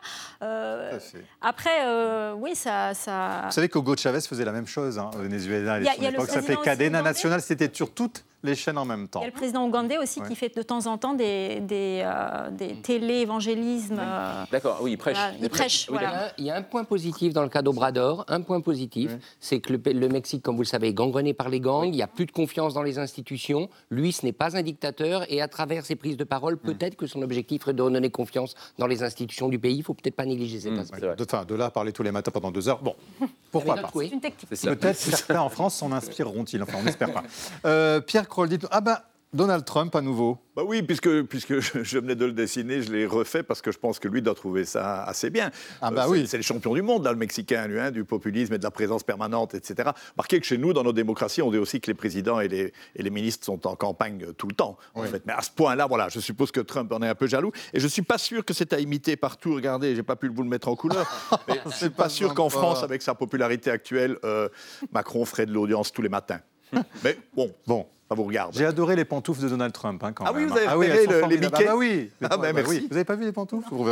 après, 1.40 2.32
oui, 2.34 2.54
ça, 2.54 2.92
ça, 2.92 3.44
Vous 3.46 3.52
savez 3.52 3.70
qu'Hugo 3.70 3.96
Chavez 3.96 4.20
faisait 4.20 4.44
la 4.44 4.52
même 4.52 4.66
chose 4.66 4.98
hein, 4.98 5.10
au 5.14 5.22
Venezuela. 5.22 5.78
Il 5.78 5.84
y 5.84 6.06
a, 6.06 6.20
Ça 6.26 6.34
s'appelait 6.34 6.56
Cadena 6.62 7.00
Nacional, 7.00 7.40
c'était 7.40 7.70
sur 7.72 7.94
toutes 7.94 8.24
les 8.42 8.54
chaînes 8.54 8.78
en 8.78 8.84
même 8.84 9.08
temps. 9.08 9.20
Il 9.20 9.24
y 9.24 9.26
a 9.26 9.30
le 9.30 9.34
président 9.34 9.66
ougandais 9.66 9.98
aussi 9.98 10.20
qui 10.22 10.36
fait 10.36 10.54
de 10.54 10.62
temps 10.62 10.86
en 10.86 10.96
temps 10.96 11.14
des, 11.14 11.60
des, 11.60 12.02
euh, 12.04 12.50
des 12.50 12.74
télé-évangélismes. 12.80 13.98
Euh, 14.00 14.44
D'accord, 14.50 14.78
oui, 14.82 14.92
il 14.92 14.98
prêche. 14.98 15.18
il, 15.40 15.48
prêche 15.48 15.86
voilà. 15.88 16.32
il 16.38 16.44
y 16.44 16.50
a 16.50 16.56
un 16.56 16.62
point 16.62 16.84
positif 16.84 17.32
dans 17.32 17.42
le 17.42 17.48
cas 17.48 17.62
d'Obrador, 17.62 18.24
un 18.28 18.40
point 18.40 18.60
positif, 18.60 19.16
c'est 19.40 19.60
que 19.60 19.72
le, 19.72 20.08
Mexique, 20.08 20.42
comme 20.42 20.56
vous 20.56 20.62
le 20.62 20.68
savez, 20.68 20.88
est 20.88 20.94
gangrené 20.94 21.34
par 21.34 21.48
les 21.48 21.60
gangs, 21.60 21.86
il 21.86 21.92
n'y 21.96 22.02
a 22.02 22.06
plus 22.06 22.26
de 22.26 22.32
confiance 22.32 22.74
dans 22.74 22.82
les 22.82 22.98
institutions, 22.98 23.68
lui, 23.90 24.12
ce 24.12 24.24
n'est 24.24 24.32
pas 24.32 24.56
un 24.56 24.62
dictateur, 24.62 25.24
et 25.28 25.42
à 25.42 25.48
travers 25.48 25.84
ses 25.84 25.96
prises 25.96 26.16
de 26.16 26.24
parole, 26.24 26.54
mm. 26.54 26.58
peut-être 26.58 26.96
que 26.96 27.06
son 27.06 27.22
objectif 27.22 27.66
est 27.66 27.72
de 27.72 27.82
redonner 27.82 28.10
confiance 28.10 28.54
dans 28.78 28.86
les 28.86 29.02
institutions 29.02 29.48
du 29.48 29.58
pays, 29.58 29.74
il 29.74 29.78
ne 29.78 29.84
faut 29.84 29.94
peut-être 29.94 30.16
pas 30.16 30.26
négliger 30.26 30.60
cet 30.60 30.72
mm, 30.72 30.78
aspect. 30.78 31.00
De, 31.00 31.24
enfin, 31.24 31.44
de 31.44 31.54
là 31.54 31.70
parler 31.70 31.92
tous 31.92 32.04
les 32.04 32.12
matins 32.12 32.30
pendant 32.30 32.52
deux 32.52 32.68
heures, 32.68 32.82
bon, 32.82 32.94
pourquoi 33.50 33.76
pas 33.76 33.90
C'est 33.92 34.08
une 34.08 34.20
technique. 34.20 34.60
Peut-être 34.62 34.96
certains 34.96 35.40
en 35.40 35.48
France 35.48 35.74
s'en 35.74 35.90
inspireront-ils, 35.90 36.62
enfin 36.62 36.78
on 36.78 36.84
n'espère 36.84 37.12
pas. 37.12 37.24
Euh, 37.64 38.00
Pierre 38.28 38.34
Kroll, 38.34 38.48
dites 38.50 38.66
ah 38.70 38.82
ben, 38.82 38.98
Donald 39.32 39.64
Trump 39.64 39.94
à 39.96 40.02
nouveau. 40.02 40.38
Bah 40.54 40.62
oui, 40.66 40.82
puisque, 40.82 41.22
puisque 41.22 41.60
je 41.60 41.98
venais 41.98 42.14
de 42.14 42.26
le 42.26 42.32
dessiner, 42.32 42.82
je 42.82 42.92
l'ai 42.92 43.06
refait 43.06 43.42
parce 43.42 43.62
que 43.62 43.72
je 43.72 43.78
pense 43.78 43.98
que 43.98 44.06
lui 44.06 44.20
doit 44.20 44.34
trouver 44.34 44.66
ça 44.66 45.04
assez 45.04 45.30
bien. 45.30 45.50
Ah 45.80 45.90
bah 45.90 46.04
euh, 46.04 46.10
oui. 46.10 46.26
C'est 46.26 46.36
le 46.36 46.42
champion 46.42 46.74
du 46.74 46.82
monde, 46.82 47.04
là, 47.04 47.12
le 47.12 47.16
Mexicain, 47.16 47.66
lui, 47.66 47.80
hein, 47.80 47.90
du 47.90 48.04
populisme 48.04 48.52
et 48.52 48.58
de 48.58 48.62
la 48.62 48.70
présence 48.70 49.02
permanente, 49.02 49.54
etc. 49.54 49.92
Marquez 50.16 50.40
que 50.40 50.46
chez 50.46 50.58
nous, 50.58 50.74
dans 50.74 50.82
nos 50.82 50.92
démocraties, 50.92 51.40
on 51.40 51.50
dit 51.50 51.56
aussi 51.56 51.80
que 51.80 51.86
les 51.86 51.94
présidents 51.94 52.40
et 52.40 52.48
les, 52.48 52.72
et 52.96 53.02
les 53.02 53.10
ministres 53.10 53.46
sont 53.46 53.66
en 53.66 53.76
campagne 53.76 54.32
tout 54.36 54.48
le 54.48 54.54
temps. 54.54 54.76
En 54.94 55.04
fait. 55.04 55.22
Mais 55.24 55.32
à 55.32 55.40
ce 55.40 55.50
point-là, 55.52 55.86
voilà, 55.86 56.10
je 56.10 56.20
suppose 56.20 56.50
que 56.50 56.60
Trump 56.60 56.92
en 56.92 57.00
est 57.00 57.08
un 57.08 57.14
peu 57.14 57.26
jaloux. 57.26 57.52
Et 57.72 57.80
je 57.80 57.84
ne 57.84 57.90
suis 57.90 58.02
pas 58.02 58.18
sûr 58.18 58.44
que 58.44 58.52
c'est 58.52 58.74
à 58.74 58.78
imiter 58.78 59.16
partout. 59.16 59.54
Regardez, 59.54 59.94
j'ai 59.94 60.02
pas 60.02 60.16
pu 60.16 60.28
vous 60.28 60.42
le 60.42 60.50
mettre 60.50 60.68
en 60.68 60.76
couleur. 60.76 61.06
mais 61.48 61.60
je 61.64 61.68
ne 61.68 61.72
suis 61.72 61.90
pas, 61.90 62.10
sûr 62.10 62.34
qu'en 62.34 62.50
France, 62.50 62.82
avec 62.82 63.00
sa 63.00 63.14
popularité 63.14 63.70
actuelle, 63.70 64.18
euh, 64.24 64.50
Macron 64.92 65.24
ferait 65.24 65.46
de 65.46 65.52
l'audience 65.52 65.92
tous 65.92 66.02
les 66.02 66.10
matins. 66.10 66.40
mais 67.04 67.16
bon, 67.34 67.52
bon, 67.66 67.86
vous 68.14 68.24
regarde. 68.24 68.54
J'ai 68.54 68.64
adoré 68.64 68.96
les 68.96 69.04
pantoufles 69.04 69.42
de 69.42 69.48
Donald 69.48 69.72
Trump. 69.72 70.02
Hein, 70.02 70.12
quand 70.12 70.24
ah 70.26 70.32
oui, 70.34 70.44
vous 70.44 70.56
avez 70.56 70.66
ah 70.66 70.78
oui, 70.78 70.86
les 71.28 71.38
Mickey 71.38 71.64
ah 71.66 71.72
bah 71.72 71.76
oui. 71.76 72.10
Ah 72.22 72.36
bah 72.36 72.52
merci. 72.52 72.80
Vous 72.80 72.88
n'avez 72.88 73.04
pas 73.04 73.16
vu 73.16 73.24
les 73.24 73.32
pantoufles 73.32 73.68
Vous. 73.70 73.86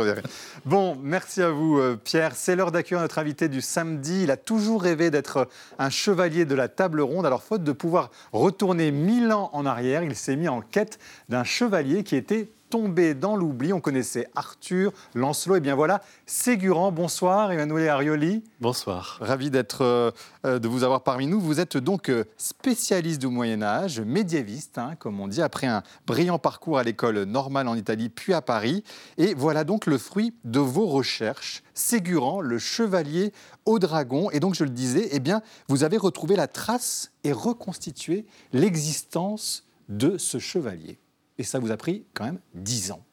Bon, 0.65 0.97
merci 1.01 1.41
à 1.41 1.49
vous, 1.49 1.77
euh, 1.77 1.99
Pierre. 2.01 2.35
C'est 2.35 2.55
l'heure 2.55 2.71
d'accueillir 2.71 3.01
notre 3.01 3.19
invité 3.19 3.47
du 3.47 3.61
samedi. 3.61 4.23
Il 4.23 4.31
a 4.31 4.37
toujours 4.37 4.81
rêvé 4.81 5.11
d'être 5.11 5.47
un 5.77 5.89
chevalier 5.89 6.45
de 6.45 6.55
la 6.55 6.67
table 6.67 7.01
ronde. 7.01 7.25
Alors, 7.25 7.43
faute 7.43 7.63
de 7.63 7.71
pouvoir 7.71 8.11
retourner 8.33 8.91
mille 8.91 9.31
ans 9.31 9.49
en 9.53 9.65
arrière, 9.65 10.03
il 10.03 10.15
s'est 10.15 10.35
mis 10.35 10.47
en 10.47 10.61
quête 10.61 10.99
d'un 11.29 11.43
chevalier 11.43 12.03
qui 12.03 12.15
était 12.15 12.49
tombé 12.69 13.13
dans 13.13 13.35
l'oubli. 13.35 13.73
On 13.73 13.81
connaissait 13.81 14.27
Arthur, 14.35 14.91
Lancelot, 15.15 15.55
et 15.55 15.59
bien 15.59 15.75
voilà, 15.75 16.01
Ségurant. 16.25 16.91
Bonsoir, 16.91 17.51
Emmanuel 17.51 17.89
Arioli. 17.89 18.43
Bonsoir. 18.59 19.17
Ravi 19.21 19.49
d'être, 19.49 19.83
euh, 19.83 20.11
euh, 20.45 20.59
de 20.59 20.67
vous 20.67 20.83
avoir 20.83 21.03
parmi 21.03 21.27
nous. 21.27 21.39
Vous 21.39 21.59
êtes 21.59 21.77
donc 21.77 22.09
euh, 22.09 22.25
spécialiste 22.37 23.21
du 23.21 23.27
Moyen 23.27 23.61
Âge, 23.61 24.01
médiéviste, 24.01 24.77
hein, 24.77 24.95
comme 24.99 25.19
on 25.19 25.27
dit, 25.27 25.41
après 25.41 25.67
un 25.67 25.83
brillant 26.05 26.39
parcours 26.39 26.77
à 26.77 26.83
l'école 26.83 27.23
normale 27.23 27.67
en 27.67 27.75
Italie, 27.75 28.09
puis 28.09 28.33
à 28.33 28.41
Paris. 28.41 28.83
Et 29.17 29.33
voilà 29.33 29.63
donc 29.63 29.85
le 29.85 29.97
fruit 29.97 30.33
de 30.43 30.59
vos 30.59 30.87
recherches. 30.87 31.63
Ségurant, 31.73 32.41
le 32.41 32.57
chevalier 32.59 33.31
au 33.65 33.79
dragon. 33.79 34.29
Et 34.31 34.39
donc, 34.39 34.55
je 34.55 34.63
le 34.63 34.69
disais, 34.71 35.09
eh 35.11 35.19
bien, 35.19 35.41
vous 35.67 35.83
avez 35.83 35.97
retrouvé 35.97 36.35
la 36.35 36.47
trace 36.47 37.11
et 37.23 37.31
reconstitué 37.31 38.25
l'existence 38.53 39.67
de 39.89 40.17
ce 40.17 40.39
chevalier. 40.39 40.99
Et 41.37 41.43
ça 41.43 41.59
vous 41.59 41.71
a 41.71 41.77
pris 41.77 42.03
quand 42.13 42.25
même 42.25 42.39
10 42.55 42.91
ans. 42.91 43.03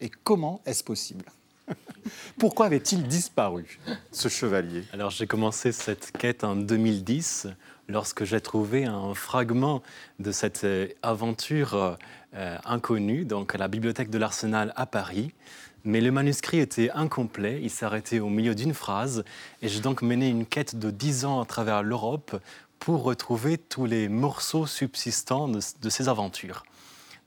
Et 0.00 0.10
comment 0.10 0.60
est-ce 0.66 0.84
possible 0.84 1.24
Pourquoi 2.38 2.66
avait-il 2.66 3.06
disparu, 3.06 3.78
ce 4.10 4.28
chevalier? 4.28 4.84
Alors 4.92 5.10
j'ai 5.10 5.26
commencé 5.26 5.72
cette 5.72 6.10
quête 6.12 6.44
en 6.44 6.56
2010, 6.56 7.48
lorsque 7.88 8.24
j'ai 8.24 8.40
trouvé 8.40 8.84
un 8.84 9.14
fragment 9.14 9.82
de 10.18 10.32
cette 10.32 10.64
euh, 10.64 10.88
aventure 11.02 11.96
euh, 12.34 12.56
inconnue, 12.64 13.24
donc 13.24 13.54
à 13.54 13.58
la 13.58 13.68
bibliothèque 13.68 14.10
de 14.10 14.18
l'Arsenal 14.18 14.72
à 14.76 14.86
Paris. 14.86 15.32
Mais 15.84 16.00
le 16.00 16.12
manuscrit 16.12 16.58
était 16.58 16.90
incomplet, 16.92 17.60
il 17.62 17.70
s'arrêtait 17.70 18.20
au 18.20 18.28
milieu 18.28 18.54
d'une 18.54 18.74
phrase, 18.74 19.24
et 19.62 19.68
j'ai 19.68 19.80
donc 19.80 20.02
mené 20.02 20.28
une 20.28 20.46
quête 20.46 20.76
de 20.76 20.90
10 20.90 21.24
ans 21.24 21.40
à 21.40 21.44
travers 21.44 21.82
l'Europe 21.82 22.40
pour 22.78 23.02
retrouver 23.02 23.58
tous 23.58 23.86
les 23.86 24.08
morceaux 24.08 24.66
subsistants 24.66 25.48
de 25.48 25.60
ces 25.60 26.08
aventures. 26.08 26.64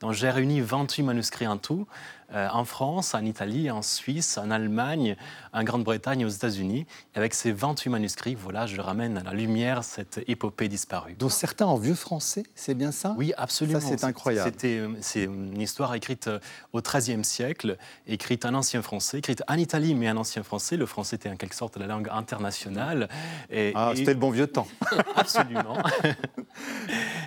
Donc 0.01 0.13
j'ai 0.13 0.29
réuni 0.29 0.61
28 0.61 1.03
manuscrits 1.03 1.47
en 1.47 1.57
tout, 1.57 1.87
euh, 2.33 2.47
en 2.51 2.65
France, 2.65 3.13
en 3.13 3.23
Italie, 3.23 3.69
en 3.69 3.83
Suisse, 3.83 4.37
en 4.37 4.49
Allemagne, 4.49 5.15
en 5.53 5.63
Grande-Bretagne 5.63 6.21
et 6.21 6.25
aux 6.25 6.29
États-Unis. 6.29 6.87
Avec 7.13 7.35
ces 7.35 7.51
28 7.51 7.89
manuscrits, 7.91 8.35
voilà, 8.35 8.65
je 8.65 8.81
ramène 8.81 9.17
à 9.17 9.23
la 9.23 9.31
lumière 9.31 9.83
cette 9.83 10.21
épopée 10.27 10.67
disparue. 10.67 11.13
Dont 11.13 11.29
certains 11.29 11.67
en 11.67 11.77
vieux 11.77 11.93
français, 11.93 12.43
c'est 12.55 12.73
bien 12.73 12.91
ça? 12.91 13.13
Oui, 13.17 13.31
absolument. 13.37 13.79
Ça, 13.79 13.89
c'est 13.89 14.03
incroyable. 14.03 14.51
Euh, 14.63 14.93
c'est 15.01 15.25
une 15.25 15.61
histoire 15.61 15.93
écrite 15.93 16.27
euh, 16.27 16.39
au 16.73 16.81
XIIIe 16.81 17.23
siècle, 17.23 17.77
écrite 18.07 18.43
en 18.45 18.55
ancien 18.55 18.81
français, 18.81 19.19
écrite 19.19 19.43
en 19.47 19.55
Italie, 19.55 19.93
mais 19.93 20.09
en 20.09 20.17
ancien 20.17 20.41
français. 20.41 20.77
Le 20.77 20.87
français 20.87 21.17
était 21.17 21.29
en 21.29 21.35
quelque 21.35 21.55
sorte 21.55 21.77
la 21.77 21.85
langue 21.85 22.09
internationale. 22.11 23.07
Et, 23.51 23.71
ah, 23.75 23.93
c'était 23.95 24.13
le 24.13 24.19
bon 24.19 24.31
vieux 24.31 24.47
temps. 24.47 24.67
absolument. 25.15 25.77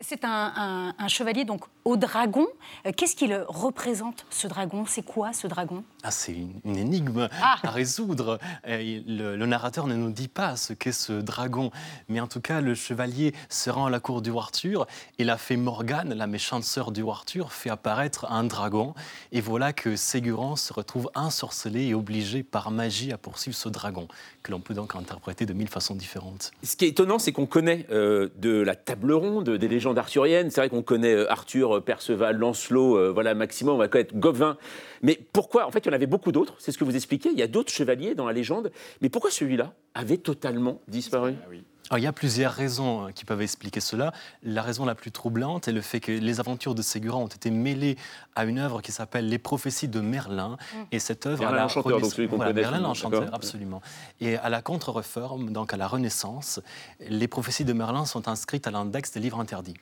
C'est 0.00 0.24
un, 0.24 0.94
chevalier 1.08 1.44
donc 1.44 1.62
au 1.84 1.96
dragon. 1.96 2.46
Euh, 2.86 2.92
qu'est-ce 2.96 3.14
qu'il 3.14 3.34
représente 3.48 4.26
ce 4.30 4.46
dragon? 4.48 4.84
C'est 4.86 5.04
quoi 5.04 5.32
ce 5.32 5.46
dragon? 5.46 5.84
Ah, 6.02 6.10
C'est 6.10 6.32
une, 6.32 6.76
énigme 6.76 7.28
ah. 7.40 7.56
à 7.62 7.70
résoudre. 7.70 8.38
Le, 8.66 9.46
narrateur 9.46 9.86
ne 9.86 9.94
nous 9.94 10.10
dit 10.10 10.28
pas 10.28 10.56
ce 10.56 10.72
qu'est 10.72 10.92
ce 10.92 11.12
dragon, 11.12 11.70
mais 12.08 12.20
en 12.20 12.26
tout 12.26 12.40
cas 12.40 12.60
le 12.60 12.74
chevalier 12.74 13.34
se 13.48 13.70
rend 13.70 13.86
à 13.86 13.90
la 13.90 14.00
cour 14.00 14.22
du 14.22 14.36
Arthur 14.36 14.86
et 15.18 15.24
la 15.24 15.36
fée 15.36 15.56
Morgane, 15.56 16.12
la 16.14 16.26
méchante 16.26 16.64
sœur 16.64 16.90
du 16.90 17.08
Arthur, 17.08 17.52
fait 17.52 17.70
apparaître 17.70 18.26
un 18.30 18.44
dragon. 18.44 18.94
Et 19.30 19.40
voilà 19.40 19.72
que 19.72 19.94
Ségurant 19.96 20.56
se 20.56 20.72
retrouve 20.72 21.10
ensorcelé 21.14 21.86
et 21.86 21.94
obligé 21.94 22.42
par 22.42 22.70
magie 22.70 23.12
à 23.12 23.18
poursuivre 23.18 23.56
ce 23.56 23.68
dragon, 23.68 24.08
que 24.42 24.50
l'on 24.50 24.60
peut 24.60 24.74
donc 24.74 24.96
interpréter 24.96 25.46
de 25.46 25.52
mille 25.52 25.68
façons 25.68 25.94
différentes. 25.94 26.50
Ce 26.62 26.76
qui 26.76 26.86
est 26.86 26.88
étonnant, 26.88 27.18
c'est 27.18 27.32
qu'on 27.32 27.46
connaît 27.46 27.86
euh, 27.90 28.28
de 28.38 28.60
la 28.60 28.74
table 28.74 29.12
ronde, 29.12 29.50
des 29.50 29.68
légendes 29.76 29.98
arthuriennes. 29.98 30.50
C'est 30.50 30.60
vrai 30.60 30.68
qu'on 30.68 30.82
connaît 30.82 31.14
euh, 31.14 31.30
Arthur, 31.30 31.76
euh, 31.76 31.80
Perceval, 31.80 32.36
Lancelot, 32.36 32.96
euh, 32.96 33.12
voilà, 33.12 33.34
Maximum, 33.34 33.74
on 33.74 33.78
va 33.78 33.88
connaître 33.88 34.14
Gauvin. 34.14 34.56
Mais 35.02 35.18
pourquoi 35.32 35.66
En 35.66 35.70
fait, 35.70 35.80
il 35.80 35.86
y 35.86 35.90
en 35.90 35.92
avait 35.92 36.06
beaucoup 36.06 36.32
d'autres, 36.32 36.54
c'est 36.58 36.72
ce 36.72 36.78
que 36.78 36.84
vous 36.84 36.96
expliquez. 36.96 37.30
Il 37.30 37.38
y 37.38 37.42
a 37.42 37.46
d'autres 37.46 37.72
chevaliers 37.72 38.14
dans 38.14 38.26
la 38.26 38.32
légende. 38.32 38.72
Mais 39.00 39.08
pourquoi 39.08 39.30
celui-là 39.30 39.74
avait 39.94 40.18
totalement 40.18 40.80
disparu? 40.88 41.34
Ah. 41.42 41.50
Il 41.94 42.02
y 42.02 42.06
a 42.06 42.12
plusieurs 42.12 42.52
raisons 42.52 43.06
hein, 43.06 43.12
qui 43.12 43.24
peuvent 43.24 43.42
expliquer 43.42 43.80
cela. 43.80 44.12
La 44.42 44.62
raison 44.62 44.84
la 44.84 44.94
plus 44.94 45.10
troublante 45.10 45.68
est 45.68 45.72
le 45.72 45.80
fait 45.80 46.00
que 46.00 46.12
les 46.12 46.40
aventures 46.40 46.74
de 46.74 46.82
Ségura 46.82 47.18
ont 47.18 47.26
été 47.26 47.50
mêlées 47.50 47.96
à 48.34 48.44
une 48.44 48.58
œuvre 48.58 48.82
qui 48.82 48.92
s'appelle 48.92 49.28
Les 49.28 49.38
prophéties 49.38 49.88
de 49.88 50.00
Merlin. 50.00 50.56
Mm. 50.74 50.76
Et 50.92 50.98
cette 50.98 51.26
œuvre. 51.26 51.40
Merlin 51.40 51.62
l'Enchanteur, 51.62 52.00
donc 52.00 52.12
celui 52.12 52.28
qu'on 52.28 52.38
connaît. 52.38 52.52
Merlin 52.52 52.80
l'Enchanteur, 52.80 53.32
absolument. 53.32 53.82
Et 54.20 54.36
à 54.36 54.48
la 54.48 54.62
contre-réforme, 54.62 55.52
donc 55.52 55.72
à 55.72 55.76
la 55.76 55.86
Renaissance, 55.86 56.60
les 57.00 57.28
prophéties 57.28 57.64
de 57.64 57.72
Merlin 57.72 58.04
sont 58.04 58.28
inscrites 58.28 58.66
à 58.66 58.70
l'index 58.70 59.12
des 59.12 59.20
livres 59.20 59.40
interdits. 59.40 59.76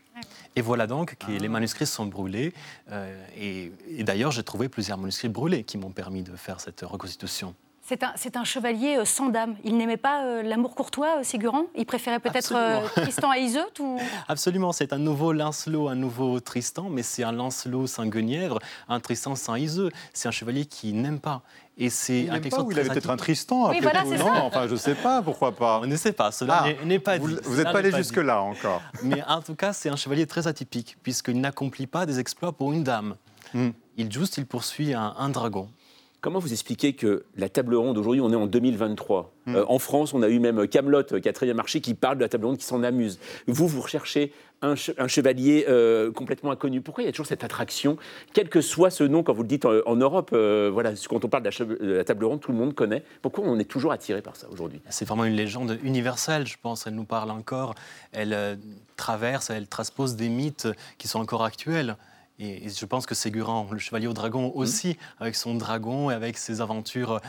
Et 0.56 0.60
voilà 0.60 0.86
donc 0.86 1.16
que 1.16 1.32
les 1.32 1.48
manuscrits 1.48 1.86
sont 1.86 2.06
brûlés. 2.06 2.52
Euh, 2.90 3.24
et, 3.36 3.72
et 3.88 4.04
d'ailleurs, 4.04 4.30
j'ai 4.30 4.44
trouvé 4.44 4.68
plusieurs 4.68 4.98
manuscrits 4.98 5.28
brûlés 5.28 5.64
qui 5.64 5.78
m'ont 5.78 5.90
permis 5.90 6.22
de 6.22 6.36
faire 6.36 6.60
cette 6.60 6.82
reconstitution. 6.82 7.54
C'est 7.86 8.02
un, 8.02 8.14
un, 8.40 8.44
chevalier 8.44 8.96
euh, 8.96 9.04
sans 9.04 9.28
dame. 9.28 9.56
Il 9.62 9.76
n'aimait 9.76 9.98
pas 9.98 10.24
euh, 10.24 10.42
l'amour 10.42 10.74
courtois, 10.74 11.18
euh, 11.18 11.22
Ségurant 11.22 11.66
Il 11.76 11.84
préférait 11.84 12.18
peut-être 12.18 12.54
euh, 12.56 12.80
Tristan 12.96 13.30
à 13.30 13.36
Iseut 13.36 13.60
ou... 13.78 14.00
Absolument, 14.28 14.72
c'est 14.72 14.94
un 14.94 14.98
nouveau 14.98 15.34
Lancelot, 15.34 15.88
un 15.88 15.94
nouveau 15.94 16.40
Tristan, 16.40 16.88
mais 16.88 17.02
c'est 17.02 17.24
un 17.24 17.32
Lancelot 17.32 17.86
sans 17.86 18.06
Guenièvre, 18.06 18.58
un 18.88 19.00
Tristan 19.00 19.34
sans 19.36 19.56
Iseut. 19.56 19.90
C'est 20.14 20.28
un 20.28 20.30
chevalier 20.30 20.64
qui 20.64 20.94
n'aime 20.94 21.20
pas. 21.20 21.42
Et 21.76 21.90
c'est 21.90 22.30
un 22.30 22.40
quelque 22.40 22.56
chose 22.56 22.68
il 22.70 22.78
avait 22.78 22.88
peut-être 22.88 23.10
un 23.10 23.18
Tristan 23.18 23.68
oui, 23.68 23.80
voilà, 23.82 24.02
tout, 24.02 24.14
non? 24.14 24.30
Enfin, 24.44 24.66
je 24.66 24.76
sais 24.76 24.94
pas, 24.94 25.20
pourquoi 25.20 25.54
pas. 25.54 25.80
On 25.82 25.86
ne 25.86 25.96
sait 25.96 26.12
pas, 26.12 26.32
cela 26.32 26.64
ah, 26.64 26.84
n'est 26.86 26.98
pas 26.98 27.18
dit. 27.18 27.36
Vous 27.42 27.56
n'êtes 27.56 27.70
pas 27.70 27.80
allé 27.80 27.92
jusque-là 27.92 28.40
encore. 28.40 28.80
Mais 29.02 29.22
en 29.24 29.42
tout 29.42 29.56
cas, 29.56 29.74
c'est 29.74 29.90
un 29.90 29.96
chevalier 29.96 30.26
très 30.26 30.46
atypique, 30.46 30.96
puisqu'il 31.02 31.38
n'accomplit 31.38 31.86
pas 31.86 32.06
des 32.06 32.18
exploits 32.18 32.52
pour 32.52 32.72
une 32.72 32.82
dame. 32.82 33.16
Hmm. 33.52 33.70
Il 33.98 34.10
juste, 34.10 34.38
il 34.38 34.46
poursuit 34.46 34.94
un, 34.94 35.14
un 35.18 35.28
dragon. 35.28 35.68
Comment 36.24 36.38
vous 36.38 36.54
expliquez 36.54 36.94
que 36.94 37.26
la 37.36 37.50
table 37.50 37.74
ronde, 37.74 37.98
aujourd'hui, 37.98 38.22
on 38.22 38.32
est 38.32 38.34
en 38.34 38.46
2023 38.46 39.34
hmm. 39.44 39.56
euh, 39.56 39.64
En 39.68 39.78
France, 39.78 40.14
on 40.14 40.22
a 40.22 40.30
eu 40.30 40.38
même 40.38 40.66
Camelot, 40.66 41.02
euh, 41.12 41.20
quatrième 41.20 41.58
marché, 41.58 41.82
qui 41.82 41.92
parle 41.92 42.16
de 42.16 42.22
la 42.22 42.30
table 42.30 42.46
ronde, 42.46 42.56
qui 42.56 42.64
s'en 42.64 42.82
amuse. 42.82 43.18
Vous, 43.46 43.68
vous 43.68 43.82
recherchez 43.82 44.32
un, 44.62 44.74
chevalier 44.74 45.66
euh, 45.68 46.10
complètement 46.12 46.50
inconnu. 46.50 46.80
Pourquoi 46.80 47.04
il 47.04 47.06
y 47.08 47.10
a 47.10 47.12
toujours 47.12 47.26
cette 47.26 47.44
attraction 47.44 47.98
Quel 48.32 48.48
que 48.48 48.62
soit 48.62 48.88
ce 48.88 49.04
nom, 49.04 49.22
quand 49.22 49.34
vous 49.34 49.42
le 49.42 49.48
dites 49.48 49.66
en, 49.66 49.96
Europe, 49.96 50.30
voilà, 50.30 50.92
quand 51.10 51.26
on 51.26 51.28
parle 51.28 51.42
de 51.42 51.50
la, 51.50 51.66
de 51.66 51.92
la, 51.92 52.04
table 52.04 52.24
ronde, 52.24 52.40
tout 52.40 52.52
le 52.52 52.56
monde 52.56 52.74
connaît. 52.74 53.04
Pourquoi 53.20 53.44
on 53.44 53.58
est 53.58 53.70
toujours 53.70 53.92
attiré 53.92 54.22
par 54.22 54.36
ça 54.36 54.46
aujourd'hui? 54.50 54.80
C'est 54.88 55.04
vraiment 55.04 55.26
une 55.26 55.36
légende 55.36 55.78
universelle, 55.82 56.46
je 56.46 56.56
pense. 56.56 56.86
Elle 56.86 56.94
nous 56.94 57.04
parle 57.04 57.32
encore. 57.32 57.74
Elle 58.12 58.58
traverse, 58.96 59.50
elle 59.50 59.68
transpose 59.68 60.16
des 60.16 60.30
mythes 60.30 60.68
qui 60.96 61.06
sont 61.06 61.20
encore 61.20 61.44
actuels. 61.44 61.98
Et, 62.38 62.68
je 62.68 62.86
pense 62.86 63.06
que 63.06 63.14
Ségurant, 63.14 63.68
le 63.70 63.78
chevalier 63.78 64.06
au 64.06 64.12
dragon 64.12 64.48
mmh. 64.48 64.58
aussi, 64.58 64.96
avec 65.18 65.34
son 65.36 65.54
dragon 65.54 66.10
et 66.10 66.14
avec 66.14 66.36
ses 66.36 66.60
aventures. 66.60 67.20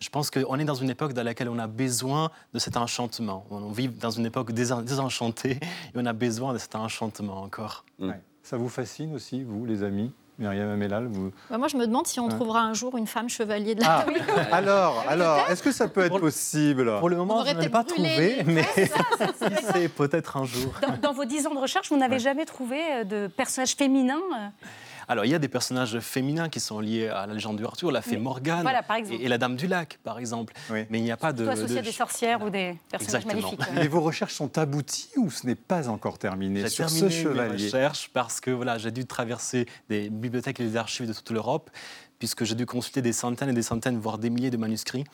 Je 0.00 0.08
pense 0.10 0.30
qu'on 0.30 0.58
est 0.58 0.64
dans 0.64 0.74
une 0.74 0.90
époque 0.90 1.12
dans 1.12 1.24
laquelle 1.24 1.48
on 1.48 1.58
a 1.58 1.66
besoin 1.66 2.30
de 2.54 2.58
cet 2.58 2.76
enchantement. 2.76 3.46
On 3.50 3.70
vit 3.70 3.88
dans 3.88 4.10
une 4.10 4.26
époque 4.26 4.52
désenchantée 4.52 5.52
et 5.52 5.96
on 5.96 6.06
a 6.06 6.12
besoin 6.12 6.52
de 6.52 6.58
cet 6.58 6.76
enchantement 6.76 7.42
encore. 7.42 7.84
Mmh. 7.98 8.12
Ça 8.42 8.56
vous 8.56 8.68
fascine 8.68 9.14
aussi, 9.14 9.42
vous, 9.42 9.66
les 9.66 9.82
amis? 9.82 10.12
Myriam 10.38 10.70
Amélal, 10.70 11.08
vous... 11.08 11.32
Bah 11.50 11.58
moi, 11.58 11.66
je 11.66 11.76
me 11.76 11.84
demande 11.84 12.06
si 12.06 12.20
on 12.20 12.28
trouvera 12.28 12.62
un 12.62 12.72
jour 12.72 12.96
une 12.96 13.08
femme 13.08 13.28
chevalier 13.28 13.74
de 13.74 13.80
la 13.82 14.06
ah. 14.06 14.06
Alors, 14.52 15.04
alors 15.08 15.50
est-ce 15.50 15.64
que 15.64 15.72
ça 15.72 15.88
peut 15.88 16.02
être 16.02 16.20
possible 16.20 16.96
Pour 17.00 17.08
le 17.08 17.16
moment, 17.16 17.44
je 17.44 17.54
n'ai 17.54 17.68
pas 17.68 17.82
trouvé, 17.82 18.44
mais 18.46 18.64
c'est 19.72 19.88
peut-être 19.88 20.36
un 20.36 20.44
jour. 20.44 20.72
Dans, 20.80 21.08
dans, 21.08 21.12
vos 21.12 21.24
dix 21.24 21.46
ans 21.48 21.54
de 21.54 21.58
recherche, 21.58 21.90
vous 21.90 21.96
n'avez 21.96 22.20
jamais 22.20 22.44
trouvé 22.44 22.80
euh, 22.80 23.04
de 23.04 23.26
personnage 23.26 23.74
féminin 23.74 24.20
euh, 24.36 24.48
alors, 25.08 25.24
il 25.24 25.30
y 25.30 25.34
a 25.34 25.38
des 25.38 25.48
personnages 25.48 25.98
féminins 26.00 26.50
qui 26.50 26.60
sont 26.60 26.80
liés 26.80 27.08
à 27.08 27.26
la 27.26 27.32
légende 27.32 27.56
du 27.56 27.64
Arthur, 27.64 27.90
la 27.90 28.02
fée 28.02 28.18
Morgane 28.18 28.68
et, 29.10 29.26
la 29.28 29.38
Dame 29.38 29.56
du 29.56 29.66
Lac, 29.66 29.98
par 30.04 30.18
exemple. 30.18 30.52
Mais 30.70 30.98
il 30.98 31.02
n'y 31.02 31.10
a 31.10 31.16
pas 31.16 31.32
de. 31.32 31.46
Plutôt 31.46 31.52
associé 31.52 31.78
à 31.78 31.82
des 31.82 31.92
sorcières 31.92 32.42
ou 32.42 32.50
des 32.50 32.76
personnages 32.90 33.24
magnifiques. 33.24 33.60
Mais 33.74 33.88
vos 33.88 34.02
recherches 34.02 34.34
sont 34.34 34.58
abouties 34.58 35.10
ou 35.16 35.30
ce 35.30 35.46
n'est 35.46 35.54
pas 35.54 35.88
encore 35.88 36.18
terminé 36.18 36.68
sur 36.68 36.90
ce 36.90 37.08
chevalier 37.08 37.58
J'ai 37.58 37.66
recherches 37.66 38.10
parce 38.12 38.40
que 38.40 38.50
voilà, 38.50 38.76
j'ai 38.76 38.90
dû 38.90 39.06
traverser 39.06 39.66
des 39.88 40.10
bibliothèques 40.10 40.60
et 40.60 40.64
des 40.64 40.76
archives 40.76 41.06
de 41.06 41.14
toute 41.14 41.30
l'Europe, 41.30 41.70
puisque 42.18 42.44
j'ai 42.44 42.54
dû 42.54 42.66
consulter 42.66 43.00
des 43.00 43.14
centaines 43.14 43.48
et 43.48 43.54
des 43.54 43.62
centaines, 43.62 43.98
voire 43.98 44.18
des 44.18 44.28
milliers 44.28 44.50
de 44.50 44.58
manuscrits 44.58 45.04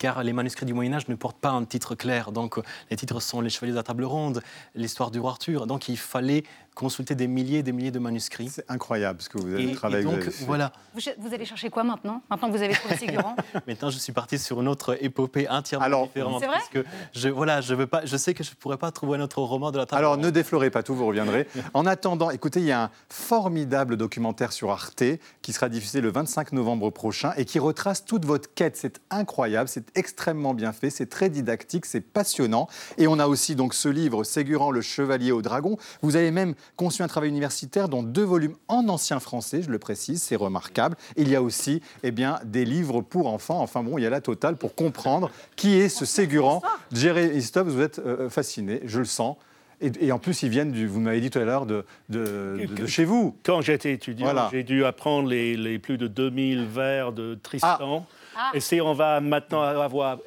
car 0.00 0.24
les 0.24 0.32
manuscrits 0.32 0.64
du 0.64 0.72
Moyen 0.72 0.94
Âge 0.94 1.06
ne 1.08 1.14
portent 1.14 1.38
pas 1.38 1.50
un 1.50 1.64
titre 1.64 1.94
clair. 1.94 2.32
Donc 2.32 2.58
les 2.90 2.96
titres 2.96 3.20
sont 3.20 3.40
Les 3.42 3.50
Chevaliers 3.50 3.72
de 3.72 3.76
la 3.76 3.84
Table 3.84 4.04
Ronde, 4.04 4.42
l'histoire 4.74 5.12
du 5.12 5.20
roi 5.20 5.32
Arthur. 5.32 5.66
Donc 5.66 5.88
il 5.88 5.98
fallait 5.98 6.42
consulter 6.74 7.14
des 7.14 7.26
milliers 7.26 7.58
et 7.58 7.62
des 7.62 7.72
milliers 7.72 7.90
de 7.90 7.98
manuscrits. 7.98 8.48
C'est 8.48 8.64
incroyable 8.70 9.20
ce 9.20 9.28
que 9.28 9.38
vous 9.38 9.52
avez 9.52 9.72
travaillé. 9.72 10.04
donc, 10.04 10.26
voilà. 10.46 10.72
Vous, 10.94 11.34
allez 11.34 11.44
chercher 11.44 11.68
quoi 11.68 11.84
maintenant? 11.84 12.22
Maintenant 12.30 12.50
que 12.50 12.56
vous 12.56 12.62
avez 12.62 12.74
trouvé 12.74 12.96
Ségurant 12.96 13.36
Maintenant, 13.66 13.90
je 13.90 13.98
suis 13.98 14.12
parti 14.12 14.38
sur 14.38 14.60
une 14.60 14.68
autre 14.68 14.96
épopée 15.00 15.48
entièrement 15.48 15.84
Alors, 15.84 16.06
différente. 16.06 16.40
C'est 16.40 16.46
vrai? 16.46 16.58
que 16.72 16.84
je, 17.12 17.28
voilà, 17.28 17.60
je, 17.60 17.74
veux 17.74 17.86
pas, 17.86 18.06
je 18.06 18.16
sais 18.16 18.32
que 18.34 18.42
je 18.42 18.50
ne 18.50 18.54
pourrais 18.54 18.78
pas 18.78 18.90
trouver 18.92 19.18
un 19.18 19.20
autre 19.20 19.42
roman 19.42 19.70
de 19.70 19.78
la 19.78 19.86
table 19.86 19.98
Alors, 19.98 20.16
ne 20.16 20.30
déflorez 20.30 20.70
pas 20.70 20.82
tout, 20.82 20.94
vous 20.94 21.06
reviendrez. 21.06 21.46
en 21.74 21.84
attendant, 21.86 22.30
écoutez, 22.30 22.60
il 22.60 22.66
y 22.66 22.72
a 22.72 22.84
un 22.84 22.90
formidable 23.08 23.96
documentaire 23.96 24.52
sur 24.52 24.70
Arte 24.70 25.04
qui 25.42 25.52
sera 25.52 25.68
diffusé 25.68 26.00
le 26.00 26.10
25 26.10 26.52
novembre 26.52 26.90
prochain 26.90 27.32
et 27.36 27.44
qui 27.44 27.58
retrace 27.58 28.04
toute 28.04 28.24
votre 28.24 28.54
quête. 28.54 28.76
C'est 28.76 29.00
incroyable, 29.10 29.68
c'est 29.68 29.89
extrêmement 29.94 30.54
bien 30.54 30.72
fait, 30.72 30.90
c'est 30.90 31.08
très 31.08 31.30
didactique, 31.30 31.86
c'est 31.86 32.00
passionnant. 32.00 32.68
Et 32.98 33.06
on 33.06 33.18
a 33.18 33.26
aussi 33.26 33.54
donc 33.54 33.74
ce 33.74 33.88
livre, 33.88 34.24
Ségurant, 34.24 34.70
le 34.70 34.80
chevalier 34.80 35.32
au 35.32 35.42
dragon. 35.42 35.76
Vous 36.02 36.16
avez 36.16 36.30
même 36.30 36.54
conçu 36.76 37.02
un 37.02 37.08
travail 37.08 37.30
universitaire 37.30 37.88
dont 37.88 38.02
deux 38.02 38.24
volumes 38.24 38.56
en 38.68 38.88
ancien 38.88 39.20
français, 39.20 39.62
je 39.62 39.70
le 39.70 39.78
précise, 39.78 40.22
c'est 40.22 40.36
remarquable. 40.36 40.96
Il 41.16 41.28
y 41.28 41.36
a 41.36 41.42
aussi 41.42 41.82
eh 42.02 42.10
bien, 42.10 42.40
des 42.44 42.64
livres 42.64 43.00
pour 43.00 43.26
enfants. 43.26 43.60
Enfin 43.60 43.82
bon, 43.82 43.98
il 43.98 44.02
y 44.02 44.06
a 44.06 44.10
la 44.10 44.20
totale 44.20 44.56
pour 44.56 44.74
comprendre 44.74 45.30
qui 45.56 45.74
est 45.74 45.88
ce 45.88 46.04
Ségurant. 46.04 46.62
Jerry 46.92 47.42
Stop, 47.42 47.68
vous 47.68 47.80
êtes 47.80 47.98
euh, 47.98 48.28
fasciné, 48.30 48.80
je 48.84 48.98
le 48.98 49.04
sens. 49.04 49.36
Et, 49.80 50.12
en 50.12 50.18
plus, 50.18 50.42
ils 50.42 50.50
viennent, 50.50 50.72
du, 50.72 50.86
vous 50.86 51.00
m'avez 51.00 51.22
dit 51.22 51.30
tout 51.30 51.38
à 51.38 51.44
l'heure, 51.44 51.64
de, 51.64 51.86
de, 52.10 52.86
chez 52.86 53.06
vous. 53.06 53.34
Quand 53.42 53.62
j'étais 53.62 53.92
étudiant, 53.92 54.50
j'ai 54.52 54.62
dû 54.62 54.84
apprendre 54.84 55.28
les, 55.28 55.56
les, 55.56 55.78
plus 55.78 55.96
de 55.96 56.06
2000 56.06 56.66
vers 56.66 57.12
de 57.12 57.38
Tristan. 57.42 58.06
Ah. 58.06 58.14
Ah. 58.42 58.50
Et 58.54 58.60
si 58.60 58.80
on 58.80 58.94
va 58.94 59.20
maintenant 59.20 59.60
avoir. 59.60 60.18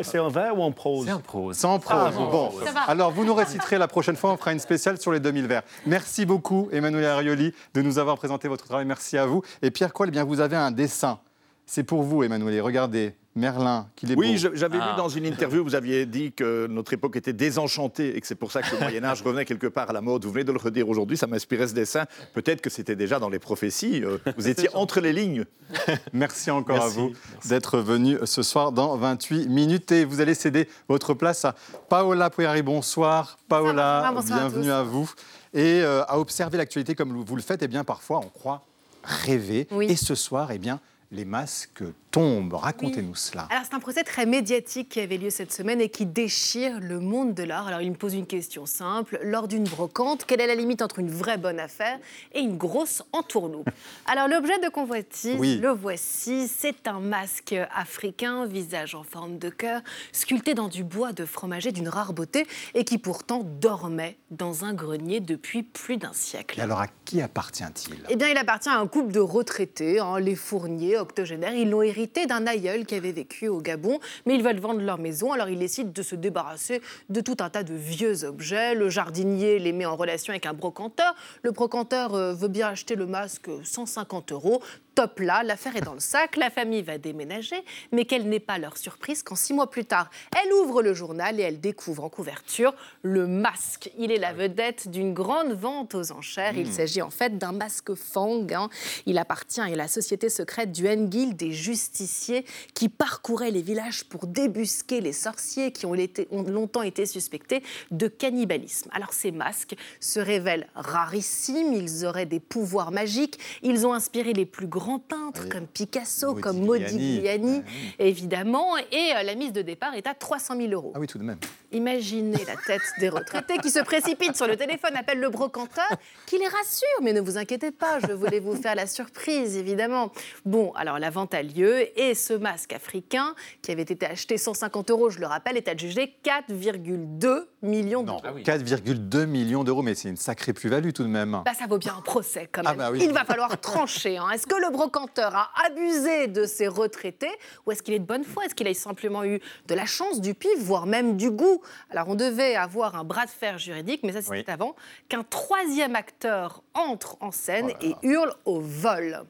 C'est 0.00 0.18
en 0.18 0.28
vers 0.28 0.56
ou 0.56 0.62
en 0.62 0.70
prose? 0.70 1.06
C'est 1.06 1.12
en 1.12 1.20
prose. 1.20 1.56
C'est 1.56 1.66
en 1.66 1.78
prose. 1.80 1.96
Ah, 1.98 2.10
bon. 2.12 2.52
Alors, 2.86 3.10
vous 3.10 3.24
nous 3.24 3.34
réciterez 3.34 3.76
la 3.76 3.88
prochaine 3.88 4.16
fois, 4.16 4.32
on 4.32 4.36
fera 4.36 4.52
une 4.52 4.60
spéciale 4.60 5.00
sur 5.00 5.10
les 5.10 5.18
2000 5.18 5.46
vers. 5.46 5.62
Merci 5.84 6.26
beaucoup, 6.26 6.68
Emmanuel 6.70 7.06
Arioli, 7.06 7.52
de 7.74 7.82
nous 7.82 7.98
avoir 7.98 8.16
présenté 8.16 8.46
votre 8.46 8.64
travail. 8.64 8.84
Merci 8.84 9.18
à 9.18 9.26
vous. 9.26 9.42
Et 9.62 9.72
Pierre 9.72 9.92
Coll, 9.92 10.08
eh 10.08 10.10
bien, 10.12 10.24
vous 10.24 10.40
avez 10.40 10.56
un 10.56 10.70
dessin. 10.70 11.18
C'est 11.64 11.82
pour 11.82 12.02
vous, 12.02 12.22
Emmanuel. 12.22 12.60
Regardez. 12.60 13.14
Merlin, 13.36 13.86
qu'il 13.96 14.10
est 14.10 14.16
Oui, 14.16 14.38
j'avais 14.38 14.78
lu 14.78 14.82
ah. 14.82 14.94
dans 14.96 15.10
une 15.10 15.26
interview, 15.26 15.62
vous 15.62 15.74
aviez 15.74 16.06
dit 16.06 16.32
que 16.32 16.66
notre 16.68 16.94
époque 16.94 17.16
était 17.16 17.34
désenchantée 17.34 18.16
et 18.16 18.20
que 18.20 18.26
c'est 18.26 18.34
pour 18.34 18.50
ça 18.50 18.62
que 18.62 18.74
le 18.74 18.80
Moyen-Âge 18.80 19.20
revenait 19.24 19.44
quelque 19.44 19.66
part 19.66 19.90
à 19.90 19.92
la 19.92 20.00
mode. 20.00 20.24
Vous 20.24 20.32
venez 20.32 20.44
de 20.44 20.52
le 20.52 20.58
redire 20.58 20.88
aujourd'hui, 20.88 21.18
ça 21.18 21.26
m'inspirait 21.26 21.68
ce 21.68 21.74
dessin. 21.74 22.06
Peut-être 22.32 22.62
que 22.62 22.70
c'était 22.70 22.96
déjà 22.96 23.18
dans 23.18 23.28
les 23.28 23.38
prophéties. 23.38 24.02
Euh, 24.02 24.16
vous 24.38 24.48
étiez 24.48 24.70
entre 24.74 25.00
les 25.00 25.12
lignes. 25.12 25.44
Merci 26.14 26.50
encore 26.50 26.82
à 26.82 26.88
vous 26.88 27.12
d'être 27.44 27.78
venu 27.78 28.16
ce 28.24 28.42
soir 28.42 28.72
dans 28.72 28.96
28 28.96 29.48
minutes. 29.48 29.92
Et 29.92 30.06
vous 30.06 30.22
allez 30.22 30.34
céder 30.34 30.66
votre 30.88 31.12
place 31.12 31.44
à 31.44 31.54
Paola 31.90 32.30
Pueri. 32.30 32.62
Bonsoir, 32.62 33.38
Paola. 33.48 34.14
bienvenue 34.24 34.70
à, 34.70 34.82
vous. 34.82 35.10
Et 35.52 35.82
euh, 35.82 36.04
à 36.08 36.18
observer 36.18 36.56
l'actualité 36.56 36.94
comme 36.94 37.12
vous 37.22 37.36
le 37.36 37.42
faites, 37.42 37.62
eh 37.62 37.68
bien, 37.68 37.84
parfois, 37.84 38.20
on 38.24 38.28
croit 38.28 38.62
rêver. 39.04 39.68
Et 39.82 39.96
ce 39.96 40.14
soir, 40.14 40.50
eh 40.52 40.58
bien, 40.58 40.80
les 41.12 41.24
masques 41.24 41.84
tombent. 42.10 42.54
Racontez-nous 42.54 43.14
cela. 43.14 43.46
Alors 43.50 43.64
c'est 43.64 43.74
un 43.74 43.80
procès 43.80 44.02
très 44.02 44.26
médiatique 44.26 44.88
qui 44.88 45.00
avait 45.00 45.18
lieu 45.18 45.30
cette 45.30 45.52
semaine 45.52 45.80
et 45.80 45.88
qui 45.88 46.06
déchire 46.06 46.80
le 46.80 46.98
monde 46.98 47.34
de 47.34 47.42
l'art. 47.42 47.68
Alors 47.68 47.80
il 47.80 47.90
me 47.90 47.96
pose 47.96 48.14
une 48.14 48.26
question 48.26 48.66
simple. 48.66 49.18
Lors 49.22 49.48
d'une 49.48 49.64
brocante, 49.64 50.24
quelle 50.24 50.40
est 50.40 50.46
la 50.46 50.54
limite 50.54 50.82
entre 50.82 50.98
une 50.98 51.10
vraie 51.10 51.36
bonne 51.36 51.60
affaire 51.60 51.98
et 52.32 52.40
une 52.40 52.56
grosse 52.56 53.02
entourloupe 53.12 53.68
Alors 54.06 54.28
l'objet 54.28 54.58
de 54.58 54.68
convoitise, 54.68 55.60
le 55.60 55.68
voici. 55.68 56.48
C'est 56.48 56.88
un 56.88 57.00
masque 57.00 57.54
africain, 57.74 58.46
visage 58.46 58.94
en 58.94 59.02
forme 59.02 59.38
de 59.38 59.50
cœur, 59.50 59.82
sculpté 60.12 60.54
dans 60.54 60.68
du 60.68 60.84
bois 60.84 61.12
de 61.12 61.24
fromager 61.24 61.70
d'une 61.70 61.88
rare 61.88 62.12
beauté 62.12 62.46
et 62.74 62.84
qui 62.84 62.98
pourtant 62.98 63.42
dormait 63.44 64.16
dans 64.30 64.64
un 64.64 64.74
grenier 64.74 65.20
depuis 65.20 65.62
plus 65.62 65.98
d'un 65.98 66.12
siècle. 66.12 66.58
Et 66.58 66.62
alors 66.62 66.80
à 66.80 66.88
qui 67.04 67.20
appartient-il? 67.20 68.04
Eh 68.08 68.16
bien 68.16 68.28
il 68.28 68.36
appartient 68.38 68.68
à 68.68 68.78
un 68.78 68.86
couple 68.86 69.12
de 69.12 69.20
retraités, 69.20 70.00
hein, 70.00 70.18
les 70.18 70.34
fourniers 70.34 70.95
octogénaires. 70.98 71.54
Ils 71.54 71.70
l'ont 71.70 71.82
hérité 71.82 72.26
d'un 72.26 72.46
aïeul 72.46 72.86
qui 72.86 72.94
avait 72.94 73.12
vécu 73.12 73.48
au 73.48 73.60
Gabon, 73.60 73.98
mais 74.24 74.34
ils 74.34 74.42
veulent 74.42 74.60
vendre 74.60 74.80
leur 74.80 74.98
maison, 74.98 75.32
alors 75.32 75.48
ils 75.48 75.58
décident 75.58 75.90
de 75.92 76.02
se 76.02 76.14
débarrasser 76.14 76.80
de 77.08 77.20
tout 77.20 77.36
un 77.40 77.50
tas 77.50 77.62
de 77.62 77.74
vieux 77.74 78.24
objets. 78.24 78.74
Le 78.74 78.90
jardinier 78.90 79.58
les 79.58 79.72
met 79.72 79.86
en 79.86 79.96
relation 79.96 80.32
avec 80.32 80.46
un 80.46 80.54
brocanteur. 80.54 81.14
Le 81.42 81.50
brocanteur 81.50 82.14
euh, 82.14 82.34
veut 82.34 82.48
bien 82.48 82.68
acheter 82.68 82.94
le 82.94 83.06
masque 83.06 83.50
150 83.64 84.32
euros 84.32 84.62
top 84.96 85.20
là, 85.20 85.42
l'affaire 85.42 85.76
est 85.76 85.82
dans 85.82 85.92
le 85.92 86.00
sac, 86.00 86.36
la 86.36 86.48
famille 86.48 86.80
va 86.80 86.96
déménager, 86.96 87.62
mais 87.92 88.06
quelle 88.06 88.26
n'est 88.30 88.40
pas 88.40 88.56
leur 88.56 88.78
surprise 88.78 89.22
quand 89.22 89.36
six 89.36 89.52
mois 89.52 89.70
plus 89.70 89.84
tard, 89.84 90.10
elle 90.42 90.50
ouvre 90.54 90.82
le 90.82 90.94
journal 90.94 91.38
et 91.38 91.42
elle 91.42 91.60
découvre 91.60 92.02
en 92.02 92.08
couverture 92.08 92.74
le 93.02 93.26
masque. 93.26 93.90
Il 93.98 94.10
est 94.10 94.16
la 94.16 94.32
vedette 94.32 94.88
d'une 94.88 95.12
grande 95.12 95.52
vente 95.52 95.94
aux 95.94 96.12
enchères. 96.12 96.56
Il 96.56 96.68
hmm. 96.68 96.72
s'agit 96.72 97.02
en 97.02 97.10
fait 97.10 97.36
d'un 97.36 97.52
masque 97.52 97.94
Fang. 97.94 98.46
Hein. 98.54 98.70
Il 99.04 99.18
appartient 99.18 99.60
à 99.60 99.68
la 99.68 99.86
société 99.86 100.30
secrète 100.30 100.72
du 100.72 100.88
Hengil 100.88 101.36
des 101.36 101.52
justiciers 101.52 102.46
qui 102.72 102.88
parcouraient 102.88 103.50
les 103.50 103.62
villages 103.62 104.04
pour 104.04 104.26
débusquer 104.26 105.02
les 105.02 105.12
sorciers 105.12 105.72
qui 105.72 105.84
ont, 105.84 105.94
ont 106.30 106.42
longtemps 106.42 106.82
été 106.82 107.04
suspectés 107.04 107.62
de 107.90 108.08
cannibalisme. 108.08 108.88
Alors 108.94 109.12
ces 109.12 109.30
masques 109.30 109.76
se 110.00 110.20
révèlent 110.20 110.68
rarissimes, 110.74 111.74
ils 111.74 112.06
auraient 112.06 112.24
des 112.24 112.40
pouvoirs 112.40 112.92
magiques, 112.92 113.38
ils 113.62 113.86
ont 113.86 113.92
inspiré 113.92 114.32
les 114.32 114.46
plus 114.46 114.66
grands 114.66 114.85
peintres 114.98 115.48
comme 115.48 115.66
Picasso, 115.66 116.34
comme 116.34 116.64
Modigliani, 116.64 117.62
évidemment, 117.98 118.76
et 118.78 119.12
euh, 119.14 119.22
la 119.22 119.34
mise 119.34 119.52
de 119.52 119.62
départ 119.62 119.94
est 119.94 120.06
à 120.06 120.14
300 120.14 120.56
000 120.56 120.72
euros. 120.72 120.92
Ah 120.94 121.00
oui, 121.00 121.06
tout 121.06 121.18
de 121.18 121.24
même. 121.24 121.38
Imaginez 121.72 122.44
la 122.46 122.56
tête 122.56 122.82
des 123.00 123.08
retraités 123.08 123.58
qui 123.58 123.70
se 123.70 123.80
précipitent 123.80 124.36
sur 124.36 124.46
le 124.46 124.56
téléphone, 124.56 124.96
appellent 124.96 125.20
le 125.20 125.28
brocanteur, 125.28 125.90
qui 126.26 126.38
les 126.38 126.46
rassure, 126.46 127.02
mais 127.02 127.12
ne 127.12 127.20
vous 127.20 127.38
inquiétez 127.38 127.70
pas, 127.70 127.98
je 128.00 128.12
voulais 128.12 128.40
vous 128.40 128.54
faire 128.54 128.74
la 128.74 128.86
surprise, 128.86 129.56
évidemment. 129.56 130.12
Bon, 130.44 130.72
alors 130.72 130.98
la 130.98 131.10
vente 131.10 131.34
a 131.34 131.42
lieu 131.42 131.86
et 131.98 132.14
ce 132.14 132.32
masque 132.32 132.72
africain, 132.72 133.34
qui 133.62 133.72
avait 133.72 133.82
été 133.82 134.06
acheté 134.06 134.38
150 134.38 134.90
euros, 134.90 135.10
je 135.10 135.18
le 135.18 135.26
rappelle, 135.26 135.56
est 135.56 135.68
adjugé 135.68 136.16
4,2 136.24 137.46
millions 137.62 138.02
d'euros. 138.02 138.20
4,2 138.22 139.26
millions 139.26 139.64
d'euros, 139.64 139.82
mais 139.82 139.94
c'est 139.94 140.08
une 140.08 140.16
sacrée 140.16 140.52
plus-value 140.52 140.90
tout 140.90 141.02
de 141.02 141.08
même. 141.08 141.42
Bah, 141.44 141.52
ça 141.58 141.66
vaut 141.66 141.78
bien 141.78 141.94
un 141.96 142.02
procès 142.02 142.48
quand 142.50 142.62
ah 142.64 142.74
même. 142.74 142.92
Bah 142.92 142.98
Il 142.98 143.12
va 143.12 143.24
falloir 143.24 143.58
trancher. 143.60 144.18
Hein. 144.18 144.30
Est-ce 144.30 144.46
que 144.46 144.54
le 144.54 144.70
brocanteur 144.76 145.34
a 145.34 145.50
abusé 145.66 146.26
de 146.28 146.44
ses 146.44 146.68
retraités 146.68 147.32
ou 147.64 147.72
est-ce 147.72 147.82
qu'il 147.82 147.94
est 147.94 147.98
de 147.98 148.04
bonne 148.04 148.24
foi? 148.24 148.44
Est-ce 148.44 148.54
qu'il 148.54 148.68
a 148.68 148.74
simplement 148.74 149.24
eu 149.24 149.40
de 149.66 149.74
la 149.74 149.86
chance, 149.86 150.20
du 150.20 150.34
pif, 150.34 150.58
voire 150.58 150.86
même 150.86 151.16
du 151.16 151.30
goût? 151.30 151.62
Alors 151.90 152.08
on 152.08 152.14
devait 152.14 152.54
avoir 152.56 152.94
un 152.96 153.04
bras 153.04 153.24
de 153.24 153.30
fer 153.30 153.58
juridique, 153.58 154.00
mais 154.02 154.12
ça 154.12 154.22
c'était 154.22 154.52
avant, 154.52 154.76
qu'un 155.08 155.22
troisième 155.22 155.96
acteur 155.96 156.62
entre 156.74 157.16
en 157.20 157.30
scène 157.30 157.72
oh 157.72 157.84
et 157.84 157.94
hurle 158.06 158.34
au 158.44 158.60
vol. 158.60 159.24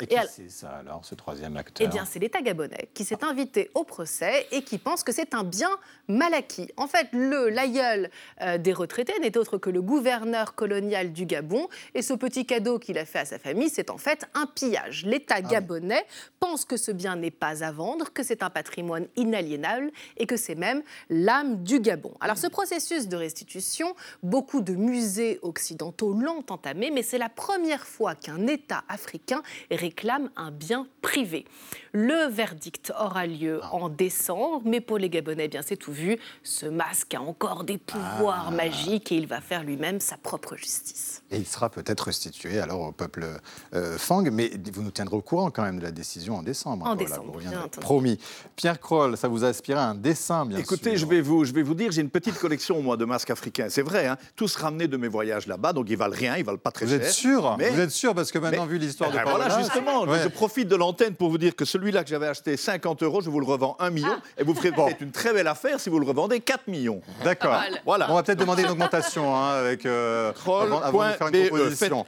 Et 0.00 0.06
qui 0.06 0.16
c'est 0.28 0.50
ça 0.50 0.70
alors, 0.70 1.04
ce 1.04 1.14
troisième 1.14 1.56
acteur 1.56 1.86
Eh 1.86 1.90
bien, 1.90 2.04
c'est 2.04 2.18
l'État 2.18 2.42
gabonais 2.42 2.88
qui 2.94 3.04
s'est 3.04 3.24
invité 3.24 3.70
au 3.74 3.84
procès 3.84 4.46
et 4.50 4.62
qui 4.62 4.78
pense 4.78 5.04
que 5.04 5.12
c'est 5.12 5.34
un 5.34 5.44
bien 5.44 5.70
mal 6.08 6.34
acquis. 6.34 6.68
En 6.76 6.86
fait, 6.86 7.08
le 7.12 7.48
l'aïeul 7.48 8.10
euh, 8.40 8.58
des 8.58 8.72
retraités 8.72 9.18
n'est 9.20 9.36
autre 9.36 9.58
que 9.58 9.70
le 9.70 9.82
gouverneur 9.82 10.54
colonial 10.54 11.12
du 11.12 11.26
Gabon 11.26 11.68
et 11.94 12.02
ce 12.02 12.14
petit 12.14 12.46
cadeau 12.46 12.78
qu'il 12.78 12.98
a 12.98 13.04
fait 13.04 13.20
à 13.20 13.24
sa 13.24 13.38
famille, 13.38 13.68
c'est 13.68 13.90
en 13.90 13.98
fait 13.98 14.26
un 14.34 14.46
pillage. 14.46 15.04
L'État 15.04 15.36
ah 15.38 15.42
gabonais 15.42 16.04
pense 16.40 16.64
que 16.64 16.76
ce 16.76 16.90
bien 16.90 17.16
n'est 17.16 17.30
pas 17.30 17.64
à 17.64 17.72
vendre, 17.72 18.12
que 18.12 18.22
c'est 18.22 18.42
un 18.42 18.50
patrimoine 18.50 19.06
inaliénable 19.16 19.90
et 20.16 20.26
que 20.26 20.36
c'est 20.36 20.54
même 20.54 20.82
l'âme 21.10 21.62
du 21.62 21.80
Gabon. 21.80 22.12
Alors, 22.20 22.38
ce 22.38 22.46
processus 22.46 23.08
de 23.08 23.16
restitution, 23.16 23.94
beaucoup 24.22 24.60
de 24.60 24.74
musées 24.74 25.38
occidentaux 25.42 26.12
l'ont 26.12 26.44
entamé, 26.48 26.90
mais 26.90 27.02
c'est 27.02 27.18
la 27.18 27.28
première 27.28 27.86
fois 27.86 28.14
qu'un 28.14 28.46
État 28.46 28.84
africain 28.88 29.42
réclame 29.82 30.30
un 30.36 30.50
bien 30.52 30.86
privé. 31.02 31.44
Le 31.92 32.30
verdict 32.30 32.92
aura 32.98 33.26
lieu 33.26 33.60
ah. 33.62 33.74
en 33.74 33.88
décembre, 33.88 34.62
mais 34.64 34.80
pour 34.80 34.96
les 34.96 35.10
Gabonais, 35.10 35.44
eh 35.46 35.48
bien 35.48 35.62
c'est 35.62 35.76
tout 35.76 35.92
vu. 35.92 36.18
Ce 36.42 36.66
masque 36.66 37.14
a 37.14 37.20
encore 37.20 37.64
des 37.64 37.78
pouvoirs 37.78 38.46
ah. 38.48 38.50
magiques 38.50 39.12
et 39.12 39.16
il 39.16 39.26
va 39.26 39.40
faire 39.40 39.64
lui-même 39.64 40.00
sa 40.00 40.16
propre 40.16 40.56
justice. 40.56 41.22
Et 41.30 41.36
il 41.36 41.46
sera 41.46 41.68
peut-être 41.68 42.04
restitué 42.04 42.60
alors 42.60 42.80
au 42.80 42.92
peuple 42.92 43.26
euh, 43.74 43.98
Fang, 43.98 44.22
mais 44.22 44.52
vous 44.72 44.82
nous 44.82 44.90
tiendrez 44.90 45.16
au 45.16 45.20
courant 45.20 45.50
quand 45.50 45.62
même 45.62 45.78
de 45.78 45.82
la 45.82 45.90
décision 45.90 46.36
en 46.36 46.42
décembre. 46.42 46.86
En 46.86 46.94
décembre, 46.94 47.38
Promis. 47.80 48.18
Pierre 48.56 48.80
Kroll, 48.80 49.16
ça 49.16 49.28
vous 49.28 49.44
a 49.44 49.48
inspiré 49.48 49.80
un 49.80 49.94
dessin, 49.94 50.46
bien 50.46 50.58
Écoutez, 50.58 50.90
sûr. 50.90 51.00
je 51.00 51.06
vais 51.06 51.20
vous, 51.20 51.44
je 51.44 51.52
vais 51.52 51.62
vous 51.62 51.74
dire, 51.74 51.90
j'ai 51.90 52.02
une 52.02 52.10
petite 52.10 52.38
collection 52.38 52.80
moi 52.80 52.96
de 52.96 53.04
masques 53.04 53.30
africains. 53.30 53.66
C'est 53.68 53.82
vrai, 53.82 54.06
hein, 54.06 54.16
tous 54.36 54.54
ramenés 54.56 54.88
de 54.88 54.96
mes 54.96 55.08
voyages 55.08 55.46
là-bas, 55.46 55.72
donc 55.72 55.90
ils 55.90 55.96
valent 55.96 56.16
rien, 56.16 56.36
ils 56.36 56.44
valent 56.44 56.58
pas 56.58 56.70
très 56.70 56.86
cher. 56.86 56.98
Vous 56.98 57.04
êtes 57.04 57.10
sûr? 57.10 57.56
Vous 57.56 57.80
êtes 57.80 57.90
sûr? 57.90 58.14
Parce 58.14 58.30
que 58.30 58.38
maintenant 58.38 58.66
vu 58.66 58.78
l'histoire 58.78 59.10
de 59.10 59.16
ben 59.16 59.24
voilà, 59.24 59.48
justement, 59.72 60.06
je 60.14 60.28
profite 60.28 60.68
de 60.68 60.76
l'antenne 60.76 61.14
pour 61.14 61.30
vous 61.30 61.38
dire 61.38 61.54
que 61.54 61.64
celui-là 61.64 62.04
que 62.04 62.10
j'avais 62.10 62.26
acheté 62.26 62.56
50 62.56 63.02
euros, 63.02 63.20
je 63.20 63.30
vous 63.30 63.40
le 63.40 63.46
revends 63.46 63.76
1 63.78 63.90
million 63.90 64.08
ah. 64.12 64.22
et 64.38 64.44
vous 64.44 64.54
ferez 64.54 64.72
peut-être 64.72 65.00
une 65.00 65.10
très 65.10 65.32
belle 65.32 65.46
affaire 65.46 65.80
si 65.80 65.90
vous 65.90 65.98
le 65.98 66.06
revendez 66.06 66.40
4 66.40 66.68
millions. 66.68 67.00
D'accord. 67.24 67.60
Voilà. 67.84 68.10
On 68.10 68.14
va 68.14 68.22
peut-être 68.22 68.38
demander 68.38 68.62
une 68.62 68.70
augmentation 68.70 69.34
hein, 69.34 69.54
avec 69.54 69.86
euh, 69.86 70.32
avant, 70.32 71.04
de 71.04 71.12
faire 71.12 71.28
une 71.28 71.48
proposition. 71.48 72.06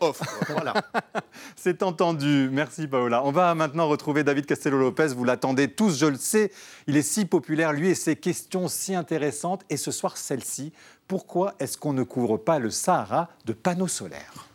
voilà. 0.48 0.74
C'est 1.56 1.82
entendu. 1.82 2.48
Merci 2.52 2.86
Paola. 2.86 3.24
On 3.24 3.32
va 3.32 3.54
maintenant 3.54 3.88
retrouver 3.88 4.24
David 4.24 4.46
Castello-Lopez. 4.46 5.08
Vous 5.08 5.24
l'attendez 5.24 5.68
tous, 5.68 5.98
je 5.98 6.06
le 6.06 6.16
sais. 6.16 6.50
Il 6.86 6.96
est 6.96 7.02
si 7.02 7.24
populaire, 7.24 7.72
lui, 7.72 7.90
et 7.90 7.94
ses 7.94 8.16
questions 8.16 8.68
si 8.68 8.94
intéressantes. 8.94 9.62
Et 9.70 9.76
ce 9.76 9.90
soir, 9.90 10.16
celle-ci. 10.16 10.72
Pourquoi 11.06 11.54
est-ce 11.58 11.76
qu'on 11.76 11.92
ne 11.92 12.02
couvre 12.02 12.38
pas 12.38 12.58
le 12.58 12.70
Sahara 12.70 13.28
de 13.44 13.52
panneaux 13.52 13.88
solaires? 13.88 14.48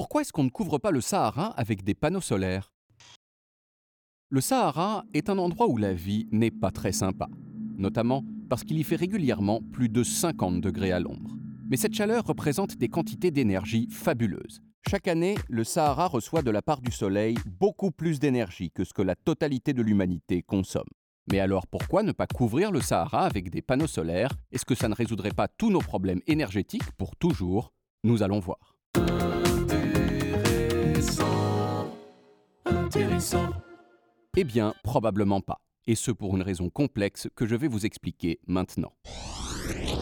Pourquoi 0.00 0.22
est-ce 0.22 0.32
qu'on 0.32 0.44
ne 0.44 0.48
couvre 0.48 0.78
pas 0.78 0.92
le 0.92 1.02
Sahara 1.02 1.48
avec 1.58 1.84
des 1.84 1.92
panneaux 1.92 2.22
solaires? 2.22 2.72
Le 4.30 4.40
Sahara 4.40 5.04
est 5.12 5.28
un 5.28 5.36
endroit 5.36 5.68
où 5.68 5.76
la 5.76 5.92
vie 5.92 6.26
n'est 6.32 6.50
pas 6.50 6.70
très 6.70 6.92
sympa, 6.92 7.28
notamment 7.76 8.24
parce 8.48 8.64
qu'il 8.64 8.78
y 8.78 8.82
fait 8.82 8.96
régulièrement 8.96 9.60
plus 9.60 9.90
de 9.90 10.02
50 10.02 10.62
degrés 10.62 10.90
à 10.90 11.00
l'ombre. 11.00 11.36
Mais 11.68 11.76
cette 11.76 11.92
chaleur 11.92 12.24
représente 12.24 12.78
des 12.78 12.88
quantités 12.88 13.30
d'énergie 13.30 13.88
fabuleuses. 13.90 14.62
Chaque 14.88 15.06
année, 15.06 15.34
le 15.50 15.64
Sahara 15.64 16.06
reçoit 16.06 16.40
de 16.40 16.50
la 16.50 16.62
part 16.62 16.80
du 16.80 16.92
Soleil 16.92 17.36
beaucoup 17.44 17.90
plus 17.90 18.18
d'énergie 18.18 18.70
que 18.70 18.84
ce 18.84 18.94
que 18.94 19.02
la 19.02 19.16
totalité 19.16 19.74
de 19.74 19.82
l'humanité 19.82 20.40
consomme. 20.40 20.88
Mais 21.30 21.40
alors 21.40 21.66
pourquoi 21.66 22.02
ne 22.02 22.12
pas 22.12 22.26
couvrir 22.26 22.72
le 22.72 22.80
Sahara 22.80 23.26
avec 23.26 23.50
des 23.50 23.60
panneaux 23.60 23.86
solaires? 23.86 24.32
Est-ce 24.50 24.64
que 24.64 24.74
ça 24.74 24.88
ne 24.88 24.94
résoudrait 24.94 25.34
pas 25.36 25.48
tous 25.48 25.70
nos 25.70 25.80
problèmes 25.80 26.22
énergétiques? 26.26 26.90
Pour 26.96 27.16
toujours 27.16 27.74
Nous 28.02 28.22
allons 28.22 28.40
voir. 28.40 28.69
Eh 34.36 34.44
bien, 34.44 34.74
probablement 34.82 35.40
pas. 35.40 35.60
Et 35.86 35.94
ce 35.94 36.10
pour 36.10 36.36
une 36.36 36.42
raison 36.42 36.70
complexe 36.70 37.28
que 37.34 37.46
je 37.46 37.56
vais 37.56 37.68
vous 37.68 37.84
expliquer 37.84 38.38
maintenant. 38.46 38.92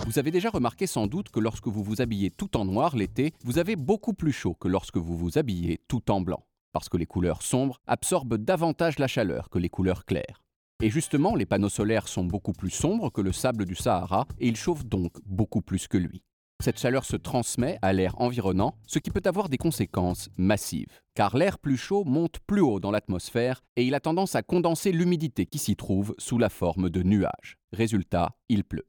Vous 0.06 0.18
avez 0.18 0.30
déjà 0.30 0.50
remarqué 0.50 0.86
sans 0.86 1.06
doute 1.06 1.30
que 1.30 1.40
lorsque 1.40 1.66
vous 1.66 1.82
vous 1.82 2.00
habillez 2.00 2.30
tout 2.30 2.56
en 2.56 2.64
noir 2.64 2.96
l'été, 2.96 3.32
vous 3.44 3.58
avez 3.58 3.76
beaucoup 3.76 4.14
plus 4.14 4.32
chaud 4.32 4.54
que 4.54 4.68
lorsque 4.68 4.96
vous 4.96 5.16
vous 5.16 5.38
habillez 5.38 5.80
tout 5.88 6.10
en 6.10 6.20
blanc, 6.20 6.44
parce 6.72 6.88
que 6.88 6.96
les 6.96 7.06
couleurs 7.06 7.42
sombres 7.42 7.80
absorbent 7.86 8.38
davantage 8.38 8.98
la 8.98 9.06
chaleur 9.06 9.50
que 9.50 9.58
les 9.58 9.68
couleurs 9.68 10.04
claires. 10.04 10.42
Et 10.80 10.90
justement, 10.90 11.34
les 11.34 11.46
panneaux 11.46 11.68
solaires 11.68 12.06
sont 12.06 12.24
beaucoup 12.24 12.52
plus 12.52 12.70
sombres 12.70 13.10
que 13.10 13.20
le 13.20 13.32
sable 13.32 13.64
du 13.64 13.74
Sahara 13.74 14.26
et 14.38 14.46
ils 14.46 14.56
chauffent 14.56 14.86
donc 14.86 15.12
beaucoup 15.26 15.60
plus 15.60 15.88
que 15.88 15.98
lui. 15.98 16.22
Cette 16.60 16.80
chaleur 16.80 17.04
se 17.04 17.14
transmet 17.14 17.78
à 17.82 17.92
l'air 17.92 18.20
environnant, 18.20 18.74
ce 18.88 18.98
qui 18.98 19.12
peut 19.12 19.22
avoir 19.26 19.48
des 19.48 19.58
conséquences 19.58 20.28
massives. 20.36 21.00
Car 21.14 21.36
l'air 21.36 21.56
plus 21.56 21.76
chaud 21.76 22.02
monte 22.02 22.40
plus 22.48 22.60
haut 22.60 22.80
dans 22.80 22.90
l'atmosphère 22.90 23.62
et 23.76 23.84
il 23.86 23.94
a 23.94 24.00
tendance 24.00 24.34
à 24.34 24.42
condenser 24.42 24.90
l'humidité 24.90 25.46
qui 25.46 25.58
s'y 25.58 25.76
trouve 25.76 26.16
sous 26.18 26.36
la 26.36 26.48
forme 26.48 26.90
de 26.90 27.04
nuages. 27.04 27.58
Résultat, 27.72 28.36
il 28.48 28.64
pleut. 28.64 28.88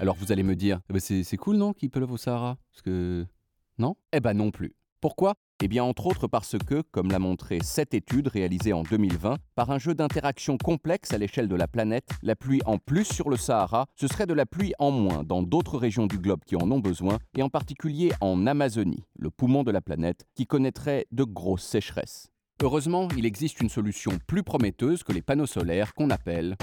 Alors 0.00 0.16
vous 0.16 0.32
allez 0.32 0.42
me 0.42 0.56
dire, 0.56 0.80
eh 0.90 0.92
ben, 0.92 0.98
c'est 0.98 1.36
cool 1.36 1.54
non 1.54 1.72
qu'il 1.72 1.88
pleuve 1.88 2.10
au 2.10 2.16
Sahara? 2.16 2.58
Parce 2.72 2.82
que... 2.82 3.24
Non? 3.78 3.94
Eh 4.12 4.18
ben 4.18 4.34
non 4.34 4.50
plus. 4.50 4.74
Pourquoi? 5.02 5.34
Eh 5.60 5.66
bien, 5.66 5.82
entre 5.82 6.06
autres 6.06 6.28
parce 6.28 6.54
que, 6.64 6.80
comme 6.92 7.10
l'a 7.10 7.18
montré 7.18 7.58
cette 7.60 7.92
étude 7.92 8.28
réalisée 8.28 8.72
en 8.72 8.84
2020, 8.84 9.36
par 9.56 9.72
un 9.72 9.78
jeu 9.78 9.96
d'interactions 9.96 10.56
complexes 10.56 11.12
à 11.12 11.18
l'échelle 11.18 11.48
de 11.48 11.56
la 11.56 11.66
planète, 11.66 12.08
la 12.22 12.36
pluie 12.36 12.60
en 12.66 12.78
plus 12.78 13.04
sur 13.04 13.28
le 13.28 13.36
Sahara, 13.36 13.86
ce 13.96 14.06
serait 14.06 14.26
de 14.26 14.32
la 14.32 14.46
pluie 14.46 14.74
en 14.78 14.92
moins 14.92 15.24
dans 15.24 15.42
d'autres 15.42 15.76
régions 15.76 16.06
du 16.06 16.18
globe 16.18 16.44
qui 16.46 16.54
en 16.54 16.70
ont 16.70 16.78
besoin, 16.78 17.18
et 17.36 17.42
en 17.42 17.48
particulier 17.48 18.12
en 18.20 18.46
Amazonie, 18.46 19.02
le 19.18 19.30
poumon 19.30 19.64
de 19.64 19.72
la 19.72 19.80
planète, 19.80 20.24
qui 20.36 20.46
connaîtrait 20.46 21.06
de 21.10 21.24
grosses 21.24 21.66
sécheresses. 21.66 22.28
Heureusement, 22.62 23.08
il 23.16 23.26
existe 23.26 23.60
une 23.60 23.70
solution 23.70 24.12
plus 24.28 24.44
prometteuse 24.44 25.02
que 25.02 25.10
les 25.10 25.22
panneaux 25.22 25.46
solaires 25.46 25.94
qu'on 25.94 26.10
appelle 26.10 26.56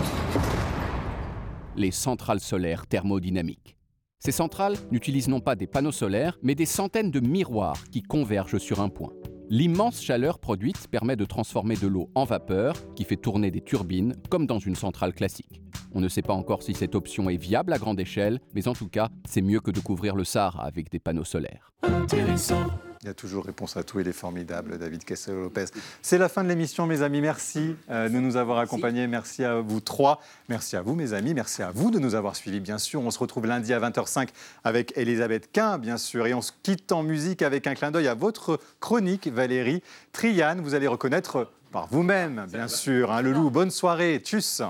les 1.75 1.91
centrales 1.91 2.39
solaires 2.39 2.87
thermodynamiques. 2.87 3.78
Ces 4.21 4.33
centrales 4.33 4.75
n'utilisent 4.91 5.29
non 5.29 5.39
pas 5.39 5.55
des 5.55 5.65
panneaux 5.65 5.93
solaires, 5.93 6.37
mais 6.43 6.53
des 6.53 6.65
centaines 6.65 7.09
de 7.09 7.21
miroirs 7.21 7.81
qui 7.89 8.03
convergent 8.03 8.57
sur 8.57 8.81
un 8.81 8.89
point. 8.89 9.13
L'immense 9.49 10.01
chaleur 10.01 10.39
produite 10.39 10.89
permet 10.89 11.15
de 11.15 11.23
transformer 11.23 11.77
de 11.77 11.87
l'eau 11.87 12.09
en 12.15 12.25
vapeur, 12.25 12.75
qui 12.95 13.05
fait 13.05 13.15
tourner 13.15 13.49
des 13.49 13.61
turbines, 13.61 14.15
comme 14.29 14.45
dans 14.45 14.59
une 14.59 14.75
centrale 14.75 15.13
classique. 15.13 15.61
On 15.93 16.01
ne 16.01 16.09
sait 16.09 16.21
pas 16.21 16.33
encore 16.33 16.63
si 16.63 16.73
cette 16.73 16.95
option 16.95 17.29
est 17.29 17.37
viable 17.37 17.71
à 17.71 17.77
grande 17.77 17.99
échelle, 17.99 18.41
mais 18.53 18.67
en 18.67 18.73
tout 18.73 18.89
cas, 18.89 19.07
c'est 19.25 19.41
mieux 19.41 19.61
que 19.61 19.71
de 19.71 19.79
couvrir 19.79 20.15
le 20.15 20.25
Sahara 20.25 20.65
avec 20.65 20.91
des 20.91 20.99
panneaux 20.99 21.23
solaires. 21.23 21.71
Intéressant, 21.83 22.67
Il 23.01 23.07
y 23.07 23.09
a 23.09 23.13
toujours 23.13 23.45
réponse 23.45 23.77
à 23.77 23.83
tout, 23.83 24.01
il 24.01 24.07
est 24.09 24.13
formidable, 24.13 24.77
David 24.77 25.05
Kessel-Lopez. 25.05 25.67
C'est 26.01 26.17
la 26.17 26.27
fin 26.27 26.43
de 26.43 26.49
l'émission, 26.49 26.85
mes 26.85 27.01
amis. 27.01 27.21
Merci 27.21 27.77
euh, 27.89 28.09
de 28.09 28.19
nous 28.19 28.35
avoir 28.35 28.57
accompagnés. 28.59 29.07
Merci 29.07 29.45
à 29.45 29.61
vous 29.61 29.79
trois. 29.79 30.19
Merci 30.49 30.75
à 30.75 30.81
vous, 30.81 30.95
mes 30.95 31.13
amis. 31.13 31.33
Merci 31.33 31.63
à 31.63 31.71
vous 31.71 31.91
de 31.91 31.99
nous 31.99 32.13
avoir 32.13 32.35
suivis, 32.35 32.59
bien 32.59 32.77
sûr. 32.77 33.01
On 33.01 33.09
se 33.09 33.19
retrouve 33.19 33.45
lundi 33.45 33.73
à 33.73 33.79
20h05 33.79 34.27
avec 34.65 34.91
Elisabeth 34.97 35.49
Quint, 35.53 35.77
bien 35.77 35.97
sûr. 35.97 36.27
Et 36.27 36.33
on 36.33 36.41
se 36.41 36.51
quitte 36.61 36.91
en 36.91 37.01
musique 37.01 37.41
avec 37.41 37.67
un 37.67 37.73
clin 37.73 37.91
d'œil 37.91 38.09
à 38.09 38.15
votre 38.15 38.59
chronique, 38.81 39.29
Valérie 39.29 39.81
Triane. 40.11 40.59
Vous 40.59 40.73
allez 40.73 40.87
reconnaître 40.87 41.49
par 41.71 41.87
vous-même, 41.87 42.47
bien 42.51 42.67
sûr. 42.67 43.13
Hein, 43.13 43.21
le 43.21 43.31
loup, 43.31 43.49
bonne 43.49 43.71
soirée. 43.71 44.21
Tchuss. 44.21 44.61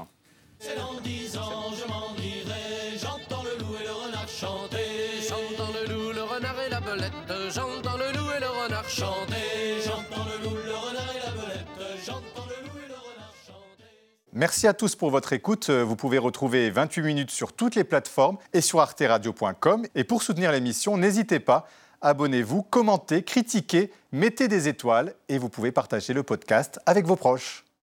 Merci 14.34 14.68
à 14.68 14.74
tous 14.74 14.96
pour 14.96 15.10
votre 15.10 15.34
écoute. 15.34 15.70
Vous 15.72 15.96
pouvez 15.96 16.20
retrouver 16.20 16.70
28 16.70 17.02
minutes 17.02 17.32
sur 17.32 17.54
toutes 17.54 17.76
les 17.76 17.84
plateformes 17.84 18.38
et 18.54 18.62
sur 18.62 18.80
arteradio.com. 18.80 19.88
Et 19.96 20.04
pour 20.04 20.22
soutenir 20.22 20.52
l'émission, 20.52 20.98
n'hésitez 20.98 21.40
pas, 21.40 21.68
abonnez-vous, 22.02 22.62
commentez, 22.62 23.24
critiquez, 23.24 23.92
mettez 24.12 24.48
des 24.48 24.68
étoiles 24.68 25.16
et 25.30 25.40
vous 25.40 25.50
pouvez 25.50 25.72
partager 25.72 26.14
le 26.14 26.22
podcast 26.22 26.80
avec 26.86 27.08
vos 27.08 27.16
proches. 27.16 27.66